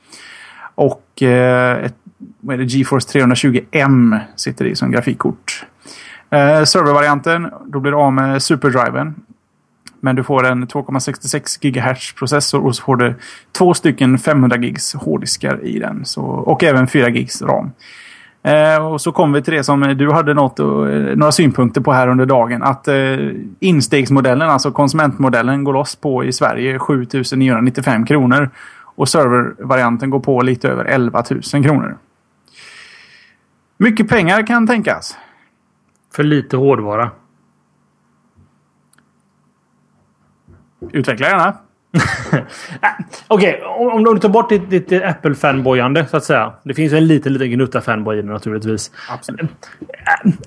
[0.75, 1.95] Och uh, ett
[2.43, 5.65] vad är det, GeForce 320M sitter i som grafikkort.
[6.29, 9.15] Eh, servervarianten, då blir du av med superdriven.
[9.99, 13.15] Men du får en 2,66 GHz processor och så får du
[13.51, 16.05] två stycken 500 gigs hårddiskar i den.
[16.05, 17.71] Så, och även 4 gigs ram.
[18.43, 20.87] Eh, och så kommer vi till det som du hade något, och,
[21.17, 22.63] några synpunkter på här under dagen.
[22.63, 22.95] Att eh,
[23.59, 28.49] instegsmodellen, alltså konsumentmodellen, går loss på i Sverige 7995 kronor.
[28.95, 31.23] Och servervarianten går på lite över 11
[31.53, 31.97] 000 kronor.
[33.83, 35.17] Mycket pengar kan tänkas.
[36.15, 37.11] För lite hårdvara.
[40.91, 41.47] Utveckla gärna.
[43.27, 46.53] Okej, okay, om, du tar bort ditt, ditt Apple-fanboyande så att säga.
[46.63, 48.91] Det finns en liten, liten gnutta fanboy i det naturligtvis.
[49.09, 49.69] Absolut.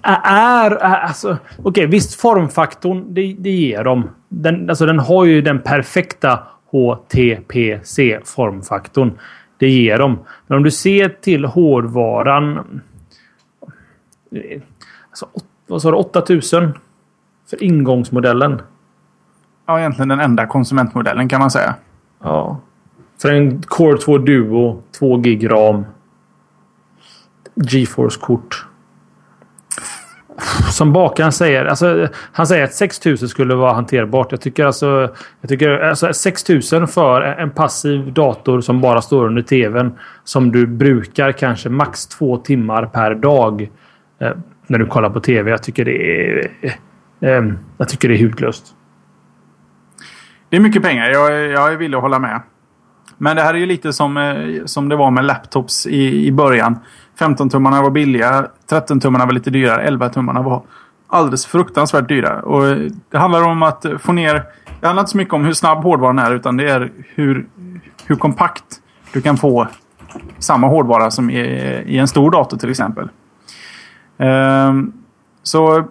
[0.03, 4.11] Är, är alltså, Okej, okay, visst formfaktorn, det, det ger dem.
[4.29, 6.39] Den, alltså, den har ju den perfekta
[6.73, 9.19] HTPC-formfaktorn.
[9.59, 10.19] Det ger dem.
[10.47, 12.81] Men om du ser till hårdvaran.
[15.11, 15.29] Alltså,
[15.67, 15.97] vad sa du?
[15.97, 16.73] 8000
[17.51, 18.63] för ingångsmodellen.
[19.67, 21.75] Ja, egentligen den enda konsumentmodellen kan man säga.
[22.23, 22.61] Ja.
[23.23, 25.85] För en Core 2 Duo, 2 gig ram.
[27.55, 28.67] GeForce-kort.
[30.71, 31.65] Som bakaren säger.
[31.65, 34.33] Alltså, han säger att 6000 skulle vara hanterbart.
[34.33, 35.15] Jag tycker alltså...
[35.41, 39.99] Jag tycker alltså 6000 för en passiv dator som bara står under tvn.
[40.25, 43.71] Som du brukar kanske max två timmar per dag.
[44.19, 44.33] Eh,
[44.67, 45.51] när du kollar på tv.
[45.51, 46.51] Jag tycker det är...
[46.61, 46.73] Eh,
[47.31, 47.45] eh,
[47.79, 48.75] jag tycker det är hutlöst.
[50.49, 51.11] Det är mycket pengar.
[51.11, 52.41] Jag, jag är villig att hålla med.
[53.19, 56.33] Men det här är ju lite som, eh, som det var med laptops i, i
[56.33, 56.79] början.
[57.19, 58.47] 15-tummarna var billiga.
[58.71, 59.91] 13-tummarna var lite dyrare.
[59.91, 60.63] 11-tummarna var
[61.09, 62.43] alldeles fruktansvärt dyra.
[62.43, 62.79] Och eh,
[63.11, 64.43] det handlar om att få ner...
[64.81, 67.47] Det handlar inte så mycket om hur snabb hårdvaran är utan det är hur,
[68.07, 68.65] hur kompakt
[69.13, 69.69] du kan få
[70.39, 71.41] samma hårdvara som i,
[71.87, 73.09] i en stor dator till exempel.
[74.17, 74.93] Um,
[75.43, 75.85] så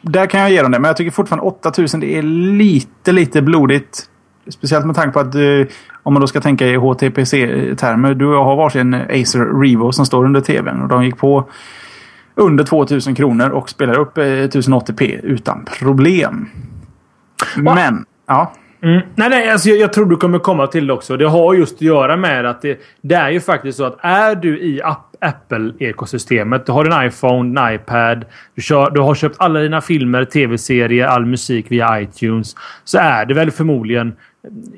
[0.00, 0.78] där kan jag ge dem det.
[0.78, 4.10] Men jag tycker fortfarande 8000 det är lite, lite blodigt.
[4.48, 5.66] Speciellt med tanke på att uh,
[6.02, 8.14] om man då ska tänka i HTPC-termer.
[8.14, 11.48] Du och jag har varsin Acer Revo som står under tvn och de gick på
[12.34, 16.48] under 2000 kronor och spelar upp 1080p utan problem.
[17.56, 18.52] Men, ja.
[18.82, 19.00] Mm.
[19.14, 21.16] Nej, nej, alltså jag, jag, tror du kommer komma till det också.
[21.16, 24.34] Det har just att göra med att det, det är ju faktiskt så att är
[24.34, 24.82] du i
[25.20, 26.66] Apple-ekosystemet.
[26.66, 28.24] Du har en iPhone, en iPad.
[28.54, 32.56] Du, kör, du har köpt alla dina filmer, tv-serier, all musik via iTunes.
[32.84, 34.16] Så är det väl förmodligen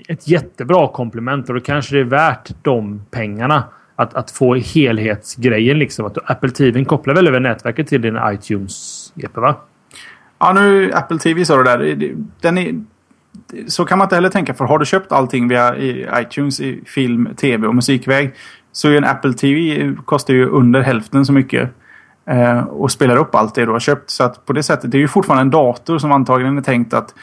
[0.09, 3.65] ett jättebra komplement och då kanske det är värt de pengarna.
[3.97, 6.07] Att, att få helhetsgrejen liksom.
[6.07, 9.57] Att Apple TV kopplar väl över nätverket till din iTunes, Jeppe, va?
[10.39, 12.15] Ja, nu Apple TV sa du där.
[12.41, 12.85] Den är,
[13.67, 14.55] så kan man inte heller tänka.
[14.55, 15.77] För har du köpt allting via
[16.21, 18.35] iTunes i film, tv och musikväg.
[18.79, 21.71] Så är en Apple TV kostar ju under hälften så mycket.
[22.27, 24.11] Eh, och spelar upp allt det du har köpt.
[24.11, 26.95] Så att på det sättet, det är ju fortfarande en dator som antagligen är tänkt
[26.95, 27.15] att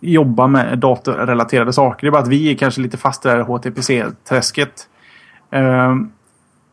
[0.00, 2.06] jobba med datorrelaterade saker.
[2.06, 4.88] Det är bara att vi är kanske lite fast i det här HTPC-träsket.
[5.50, 5.94] Eh,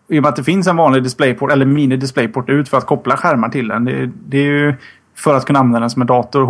[0.07, 3.17] I och med att det finns en vanlig DisplayPort eller mini-DisplayPort ut för att koppla
[3.17, 3.85] skärmar till den.
[3.85, 4.73] Det, det, är ju
[5.15, 6.41] för att kunna använda den som en dator.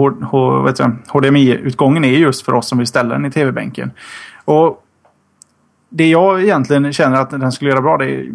[1.12, 3.92] HDMI-utgången är just för oss som vill ställa den i tv-bänken.
[4.46, 4.85] Och
[5.98, 8.32] det jag egentligen känner att den skulle göra bra det är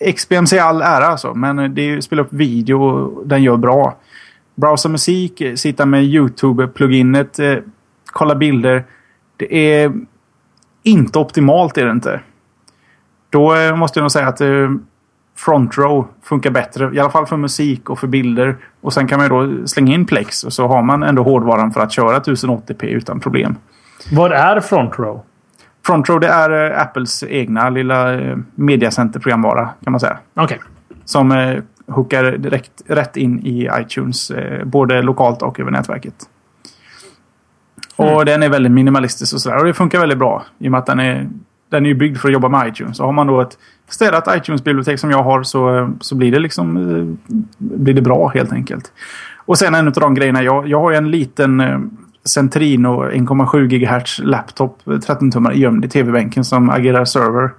[0.00, 1.34] eh, XBMC all ära alltså.
[1.34, 3.96] Men det är spela upp video och den gör bra.
[4.54, 7.62] Browsa musik, eh, sitta med YouTube-pluginet, eh,
[8.12, 8.84] kolla bilder.
[9.36, 9.92] Det är
[10.82, 12.20] inte optimalt är det inte.
[13.30, 14.70] Då eh, måste jag nog säga att eh,
[15.36, 16.94] Front Row funkar bättre.
[16.94, 18.56] I alla fall för musik och för bilder.
[18.80, 21.80] Och sen kan man då slänga in Plex och så har man ändå hårdvaran för
[21.80, 23.56] att köra 1080p utan problem.
[24.12, 25.22] Vad är Front Row?
[25.86, 30.18] Front Row det är eh, Apples egna lilla eh, mediacenter-programvara kan man säga.
[30.34, 30.44] Okej.
[30.44, 30.58] Okay.
[31.04, 34.30] Som eh, hookar direkt rätt in i iTunes.
[34.30, 36.14] Eh, både lokalt och över nätverket.
[37.98, 38.14] Mm.
[38.14, 39.58] Och den är väldigt minimalistisk och sådär.
[39.58, 40.44] Och det funkar väldigt bra.
[40.58, 41.28] I och med att den är,
[41.70, 42.96] den är byggd för att jobba med iTunes.
[42.96, 43.58] Så har man då ett
[43.88, 48.52] städat iTunes-bibliotek som jag har så, så blir det liksom eh, blir det bra helt
[48.52, 48.92] enkelt.
[49.36, 50.42] Och sen en av de grejerna.
[50.42, 51.78] Jag, jag har ju en liten eh,
[52.26, 57.50] Centrino 1,7 GHz laptop 13-tummare gömd i tv-bänken som agerar server.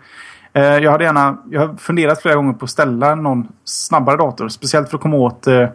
[0.54, 4.50] Eh, jag hade gärna jag har funderat flera gånger på att ställa någon snabbare dator.
[4.50, 5.68] Speciellt för att komma åt eh,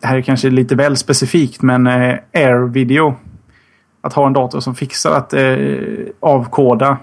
[0.00, 3.14] det här är kanske lite väl specifikt men eh, Air Video.
[4.00, 5.34] Att ha en dator som fixar att
[6.20, 6.96] avkoda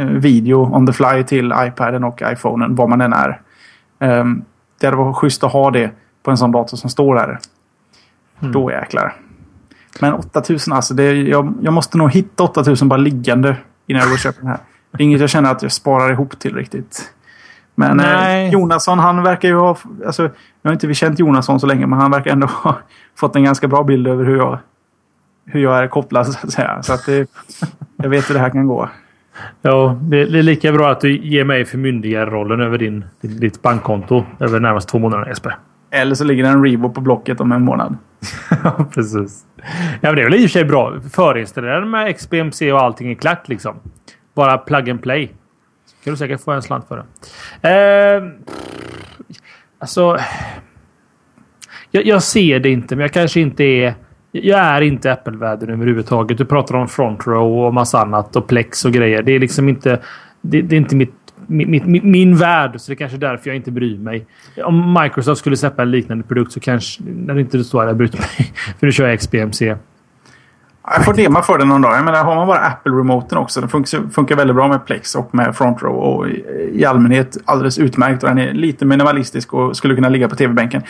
[0.00, 3.40] video on the fly till iPaden och iPhonen var man än är.
[3.98, 4.24] Eh,
[4.80, 5.90] det hade varit schysst att ha det
[6.22, 7.38] på en sån dator som står här.
[8.40, 8.52] Mm.
[8.52, 9.14] Då jäklar.
[10.00, 10.94] Men 8000 alltså.
[10.94, 13.56] Det, jag, jag måste nog hitta 8000 bara liggande
[13.86, 14.58] innan jag går och köper den här.
[14.90, 17.12] Det är inget jag känner att jag sparar ihop till riktigt.
[17.74, 19.76] Men eh, Jonasson han verkar ju ha...
[20.06, 20.22] Alltså,
[20.62, 22.78] jag har inte känt Jonasson så länge men han verkar ändå ha
[23.16, 24.58] fått en ganska bra bild över hur jag,
[25.44, 26.82] hur jag är kopplad så att säga.
[26.82, 27.30] Så att det,
[27.96, 28.88] jag vet hur det här kan gå.
[29.62, 34.60] Ja, det är lika bra att du ger mig förmyndigarrollen över din, ditt bankkonto över
[34.60, 35.56] närmast två månader Jesper.
[35.90, 37.96] Eller så ligger det en Revo på Blocket om en månad.
[38.64, 39.46] ja, precis.
[40.00, 41.00] Ja, men det är väl i och för sig bra.
[41.12, 43.76] Förinstallerade med XBMC och allting är klart liksom.
[44.34, 45.32] Bara plug and play.
[45.86, 47.04] Så kan du säkert få en slant för
[47.60, 47.68] det.
[47.68, 48.22] Eh,
[49.78, 50.18] alltså...
[51.90, 53.94] Jag, jag, ser det inte, men jag kanske inte är...
[54.32, 56.38] Jag är inte Apple-världen överhuvudtaget.
[56.38, 59.22] Du pratar om Front Row och massa annat och Plex och grejer.
[59.22, 60.00] Det är liksom inte...
[60.40, 62.80] Det, det är inte mitt min, min, min värld.
[62.80, 64.26] Så det är kanske är därför jag inte bryr mig.
[64.64, 67.02] Om Microsoft skulle släppa en liknande produkt så kanske...
[67.04, 68.52] När det inte står jag bryr mig.
[68.78, 69.76] För nu kör jag XBMC.
[70.84, 71.96] Jag får dema för den någon dag.
[71.96, 73.60] Jag menar, har man bara Apple-remoten också.
[73.60, 75.96] Den funkar, funkar väldigt bra med Plex och med Front Row.
[75.96, 78.22] Och i, i allmänhet alldeles utmärkt.
[78.22, 80.82] Och den är lite minimalistisk och skulle kunna ligga på tv-bänken.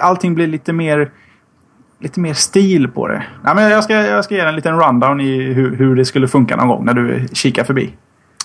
[0.00, 1.10] allting blir lite mer
[2.00, 3.24] lite mer stil på det.
[3.44, 6.28] Ja, men jag, ska, jag ska ge en liten rundown i hur, hur det skulle
[6.28, 7.94] funka någon gång när du kikar förbi.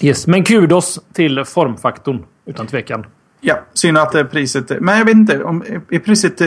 [0.01, 3.05] Yes, men kudos till formfaktorn utan tvekan.
[3.41, 4.71] Ja, synd att eh, priset...
[4.71, 5.43] Eh, men jag vet inte.
[5.43, 6.41] Om, eh, är priset,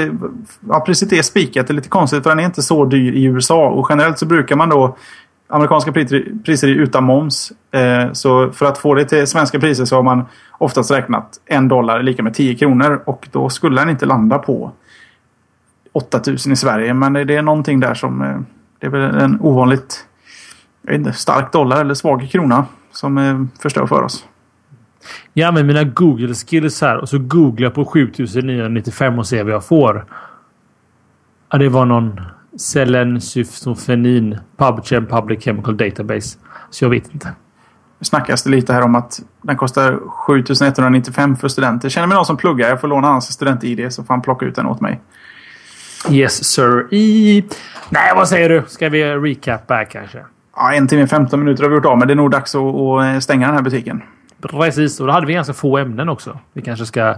[0.69, 1.67] ja, priset är spikat.
[1.67, 3.69] Det är lite konstigt för den är inte så dyr i USA.
[3.69, 4.97] Och generellt så brukar man då...
[5.49, 5.93] Amerikanska
[6.45, 7.53] priser är utan moms.
[7.71, 10.25] Eh, så för att få det till svenska priser så har man
[10.59, 13.03] oftast räknat en dollar lika med 10 kronor.
[13.07, 14.73] Och då skulle den inte landa på
[15.93, 16.95] 8000 i Sverige.
[16.95, 18.45] Men det är någonting där som...
[18.79, 20.07] Det är väl en ovanligt
[20.83, 24.25] jag vet inte, stark dollar eller svag krona som eh, förstör för oss.
[25.33, 29.53] Jag använder mina Google skills här och så googlar jag på 7995 och ser vad
[29.53, 30.07] jag får.
[31.51, 32.21] Ja, det var någon
[32.57, 36.39] Selensyfofenin PubChem Public Chemical Database.
[36.71, 37.29] Så jag vet inte.
[37.99, 41.89] Nu snackas det lite här om att den kostar 7195 för studenter.
[41.89, 42.69] Känner mig någon som pluggar.
[42.69, 45.01] Jag får låna hans student-id så får han plocka ut den åt mig.
[46.11, 46.95] Yes sir.
[46.95, 47.45] I...
[47.91, 48.63] Nej, vad säger du?
[48.69, 50.25] Ska vi recapa här kanske?
[50.57, 52.75] Ja, en timme 15 minuter har vi gjort av men det är nog dags att,
[52.75, 54.03] att stänga den här butiken.
[54.41, 56.39] Precis, och då hade vi ganska få ämnen också.
[56.53, 57.15] Vi kanske ska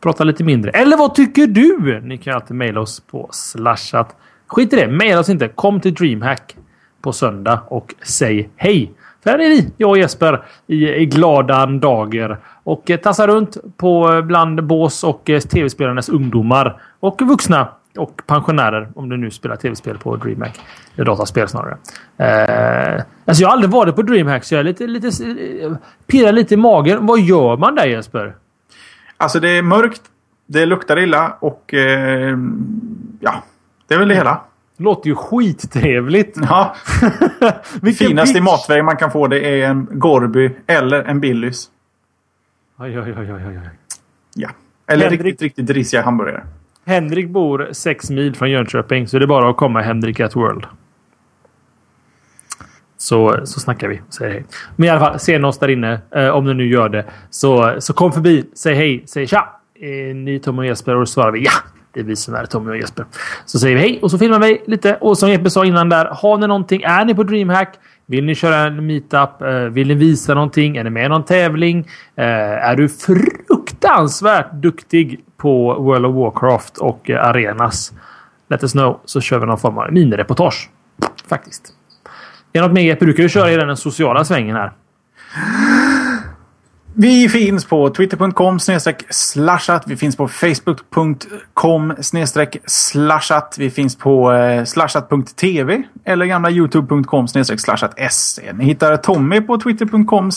[0.00, 0.70] prata lite mindre.
[0.70, 2.00] Eller vad tycker du?
[2.00, 4.16] Ni kan alltid mejla oss på slashat.
[4.46, 5.48] Skit i det, mejla oss inte.
[5.48, 6.56] Kom till DreamHack
[7.02, 8.92] på söndag och säg hej.
[9.22, 13.56] För här är vi, jag och Jesper, i, i glada dagar och eh, tassar runt
[13.76, 19.30] på eh, bland bås och eh, tv-spelarnas ungdomar och vuxna och pensionärer om du nu
[19.30, 20.60] spelar tv-spel på DreamHack.
[20.94, 21.76] Eller dataspel snarare.
[22.16, 25.10] Eh, alltså jag har aldrig varit på DreamHack så jag är lite, lite,
[26.06, 27.06] pirrar lite i magen.
[27.06, 28.34] Vad gör man där Jesper?
[29.16, 30.02] Alltså det är mörkt,
[30.46, 32.38] det luktar illa och eh,
[33.20, 33.42] ja,
[33.88, 34.40] det är väl det hela.
[34.76, 36.36] Låter ju skittrevligt.
[36.48, 36.76] Ja.
[37.98, 41.70] Finaste i matväg man kan få det är en Gorby eller en Billys.
[42.78, 43.70] Oj, oj, oj, oj, oj.
[44.34, 44.48] Ja.
[44.86, 45.20] Eller Henrik...
[45.20, 46.44] riktigt, riktigt risiga hamburgare.
[46.86, 50.66] Henrik bor sex mil från Jönköping så det är bara att komma Henrik at World.
[52.96, 54.00] Så, så snackar vi.
[54.08, 54.44] Säger hej.
[54.76, 56.00] Men i alla fall, se oss där inne.
[56.14, 57.04] Eh, om du nu gör det.
[57.30, 58.44] Så, så kom förbi.
[58.54, 59.02] Säg hej.
[59.06, 59.60] Säg tja.
[59.80, 60.94] Är ni Tommy och Jesper?
[60.94, 61.50] Och då svarar vi ja.
[61.92, 63.06] Det är vi som är Tommy och Jesper.
[63.44, 64.96] Så säger vi hej och så filmar vi lite.
[65.00, 66.04] Och som Jeppe sa innan där.
[66.04, 66.82] Har ni någonting?
[66.82, 67.78] Är ni på DreamHack?
[68.06, 69.42] Vill ni köra en meetup?
[69.42, 70.76] Eh, vill ni visa någonting?
[70.76, 71.78] Är ni med i någon tävling?
[72.16, 72.24] Eh,
[72.68, 77.92] är du fruktansvärt duktig på World of Warcraft och eh, Arenas?
[78.48, 80.70] Let us know så kör vi någon form av minireportage.
[81.28, 81.72] Faktiskt.
[82.52, 82.96] Är det något mer?
[82.96, 84.72] Brukar du köra i den sociala svängen här?
[86.98, 88.58] Vi finns på twitter.com
[89.10, 89.82] slashat.
[89.86, 91.94] Vi finns på facebook.com
[92.66, 93.56] slashat.
[93.58, 97.94] Vi finns på eh, slashat.tv eller gamla youtube.com slashat
[98.54, 100.30] Ni hittar Tommy på twitter.com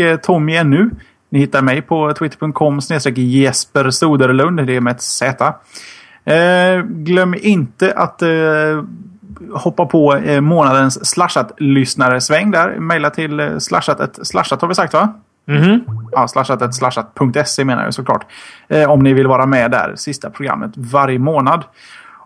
[0.00, 0.90] eh, Tommy ännu.
[1.30, 2.80] Ni hittar mig på twitter.com
[3.16, 4.66] Jesper Soderlund.
[4.66, 5.54] Det är med ett Z.
[6.24, 8.28] Eh, glöm inte att eh,
[9.54, 12.78] hoppa på eh, månadens slashat-lyssnaresväng där.
[12.78, 15.14] Maila till eh, slashat, slashat har vi sagt va?
[15.46, 16.08] Mm -hmm.
[16.12, 18.26] Ja, slashat, slashat.se menar jag såklart.
[18.68, 21.64] Eh, om ni vill vara med där, sista programmet varje månad.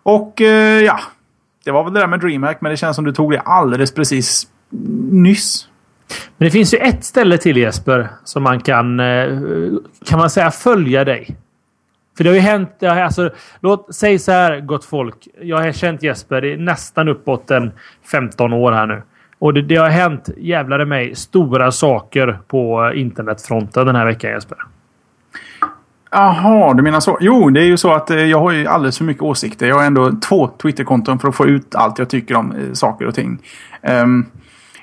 [0.03, 1.01] Och eh, ja,
[1.65, 3.95] det var väl det där med DreamHack, men det känns som du tog det alldeles
[3.95, 4.49] precis
[5.11, 5.69] nyss.
[6.37, 9.39] Men det finns ju ett ställe till Jesper som man kan, eh,
[10.07, 11.37] kan man säga, följa dig.
[12.17, 13.31] För det har ju hänt, alltså,
[13.61, 15.29] låt, säg så här gott folk.
[15.41, 17.73] Jag har känt Jesper i nästan uppåt en
[18.13, 19.03] 15 år här nu.
[19.39, 24.07] Och det, det har hänt, jävlar i mig, stora saker på eh, internetfronten den här
[24.07, 24.59] veckan Jesper.
[26.11, 27.19] Jaha, du menar så.
[27.21, 29.67] Jo, det är ju så att eh, jag har ju alldeles för mycket åsikter.
[29.69, 33.07] Jag har ändå två Twitterkonton för att få ut allt jag tycker om eh, saker
[33.07, 33.39] och ting.
[33.83, 34.27] Um,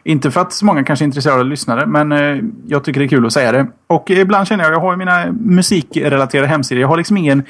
[0.03, 3.05] inte för att så många kanske är intresserade av lyssnare, men uh, jag tycker det
[3.05, 3.67] är kul att säga det.
[3.87, 6.81] Och ibland känner jag, jag har mina musikrelaterade hemsidor.
[6.81, 7.43] Jag har liksom ingen,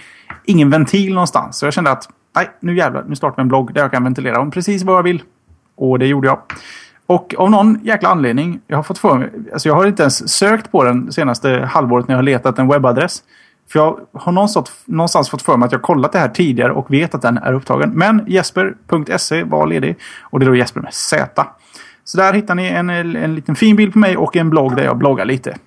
[0.45, 1.57] ingen ventil någonstans.
[1.57, 4.03] Så jag kände att, nej, nu jävlar, nu startar vi en blogg där jag kan
[4.03, 5.21] ventilera om precis vad jag vill.
[5.77, 6.39] Och det gjorde jag.
[7.07, 10.29] Och av någon jäkla anledning, jag har fått för mig, alltså jag har inte ens
[10.29, 13.23] sökt på den senaste halvåret när jag har letat en webbadress.
[13.71, 16.93] För jag har någonstans, någonstans fått för mig att jag kollat det här tidigare och
[16.93, 17.91] vet att den är upptagen.
[17.93, 21.47] Men jesper.se var ledig och det är då Jesper med Z.
[22.03, 24.83] Så där hittar ni en, en liten fin bild på mig och en blogg där
[24.83, 25.57] jag bloggar lite.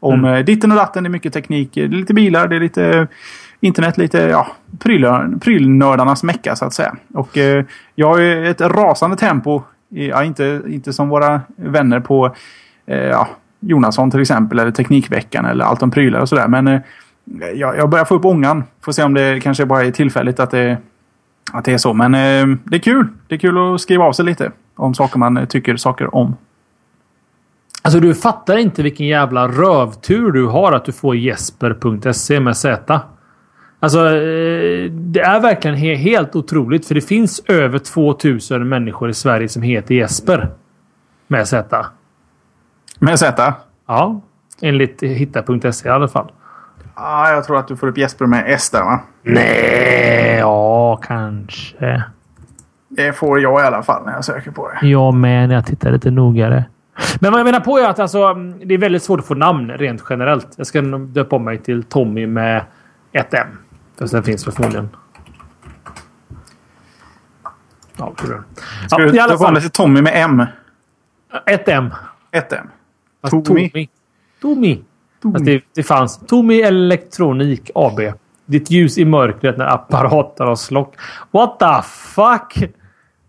[0.00, 0.34] Om mm.
[0.34, 3.08] Eh, ditten och datten, det är mycket teknik, det är lite bilar, det är lite
[3.60, 4.46] internet, lite ja,
[5.40, 6.96] prylnördarnas mecka så att säga.
[7.14, 12.34] Och eh, jag har ju ett rasande tempo Ja, inte, inte som våra vänner på
[12.86, 13.28] eh, ja,
[13.60, 16.48] Jonasson till exempel eller Teknikveckan eller allt om prylar och sådär.
[16.48, 16.80] Men eh,
[17.54, 18.64] jag, jag börjar få upp ångan.
[18.80, 20.78] Får se om det kanske bara är tillfälligt att det,
[21.52, 21.94] att det är så.
[21.94, 23.08] Men eh, det är kul.
[23.26, 26.36] Det är kul att skriva av sig lite om saker man tycker saker om.
[27.82, 33.00] Alltså du fattar inte vilken jävla rövtur du har att du får jesper.se med Z.
[33.80, 36.86] Alltså, eh, det är verkligen helt otroligt.
[36.86, 40.48] För det finns över 2000 människor i Sverige som heter Jesper.
[41.26, 41.86] Med Z.
[42.98, 43.54] Med Z?
[43.86, 44.20] Ja.
[44.62, 46.32] Enligt hitta.se i alla fall.
[46.96, 49.00] Ja, jag tror att du får upp Jesper med S där va?
[49.22, 52.02] Nej, ja kanske.
[52.88, 54.86] Det får jag i alla fall när jag söker på det.
[54.86, 56.64] Jag med när jag tittar lite noggrannare.
[57.20, 58.34] Men vad jag menar på är att alltså,
[58.64, 60.48] det är väldigt svårt att få namn rent generellt.
[60.56, 62.62] Jag ska döpa om mig till Tommy med
[63.12, 63.46] ett M.
[63.98, 64.88] Fast den finns förmodligen.
[67.96, 68.44] Ja, tror jag.
[68.90, 69.60] Ska ja, du ta fall...
[69.60, 70.44] till Tommy med M?
[71.46, 71.94] Ett M.
[72.30, 72.66] Ett M.
[73.30, 73.44] Tommy.
[73.44, 73.88] Tommy.
[74.42, 74.78] Tommy.
[75.22, 75.38] Tommy.
[75.38, 76.18] Det, det fanns.
[76.26, 78.00] Tommy Elektronik AB.
[78.46, 80.94] Ditt ljus i mörkret när apparater har slock.
[81.30, 82.70] What the fuck?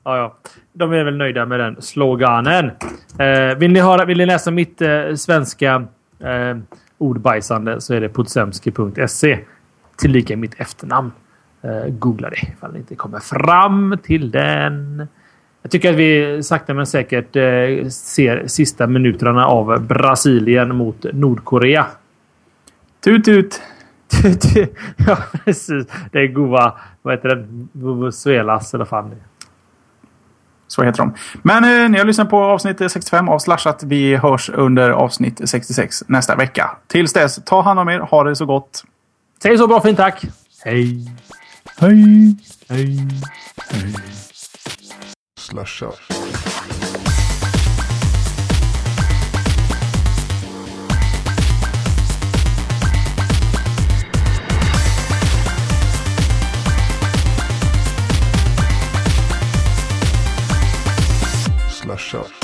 [0.03, 0.35] Ja, ja.
[0.73, 2.71] De är väl nöjda med den sloganen.
[3.19, 5.87] Eh, vill, ni höra, vill ni läsa mitt eh, svenska
[6.19, 6.57] eh,
[6.97, 9.39] ordbajsande så är det podsemski.se
[9.99, 11.11] tillika mitt efternamn.
[11.65, 15.07] Uh, googla det ifall ni inte kommer fram till den.
[15.61, 21.85] Jag tycker att vi sakta men säkert eh, ser sista minuterna av Brasilien mot Nordkorea.
[23.03, 23.61] Tut tut!
[25.07, 25.87] ja, precis.
[26.11, 26.73] Det är goa...
[27.01, 27.47] Vad heter det?
[27.71, 29.15] Vuvuzuelas eller fan.
[30.67, 31.13] Så heter de.
[31.41, 33.83] Men eh, ni har lyssnat på avsnitt 65 av Slashat.
[33.83, 36.69] Vi hörs under avsnitt 66 nästa vecka.
[36.87, 37.99] Tills dess, ta hand om er.
[37.99, 38.83] Ha det så gott.
[39.41, 40.25] Säg så bra fint tack.
[40.63, 41.05] Hej.
[41.77, 42.35] Hej.
[42.69, 43.07] Hej.
[43.69, 43.93] Hej.
[45.39, 45.99] Slashat.
[61.71, 62.38] Slashat.